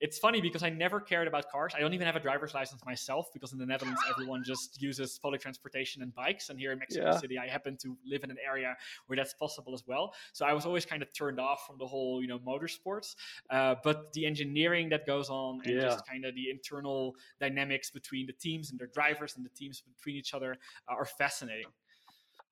It's 0.00 0.18
funny 0.18 0.40
because 0.40 0.62
I 0.62 0.70
never 0.70 0.98
cared 0.98 1.28
about 1.28 1.50
cars. 1.50 1.74
I 1.76 1.80
don't 1.80 1.92
even 1.92 2.06
have 2.06 2.16
a 2.16 2.20
driver's 2.20 2.54
license 2.54 2.82
myself 2.86 3.30
because 3.34 3.52
in 3.52 3.58
the 3.58 3.66
Netherlands, 3.66 4.00
everyone 4.08 4.42
just 4.42 4.80
uses 4.80 5.18
public 5.18 5.42
transportation 5.42 6.02
and 6.02 6.14
bikes. 6.14 6.48
And 6.48 6.58
here 6.58 6.72
in 6.72 6.78
Mexico 6.78 7.06
Yeah. 7.06 7.18
City, 7.18 7.38
I 7.38 7.46
happen 7.48 7.76
to 7.78 7.96
live 8.06 8.24
in 8.24 8.30
an 8.30 8.38
area 8.44 8.76
where 9.06 9.16
that's 9.16 9.34
possible 9.34 9.74
as 9.74 9.86
well. 9.86 10.14
So 10.32 10.46
I 10.46 10.54
was 10.54 10.64
always 10.64 10.86
kind 10.86 11.02
of 11.02 11.12
turned 11.12 11.38
off 11.38 11.66
from 11.66 11.76
the 11.76 11.86
whole, 11.86 12.22
you 12.22 12.28
know, 12.28 12.38
motorsports. 12.38 13.14
Uh, 13.50 13.74
but 13.84 14.12
the 14.14 14.24
engineering 14.24 14.88
that 14.88 15.06
goes 15.06 15.28
on 15.28 15.60
and 15.64 15.74
Yeah. 15.74 15.82
just 15.82 16.06
kind 16.06 16.24
of 16.24 16.34
the 16.34 16.48
internal 16.48 17.14
dynamics 17.38 17.90
between 17.90 18.26
the 18.26 18.32
teams 18.32 18.70
and 18.70 18.80
their 18.80 18.86
drivers 18.88 19.36
and 19.36 19.44
the 19.44 19.50
teams 19.50 19.82
between 19.82 20.16
each 20.16 20.32
other 20.32 20.56
are 20.88 21.04
fascinating. 21.04 21.66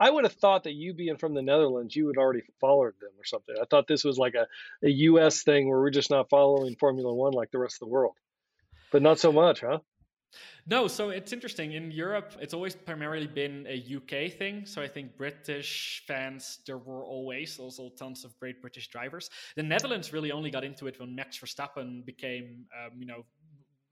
I 0.00 0.10
would 0.10 0.24
have 0.24 0.34
thought 0.34 0.64
that 0.64 0.74
you 0.74 0.94
being 0.94 1.16
from 1.16 1.34
the 1.34 1.42
Netherlands, 1.42 1.94
you 1.96 2.06
would 2.06 2.18
already 2.18 2.42
followed 2.60 2.94
them 3.00 3.10
or 3.18 3.24
something. 3.24 3.56
I 3.60 3.64
thought 3.64 3.88
this 3.88 4.04
was 4.04 4.18
like 4.18 4.34
a, 4.34 4.46
a 4.82 4.90
U.S. 4.90 5.42
thing 5.42 5.68
where 5.68 5.78
we're 5.78 5.90
just 5.90 6.10
not 6.10 6.28
following 6.28 6.76
Formula 6.76 7.12
One 7.12 7.32
like 7.32 7.50
the 7.50 7.58
rest 7.58 7.76
of 7.76 7.80
the 7.80 7.92
world. 7.92 8.14
But 8.90 9.02
not 9.02 9.18
so 9.18 9.32
much, 9.32 9.60
huh? 9.60 9.80
No, 10.66 10.86
so 10.86 11.08
it's 11.08 11.32
interesting. 11.32 11.72
In 11.72 11.90
Europe, 11.90 12.34
it's 12.40 12.52
always 12.52 12.76
primarily 12.76 13.26
been 13.26 13.66
a 13.66 13.96
UK 13.96 14.32
thing. 14.32 14.66
So 14.66 14.82
I 14.82 14.88
think 14.88 15.16
British 15.16 16.04
fans, 16.06 16.58
there 16.66 16.76
were 16.76 17.02
always 17.02 17.58
also 17.58 17.88
tons 17.98 18.24
of 18.24 18.38
great 18.38 18.60
British 18.60 18.88
drivers. 18.88 19.30
The 19.56 19.62
Netherlands 19.62 20.12
really 20.12 20.30
only 20.30 20.50
got 20.50 20.64
into 20.64 20.86
it 20.86 21.00
when 21.00 21.14
Max 21.14 21.38
Verstappen 21.38 22.04
became, 22.04 22.66
um, 22.78 22.98
you 22.98 23.06
know, 23.06 23.24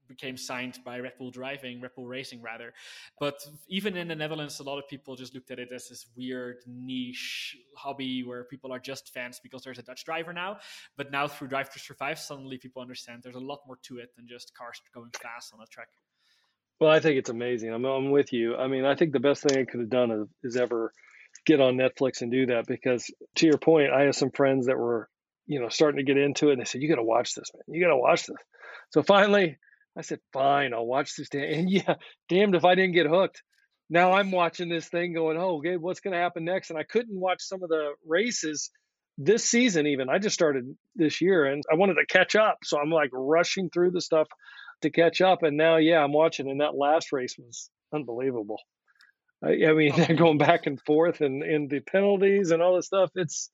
became 0.07 0.37
signed 0.37 0.79
by 0.85 0.99
Red 0.99 1.13
Bull 1.17 1.31
Driving, 1.31 1.81
Red 1.81 1.95
Bull 1.95 2.07
Racing 2.07 2.41
rather. 2.41 2.73
But 3.19 3.35
even 3.67 3.97
in 3.97 4.07
the 4.07 4.15
Netherlands, 4.15 4.59
a 4.59 4.63
lot 4.63 4.77
of 4.77 4.87
people 4.87 5.15
just 5.15 5.33
looked 5.33 5.51
at 5.51 5.59
it 5.59 5.69
as 5.73 5.87
this 5.87 6.05
weird 6.15 6.57
niche 6.67 7.57
hobby 7.75 8.23
where 8.23 8.43
people 8.45 8.71
are 8.71 8.79
just 8.79 9.13
fans 9.13 9.39
because 9.41 9.63
there's 9.63 9.79
a 9.79 9.83
Dutch 9.83 10.05
driver 10.05 10.33
now. 10.33 10.57
But 10.95 11.11
now 11.11 11.27
through 11.27 11.49
Drive 11.49 11.69
to 11.71 11.79
Survive, 11.79 12.19
suddenly 12.19 12.57
people 12.57 12.81
understand 12.81 13.21
there's 13.23 13.35
a 13.35 13.39
lot 13.39 13.59
more 13.67 13.77
to 13.83 13.97
it 13.99 14.15
than 14.15 14.27
just 14.27 14.55
cars 14.55 14.81
going 14.93 15.11
fast 15.21 15.53
on 15.53 15.61
a 15.61 15.67
track. 15.67 15.89
Well, 16.79 16.91
I 16.91 16.99
think 16.99 17.17
it's 17.17 17.29
amazing. 17.29 17.73
I'm, 17.73 17.85
I'm 17.85 18.11
with 18.11 18.33
you. 18.33 18.55
I 18.55 18.67
mean, 18.67 18.85
I 18.85 18.95
think 18.95 19.11
the 19.11 19.19
best 19.19 19.43
thing 19.43 19.57
I 19.57 19.65
could 19.65 19.79
have 19.79 19.89
done 19.89 20.11
is, 20.11 20.27
is 20.43 20.57
ever 20.57 20.93
get 21.45 21.59
on 21.59 21.75
Netflix 21.75 22.21
and 22.21 22.31
do 22.31 22.45
that 22.47 22.65
because, 22.67 23.09
to 23.35 23.47
your 23.47 23.57
point, 23.57 23.91
I 23.91 24.03
have 24.03 24.15
some 24.15 24.31
friends 24.31 24.67
that 24.67 24.77
were, 24.77 25.09
you 25.47 25.59
know, 25.59 25.69
starting 25.69 25.97
to 25.97 26.03
get 26.03 26.21
into 26.21 26.49
it, 26.49 26.53
and 26.53 26.61
they 26.61 26.65
said, 26.65 26.81
"You 26.81 26.89
got 26.89 26.95
to 26.95 27.03
watch 27.03 27.33
this, 27.33 27.49
man. 27.53 27.63
You 27.67 27.83
got 27.83 27.91
to 27.91 27.97
watch 27.97 28.27
this." 28.27 28.37
So 28.91 29.01
finally, 29.01 29.57
I 29.97 30.01
said, 30.01 30.19
"Fine, 30.33 30.73
I'll 30.73 30.85
watch 30.85 31.15
this." 31.15 31.29
Damn. 31.29 31.59
And 31.59 31.69
yeah, 31.69 31.95
damned 32.29 32.55
if 32.55 32.65
I 32.65 32.75
didn't 32.75 32.93
get 32.93 33.07
hooked. 33.07 33.41
Now 33.89 34.11
I'm 34.13 34.31
watching 34.31 34.69
this 34.69 34.87
thing, 34.87 35.13
going, 35.13 35.37
"Oh, 35.37 35.57
okay, 35.57 35.77
what's 35.77 36.01
going 36.01 36.13
to 36.13 36.19
happen 36.19 36.45
next?" 36.45 36.69
And 36.69 36.79
I 36.79 36.83
couldn't 36.83 37.19
watch 37.19 37.41
some 37.41 37.63
of 37.63 37.69
the 37.69 37.93
races 38.05 38.69
this 39.17 39.45
season. 39.49 39.87
Even 39.87 40.09
I 40.09 40.19
just 40.19 40.35
started 40.35 40.75
this 40.95 41.21
year, 41.21 41.45
and 41.45 41.63
I 41.71 41.75
wanted 41.75 41.95
to 41.95 42.05
catch 42.05 42.35
up, 42.35 42.59
so 42.63 42.79
I'm 42.79 42.91
like 42.91 43.09
rushing 43.13 43.69
through 43.69 43.91
the 43.91 44.01
stuff 44.01 44.27
to 44.81 44.89
catch 44.89 45.21
up. 45.21 45.43
And 45.43 45.57
now, 45.57 45.77
yeah, 45.77 46.03
I'm 46.03 46.13
watching, 46.13 46.49
and 46.49 46.61
that 46.61 46.75
last 46.75 47.11
race 47.11 47.35
was 47.37 47.69
unbelievable. 47.93 48.59
I, 49.43 49.65
I 49.67 49.73
mean, 49.73 49.93
they're 49.97 50.15
going 50.15 50.37
back 50.37 50.67
and 50.67 50.79
forth, 50.81 51.21
and, 51.21 51.43
and 51.43 51.69
the 51.69 51.79
penalties 51.79 52.51
and 52.51 52.61
all 52.61 52.75
this 52.75 52.87
stuff. 52.87 53.11
It's 53.15 53.49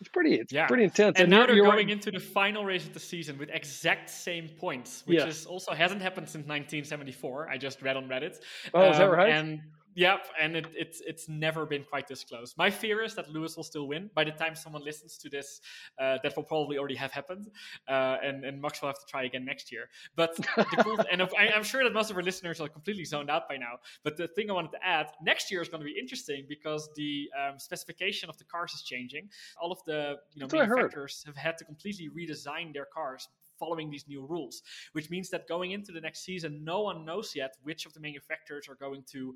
it's 0.00 0.08
pretty 0.10 0.34
it's 0.34 0.52
Yeah. 0.52 0.66
pretty 0.66 0.84
intense. 0.84 1.18
And, 1.18 1.30
now 1.30 1.38
you're- 1.38 1.54
they're 1.54 1.64
going 1.64 1.76
right. 1.86 1.90
into 1.90 2.10
the 2.10 2.20
final 2.20 2.64
race 2.64 2.86
of 2.86 2.94
the 2.94 3.00
season 3.00 3.38
with 3.38 3.50
exact 3.52 4.10
same 4.10 4.48
points, 4.48 5.02
which 5.06 5.18
Yeah. 5.18 5.26
is 5.26 5.46
also 5.46 5.72
hasn't 5.72 6.02
happened 6.02 6.28
since 6.28 6.46
1974. 6.46 7.48
I 7.48 7.58
just 7.58 7.82
read 7.82 7.96
on 7.96 8.08
Reddit. 8.08 8.40
Oh, 8.74 8.90
is 8.90 8.98
that 8.98 9.08
Um, 9.08 9.14
right? 9.14 9.30
And 9.30 9.60
yep, 9.98 10.28
and 10.40 10.56
it, 10.56 10.66
it's 10.74 11.00
it's 11.06 11.28
never 11.28 11.66
been 11.66 11.84
quite 11.84 12.06
this 12.06 12.22
close. 12.24 12.54
My 12.56 12.70
fear 12.70 13.02
is 13.02 13.14
that 13.16 13.28
Lewis 13.30 13.56
will 13.56 13.64
still 13.64 13.88
win. 13.88 14.10
By 14.14 14.24
the 14.24 14.30
time 14.30 14.54
someone 14.54 14.84
listens 14.84 15.18
to 15.18 15.28
this, 15.28 15.60
uh, 15.98 16.18
that 16.22 16.36
will 16.36 16.44
probably 16.44 16.78
already 16.78 16.94
have 16.94 17.12
happened, 17.12 17.50
uh, 17.88 18.16
and 18.22 18.44
and 18.44 18.62
Max 18.62 18.80
will 18.80 18.88
have 18.88 19.00
to 19.00 19.06
try 19.06 19.24
again 19.24 19.44
next 19.44 19.72
year. 19.72 19.90
But 20.14 20.36
the 20.36 20.44
cool, 20.84 20.98
and 21.12 21.22
I, 21.22 21.48
I'm 21.54 21.64
sure 21.64 21.82
that 21.84 21.92
most 21.92 22.10
of 22.10 22.16
our 22.16 22.22
listeners 22.22 22.60
are 22.60 22.68
completely 22.68 23.04
zoned 23.04 23.30
out 23.30 23.48
by 23.48 23.56
now. 23.56 23.74
But 24.04 24.16
the 24.16 24.28
thing 24.28 24.50
I 24.50 24.54
wanted 24.54 24.72
to 24.72 24.86
add, 24.86 25.08
next 25.22 25.50
year 25.50 25.60
is 25.60 25.68
going 25.68 25.80
to 25.80 25.86
be 25.92 25.98
interesting 25.98 26.46
because 26.48 26.88
the 26.94 27.28
um, 27.38 27.58
specification 27.58 28.30
of 28.30 28.38
the 28.38 28.44
cars 28.44 28.72
is 28.72 28.82
changing. 28.82 29.28
All 29.60 29.72
of 29.72 29.78
the 29.86 30.16
you 30.32 30.40
know 30.40 30.46
That's 30.46 30.54
what 30.54 30.62
I 30.62 30.66
heard. 30.66 30.76
manufacturers 30.76 31.24
have 31.26 31.36
had 31.36 31.58
to 31.58 31.64
completely 31.64 32.08
redesign 32.08 32.72
their 32.72 32.86
cars 32.86 33.28
following 33.58 33.90
these 33.90 34.06
new 34.08 34.24
rules, 34.24 34.62
which 34.92 35.10
means 35.10 35.28
that 35.30 35.48
going 35.48 35.72
into 35.72 35.92
the 35.92 36.00
next 36.00 36.24
season, 36.24 36.64
no 36.64 36.82
one 36.82 37.04
knows 37.04 37.32
yet 37.34 37.56
which 37.62 37.86
of 37.86 37.92
the 37.92 38.00
manufacturers 38.00 38.68
are 38.68 38.76
going 38.76 39.02
to 39.12 39.34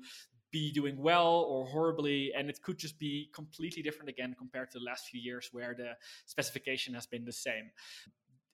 be 0.53 0.71
doing 0.71 0.95
well 0.97 1.45
or 1.49 1.65
horribly, 1.65 2.31
and 2.37 2.49
it 2.49 2.61
could 2.61 2.77
just 2.77 2.97
be 2.99 3.29
completely 3.33 3.81
different 3.81 4.07
again 4.07 4.33
compared 4.37 4.71
to 4.71 4.79
the 4.79 4.85
last 4.85 5.07
few 5.07 5.19
years 5.19 5.49
where 5.51 5.73
the 5.75 5.91
specification 6.27 6.93
has 6.93 7.05
been 7.05 7.25
the 7.25 7.33
same. 7.33 7.71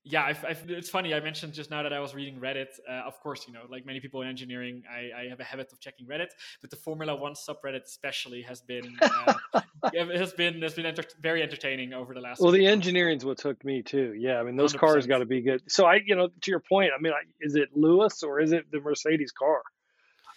Yeah, 0.06 0.24
I've, 0.24 0.43
I've, 0.45 0.64
it's 0.70 0.89
funny. 0.89 1.14
I 1.14 1.20
mentioned 1.20 1.54
just 1.54 1.70
now 1.70 1.84
that 1.84 1.91
I 1.91 2.00
was 2.00 2.16
reading 2.16 2.39
Reddit. 2.39 2.68
Uh, 2.89 2.93
of 3.06 3.20
course, 3.20 3.45
you 3.45 3.54
know, 3.54 3.64
like 3.70 3.86
many 3.86 4.00
people 4.00 4.22
in 4.22 4.30
engineering, 4.30 4.82
I, 4.89 5.24
I 5.24 5.30
have 5.30 5.41
a 5.41 5.43
habit 5.43 5.74
of 5.74 5.82
checking 5.82 6.08
Reddit, 6.08 6.30
but 6.62 6.70
the 6.70 6.78
Formula 6.78 7.14
One 7.14 7.34
subreddit 7.34 7.84
especially 7.84 8.41
has 8.43 8.62
been 8.62 8.97
uh, 9.02 9.34
has 9.93 10.32
been 10.32 10.62
has 10.62 10.74
been 10.74 10.86
enter- 10.86 11.04
very 11.20 11.43
entertaining 11.43 11.93
over 11.93 12.14
the 12.14 12.22
last. 12.22 12.39
Well, 12.39 12.54
the 12.54 12.66
engineering's 12.66 13.26
what 13.26 13.39
took 13.39 13.64
me 13.66 13.82
too. 13.82 14.16
Yeah, 14.18 14.39
I 14.39 14.43
mean 14.43 14.56
those 14.56 14.74
100%. 14.74 14.80
cars 14.80 15.06
got 15.06 15.18
to 15.18 15.26
be 15.26 15.41
good. 15.41 15.62
So 15.68 15.86
I, 15.86 16.00
you 16.06 16.16
know, 16.16 16.30
to 16.30 16.52
your 16.52 16.62
point, 16.62 16.91
I 16.97 17.02
mean, 17.02 17.12
I- 17.12 17.28
is 17.41 17.56
it 17.56 17.70
Lewis 17.76 18.24
or 18.24 18.39
is 18.39 18.54
it 18.54 18.72
the 18.72 18.80
Mercedes 18.80 19.34
car? 19.34 19.62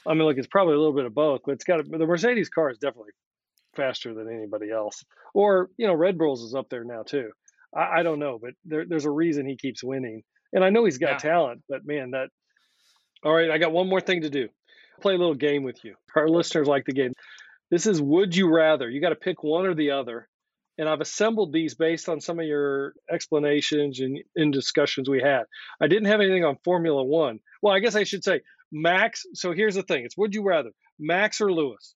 I 0.07 0.15
mean, 0.15 0.25
look, 0.25 0.39
it's 0.39 0.47
probably 0.47 0.75
a 0.75 0.79
little 0.79 0.95
bit 0.95 1.05
of 1.05 1.15
both, 1.15 1.43
but 1.45 1.53
it's 1.53 1.65
got 1.65 1.77
to, 1.77 1.83
the 1.85 2.07
Mercedes 2.07 2.49
car 2.49 2.71
is 2.71 2.79
definitely 2.79 3.13
faster 3.77 4.15
than 4.15 4.29
anybody 4.29 4.71
else. 4.71 5.05
Or 5.35 5.71
you 5.77 5.87
know, 5.87 5.95
Red 5.95 6.19
Bulls 6.19 6.43
is 6.43 6.55
up 6.55 6.69
there 6.69 6.85
now 6.85 7.03
too. 7.03 7.31
I, 7.75 8.01
I 8.01 8.03
don't 8.03 8.19
know, 8.19 8.39
but 8.41 8.55
there, 8.65 8.85
there's 8.87 9.05
a 9.05 9.11
reason 9.11 9.47
he 9.47 9.57
keeps 9.57 9.83
winning, 9.83 10.23
and 10.53 10.65
I 10.65 10.71
know 10.71 10.85
he's 10.85 10.99
got 10.99 11.13
Yeah. 11.13 11.19
talent. 11.19 11.63
But 11.69 11.87
man, 11.87 12.13
that. 12.13 12.29
All 13.25 13.33
right, 13.33 13.51
I 13.51 13.59
got 13.59 13.73
one 13.73 13.89
more 13.89 14.01
thing 14.01 14.23
to 14.23 14.31
do. 14.31 14.49
Play 15.01 15.15
a 15.15 15.19
little 15.19 15.35
game 15.35 15.63
with 15.63 15.85
you. 15.85 15.95
Our 16.17 16.29
listeners 16.29 16.67
like 16.67 16.85
the 16.85 16.93
game. 16.93 17.13
This 17.71 17.87
is 17.87 18.03
Would 18.03 18.35
You 18.37 18.53
Rather. 18.53 18.91
You 18.91 19.01
got 19.01 19.11
to 19.11 19.17
pick 19.17 19.43
one 19.45 19.65
or 19.65 19.75
the 19.75 19.93
other 19.93 20.29
and 20.79 20.89
I've 20.89 21.01
assembled 21.01 21.53
these 21.53 21.75
based 21.75 22.09
on 22.09 22.21
some 22.21 22.39
of 22.39 22.47
your 22.47 22.95
explanations 23.11 24.01
and 24.01 24.19
in 24.37 24.51
discussions 24.51 25.09
we 25.09 25.21
had. 25.21 25.45
I 25.81 25.87
didn't 25.87 26.07
have 26.09 26.21
anything 26.21 26.45
on 26.45 26.57
Formula 26.65 27.03
One. 27.03 27.41
Well, 27.61 27.75
I 27.75 27.81
guess 27.81 27.95
I 27.95 28.05
should 28.05 28.25
say 28.25 28.41
Max. 28.73 29.25
So 29.35 29.53
here's 29.53 29.75
the 29.75 29.83
thing: 29.83 30.05
it's 30.05 30.17
would 30.17 30.35
you 30.35 30.43
rather 30.43 30.71
Max 30.99 31.41
or 31.41 31.53
Lewis? 31.53 31.95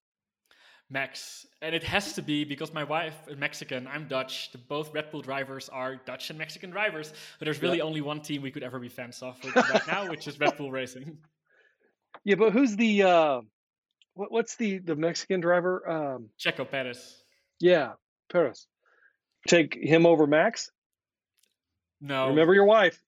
Max, 0.89 1.45
and 1.61 1.75
it 1.75 1.83
has 1.83 2.13
to 2.13 2.21
be 2.21 2.45
because 2.45 2.73
my 2.73 2.83
wife 2.83 3.15
is 3.27 3.35
Mexican, 3.37 3.87
I'm 3.87 4.07
Dutch. 4.07 4.53
The, 4.53 4.57
both 4.57 4.93
Red 4.93 5.11
Bull 5.11 5.21
drivers 5.21 5.67
are 5.67 5.97
Dutch 5.97 6.29
and 6.29 6.39
Mexican 6.39 6.69
drivers, 6.69 7.11
but 7.39 7.45
there's 7.45 7.61
really 7.61 7.81
only 7.81 7.99
one 7.99 8.21
team 8.21 8.41
we 8.41 8.51
could 8.51 8.63
ever 8.63 8.79
be 8.79 8.87
fans 8.87 9.21
of 9.21 9.35
right 9.53 9.87
now, 9.87 10.09
which 10.09 10.29
is 10.29 10.39
Red 10.39 10.55
Bull 10.55 10.71
Racing. 10.71 11.17
Yeah, 12.23 12.35
but 12.35 12.53
who's 12.53 12.77
the 12.77 13.03
uh, 13.03 13.41
what, 14.13 14.31
what's 14.31 14.55
the 14.55 14.79
the 14.79 14.95
Mexican 14.95 15.41
driver? 15.41 15.89
Um, 15.89 16.29
Checo 16.39 16.69
Perez. 16.69 17.21
yeah, 17.59 17.93
Perez. 18.31 18.67
Take 19.47 19.77
him 19.81 20.05
over 20.05 20.25
Max. 20.25 20.71
No. 21.99 22.29
Remember 22.29 22.53
your 22.53 22.65
wife. 22.65 23.01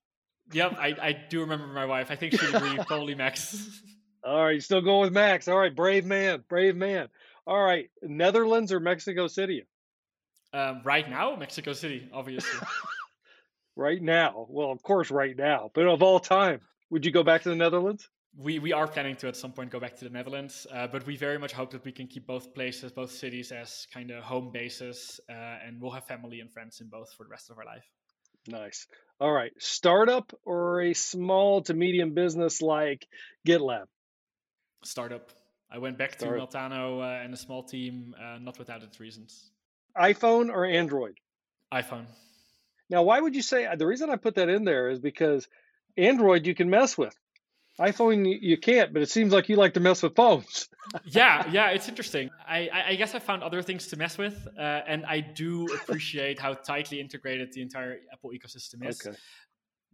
Yep, 0.52 0.78
I, 0.80 0.96
I 1.02 1.12
do 1.30 1.42
remember 1.42 1.68
my 1.68 1.86
wife. 1.86 2.10
I 2.12 2.16
think 2.16 2.40
she'd 2.40 2.56
agree, 2.56 2.78
probably 2.88 3.16
Max. 3.16 3.82
All 4.24 4.46
right, 4.46 4.56
you 4.56 4.60
still 4.62 4.82
going 4.82 5.02
with 5.02 5.14
Max. 5.14 5.48
All 5.48 5.58
right, 5.58 5.76
brave 5.76 6.06
man, 6.06 6.44
brave 6.50 6.76
man. 6.76 7.08
All 7.46 7.62
right, 7.64 7.90
Netherlands 8.02 8.72
or 8.72 8.80
Mexico 8.80 9.28
City? 9.28 9.66
um, 10.54 10.82
right 10.84 11.10
now, 11.10 11.36
Mexico 11.36 11.74
City, 11.74 12.10
obviously. 12.14 12.60
Right 13.76 14.02
now. 14.02 14.46
Well, 14.50 14.72
of 14.72 14.84
course, 14.84 15.10
right 15.10 15.38
now, 15.38 15.72
but 15.74 15.88
of 15.88 16.04
all 16.04 16.20
time. 16.20 16.60
Would 16.90 17.06
you 17.06 17.14
go 17.14 17.24
back 17.24 17.44
to 17.44 17.50
the 17.50 17.56
Netherlands? 17.56 18.10
We, 18.38 18.60
we 18.60 18.74
are 18.74 18.88
planning 18.88 19.16
to 19.18 19.30
at 19.30 19.38
some 19.38 19.54
point 19.54 19.72
go 19.72 19.80
back 19.80 19.96
to 19.98 20.04
the 20.04 20.10
Netherlands, 20.10 20.68
uh, 20.74 20.88
but 20.88 21.06
we 21.06 21.16
very 21.16 21.38
much 21.38 21.54
hope 21.54 21.72
that 21.72 21.86
we 21.86 21.94
can 21.94 22.06
keep 22.08 22.28
both 22.28 22.54
places, 22.54 22.92
both 22.92 23.12
cities, 23.12 23.54
as 23.54 23.88
kind 23.94 24.12
of 24.12 24.22
home 24.24 24.52
bases, 24.52 25.22
uh, 25.30 25.66
and 25.66 25.80
we'll 25.80 25.92
have 25.92 26.06
family 26.06 26.42
and 26.42 26.52
friends 26.52 26.82
in 26.82 26.90
both 26.90 27.14
for 27.14 27.24
the 27.24 27.30
rest 27.30 27.50
of 27.50 27.58
our 27.58 27.64
life. 27.64 27.86
Nice. 28.48 28.86
All 29.20 29.32
right. 29.32 29.52
Startup 29.60 30.32
or 30.46 30.82
a 30.82 30.94
small 30.94 31.62
to 31.64 31.74
medium 31.74 32.14
business 32.14 32.62
like 32.62 33.08
GitLab? 33.48 33.86
Startup. 34.84 35.30
I 35.72 35.78
went 35.78 35.98
back 35.98 36.18
to 36.20 36.26
Meltano 36.26 37.02
uh, 37.02 37.24
and 37.24 37.34
a 37.34 37.38
small 37.38 37.64
team, 37.64 38.16
uh, 38.20 38.40
not 38.40 38.58
without 38.58 38.82
its 38.82 39.00
reasons. 39.00 39.52
iPhone 39.96 40.50
or 40.50 40.66
Android? 40.66 41.20
iPhone. 41.72 42.06
Now, 42.90 43.04
why 43.04 43.20
would 43.20 43.36
you 43.36 43.44
say 43.44 43.68
the 43.76 43.86
reason 43.86 44.10
I 44.10 44.16
put 44.16 44.36
that 44.36 44.50
in 44.50 44.64
there 44.64 44.90
is 44.90 45.00
because 45.00 45.48
Android 45.98 46.48
you 46.48 46.56
can 46.56 46.70
mess 46.70 46.98
with. 46.98 47.16
iPhone 47.80 48.38
you 48.42 48.58
can't, 48.58 48.92
but 48.94 49.02
it 49.02 49.10
seems 49.10 49.32
like 49.32 49.48
you 49.48 49.56
like 49.56 49.74
to 49.76 49.80
mess 49.80 50.04
with 50.04 50.16
phones. 50.16 50.68
yeah, 51.06 51.50
yeah, 51.50 51.70
it's 51.70 51.88
interesting. 51.88 52.30
I, 52.48 52.70
I 52.90 52.96
guess 52.96 53.16
I 53.16 53.20
found 53.20 53.42
other 53.42 53.62
things 53.62 53.88
to 53.88 53.98
mess 53.98 54.18
with, 54.18 54.48
uh, 54.58 54.82
and 54.86 55.06
I 55.06 55.22
do 55.22 55.66
appreciate 55.74 56.40
how 56.40 56.54
tightly 56.54 57.00
integrated 57.00 57.54
the 57.54 57.62
entire 57.62 58.00
Apple 58.12 58.32
ecosystem 58.32 58.88
is. 58.88 59.06
Okay. 59.06 59.18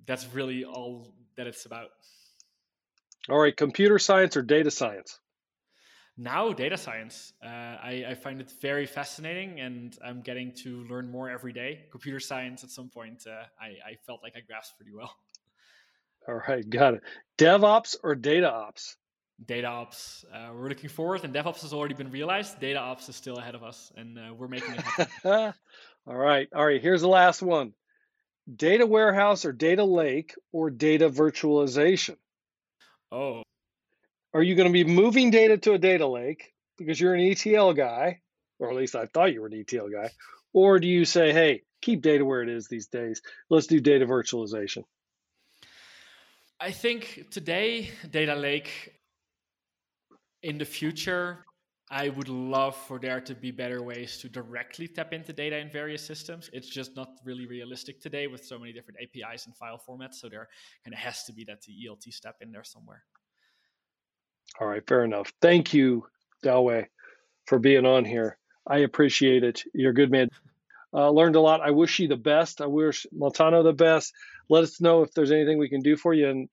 That's 0.08 0.28
really 0.34 0.66
all 0.66 1.14
that 1.38 1.48
it's 1.48 1.66
about. 1.66 1.90
All 3.30 3.40
right, 3.40 3.56
computer 3.56 4.00
science 4.00 4.36
or 4.36 4.42
data 4.42 4.72
science? 4.72 5.20
Now, 6.18 6.54
data 6.54 6.78
science. 6.78 7.34
Uh, 7.44 7.50
I, 7.50 8.06
I, 8.10 8.14
find 8.16 8.40
it 8.40 8.50
very 8.62 8.86
fascinating, 8.86 9.60
and 9.60 9.98
I'm 10.04 10.22
getting 10.22 10.54
to 10.64 10.86
learn 10.86 11.12
more 11.12 11.30
every 11.30 11.52
day. 11.52 11.86
Computer 11.92 12.22
science, 12.22 12.64
at 12.64 12.70
some 12.70 12.90
point, 12.90 13.26
uh, 13.28 13.44
I, 13.60 13.66
I 13.66 13.96
felt 14.06 14.24
like 14.24 14.34
I 14.38 14.40
grasped 14.40 14.78
pretty 14.78 14.94
well. 14.96 15.14
All 16.28 16.41
right, 16.47 16.67
got 16.67 16.95
it. 16.95 17.01
DevOps 17.38 17.95
or 18.03 18.15
data 18.15 18.51
ops? 18.51 18.97
Data 19.45 19.67
ops. 19.67 20.26
Uh, 20.34 20.51
we're 20.53 20.69
looking 20.69 20.89
forward, 20.89 21.23
and 21.23 21.34
DevOps 21.34 21.61
has 21.61 21.73
already 21.73 21.93
been 21.93 22.09
realized. 22.09 22.59
Data 22.59 22.80
ops 22.80 23.09
is 23.09 23.15
still 23.15 23.38
ahead 23.38 23.53
of 23.53 23.63
us, 23.63 23.91
and 23.95 24.17
uh, 24.17 24.34
we're 24.34 24.47
making 24.47 24.73
it 24.73 24.82
happen. 24.82 25.53
all 26.07 26.15
right, 26.15 26.47
all 26.55 26.65
right. 26.65 26.82
Here's 26.82 27.01
the 27.01 27.07
last 27.07 27.41
one: 27.41 27.73
data 28.53 28.86
warehouse 28.86 29.45
or 29.45 29.51
data 29.51 29.84
lake 29.84 30.34
or 30.51 30.69
data 30.69 31.09
virtualization. 31.09 32.15
Oh, 33.11 33.43
are 34.36 34.43
you 34.43 34.55
going 34.55 34.67
to 34.67 34.73
be 34.73 34.84
moving 34.84 35.32
data 35.32 35.57
to 35.59 35.73
a 35.73 35.78
data 35.78 36.05
lake 36.05 36.53
because 36.78 36.99
you're 36.99 37.13
an 37.13 37.21
ETL 37.21 37.73
guy, 37.73 38.19
or 38.59 38.69
at 38.69 38.76
least 38.76 38.93
I 38.93 39.05
thought 39.05 39.32
you 39.32 39.39
were 39.39 39.47
an 39.47 39.53
ETL 39.53 39.89
guy? 39.89 40.11
Or 40.51 40.78
do 40.78 40.88
you 40.88 41.05
say, 41.05 41.32
hey, 41.32 41.63
keep 41.82 42.01
data 42.01 42.26
where 42.26 42.41
it 42.41 42.49
is 42.49 42.67
these 42.67 42.88
days? 42.88 43.21
Let's 43.49 43.67
do 43.67 43.80
data 43.80 44.05
virtualization. 44.05 44.84
I 46.60 46.72
think 46.72 47.28
today, 47.32 47.91
data 48.10 48.36
lake, 48.36 48.93
in 50.43 50.58
the 50.58 50.66
future, 50.66 51.43
I 51.91 52.10
would 52.10 52.30
love 52.30 52.76
for 52.76 52.97
there 52.97 53.20
to 53.22 53.36
be 53.36 53.51
better 53.51 53.84
ways 53.84 54.18
to 54.20 54.30
directly 54.30 54.88
tap 54.88 55.12
into 55.12 55.34
data 55.34 55.58
in 55.58 55.70
various 55.70 56.06
systems. 56.06 56.49
It's 56.53 56.70
just 56.70 56.95
not 56.95 57.10
really 57.26 57.45
realistic 57.45 57.99
today 57.99 58.28
with 58.28 58.43
so 58.45 58.58
many 58.58 58.72
different 58.72 58.99
APIs 59.01 59.47
and 59.47 59.56
file 59.56 59.82
formats. 59.88 60.16
So 60.16 60.30
there 60.30 60.47
kind 60.84 60.93
of 60.93 60.99
has 60.99 61.24
to 61.26 61.34
be 61.34 61.43
that 61.45 61.64
ELT 61.64 62.03
step 62.14 62.38
in 62.41 62.51
there 62.51 62.64
somewhere. 62.64 63.03
All 64.60 64.68
right, 64.68 64.88
fair 64.88 65.03
enough. 65.03 65.34
Thank 65.41 65.74
you, 65.74 66.08
Douwe, 66.43 66.86
for 67.45 67.60
being 67.60 67.86
on 67.86 68.06
here. 68.06 68.38
I 68.66 68.80
appreciate 68.80 69.43
it. 69.43 69.64
You're 69.74 69.91
a 69.91 69.95
good 69.95 70.12
man. 70.12 70.30
Uh, 70.93 71.10
learned 71.10 71.36
a 71.36 71.41
lot. 71.41 71.60
I 71.62 71.72
wish 71.72 71.99
you 71.99 72.08
the 72.08 72.16
best. 72.16 72.62
I 72.62 72.68
wish 72.68 73.06
Meltano 73.14 73.64
the 73.64 73.74
best. 73.74 74.14
Let 74.50 74.64
us 74.64 74.82
know 74.82 75.04
if 75.04 75.14
there's 75.14 75.32
anything 75.32 75.58
we 75.58 75.70
can 75.70 75.82
do 75.82 75.96
for 75.96 76.14
you. 76.14 76.30
And 76.30 76.50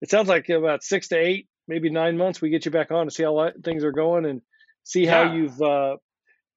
it 0.00 0.10
sounds 0.10 0.28
like 0.28 0.48
about 0.48 0.82
six 0.82 1.08
to 1.08 1.16
eight, 1.16 1.48
maybe 1.68 1.90
nine 1.90 2.16
months, 2.16 2.40
we 2.40 2.50
get 2.50 2.64
you 2.64 2.70
back 2.70 2.90
on 2.90 3.06
to 3.06 3.10
see 3.10 3.22
how 3.22 3.50
things 3.64 3.84
are 3.84 3.92
going 3.92 4.26
and 4.26 4.42
see 4.84 5.04
yeah. 5.04 5.24
how 5.24 5.34
you've 5.34 5.60
uh, 5.60 5.96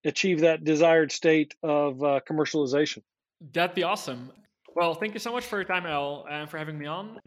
achieved 0.03 0.41
that 0.41 0.63
desired 0.63 1.11
state 1.11 1.55
of 1.63 2.03
uh, 2.03 2.19
commercialization. 2.29 3.01
That'd 3.53 3.75
be 3.75 3.83
awesome. 3.83 4.31
Well, 4.75 4.93
thank 4.93 5.13
you 5.13 5.19
so 5.19 5.31
much 5.31 5.45
for 5.45 5.57
your 5.57 5.65
time, 5.65 5.85
Al, 5.85 6.25
and 6.29 6.49
for 6.49 6.57
having 6.57 6.77
me 6.77 6.85
on. 6.85 7.19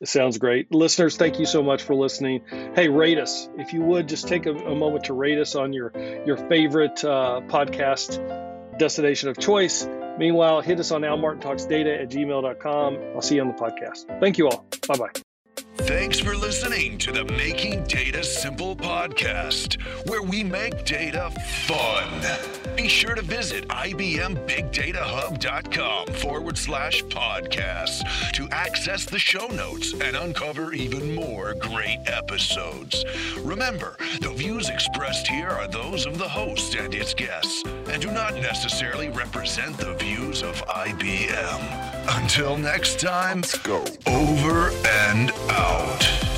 It 0.00 0.08
sounds 0.08 0.38
great. 0.38 0.72
Listeners, 0.72 1.16
thank 1.18 1.38
you 1.38 1.44
so 1.44 1.62
much 1.62 1.82
for 1.82 1.94
listening. 1.94 2.42
Hey, 2.74 2.88
rate 2.88 3.18
us. 3.18 3.50
If 3.58 3.74
you 3.74 3.82
would, 3.82 4.08
just 4.08 4.28
take 4.28 4.46
a, 4.46 4.52
a 4.52 4.74
moment 4.74 5.04
to 5.04 5.12
rate 5.12 5.38
us 5.38 5.54
on 5.54 5.74
your, 5.74 5.92
your 6.26 6.38
favorite 6.48 7.04
uh, 7.04 7.42
podcast 7.48 8.49
destination 8.80 9.28
of 9.28 9.38
choice. 9.38 9.86
Meanwhile, 10.18 10.60
hit 10.62 10.80
us 10.80 10.90
on 10.90 11.02
almartintalksdata 11.02 12.02
at 12.02 12.10
gmail.com. 12.10 12.98
I'll 13.14 13.22
see 13.22 13.36
you 13.36 13.42
on 13.42 13.48
the 13.48 13.54
podcast. 13.54 14.20
Thank 14.20 14.38
you 14.38 14.48
all. 14.48 14.66
Bye 14.88 14.96
bye. 14.96 15.29
Thanks 15.90 16.20
for 16.20 16.36
listening 16.36 16.98
to 16.98 17.10
the 17.10 17.24
Making 17.24 17.82
Data 17.82 18.22
Simple 18.22 18.76
podcast, 18.76 19.74
where 20.08 20.22
we 20.22 20.44
make 20.44 20.84
data 20.84 21.32
fun. 21.66 22.06
Be 22.76 22.86
sure 22.86 23.16
to 23.16 23.22
visit 23.22 23.66
IBMBigDataHub.com 23.66 26.06
forward 26.14 26.56
slash 26.56 27.02
podcasts 27.06 28.04
to 28.34 28.48
access 28.52 29.04
the 29.04 29.18
show 29.18 29.48
notes 29.48 29.92
and 29.94 30.14
uncover 30.14 30.72
even 30.74 31.12
more 31.12 31.54
great 31.54 31.98
episodes. 32.06 33.04
Remember, 33.40 33.96
the 34.20 34.32
views 34.32 34.68
expressed 34.68 35.26
here 35.26 35.48
are 35.48 35.66
those 35.66 36.06
of 36.06 36.18
the 36.18 36.28
host 36.28 36.76
and 36.76 36.94
its 36.94 37.14
guests 37.14 37.64
and 37.64 38.00
do 38.00 38.12
not 38.12 38.34
necessarily 38.34 39.08
represent 39.08 39.76
the 39.76 39.94
views 39.94 40.44
of 40.44 40.54
IBM. 40.66 41.99
Until 42.08 42.56
next 42.56 43.00
time, 43.00 43.38
Let's 43.38 43.58
go. 43.58 43.84
Over 44.06 44.70
and 44.86 45.30
out. 45.50 46.29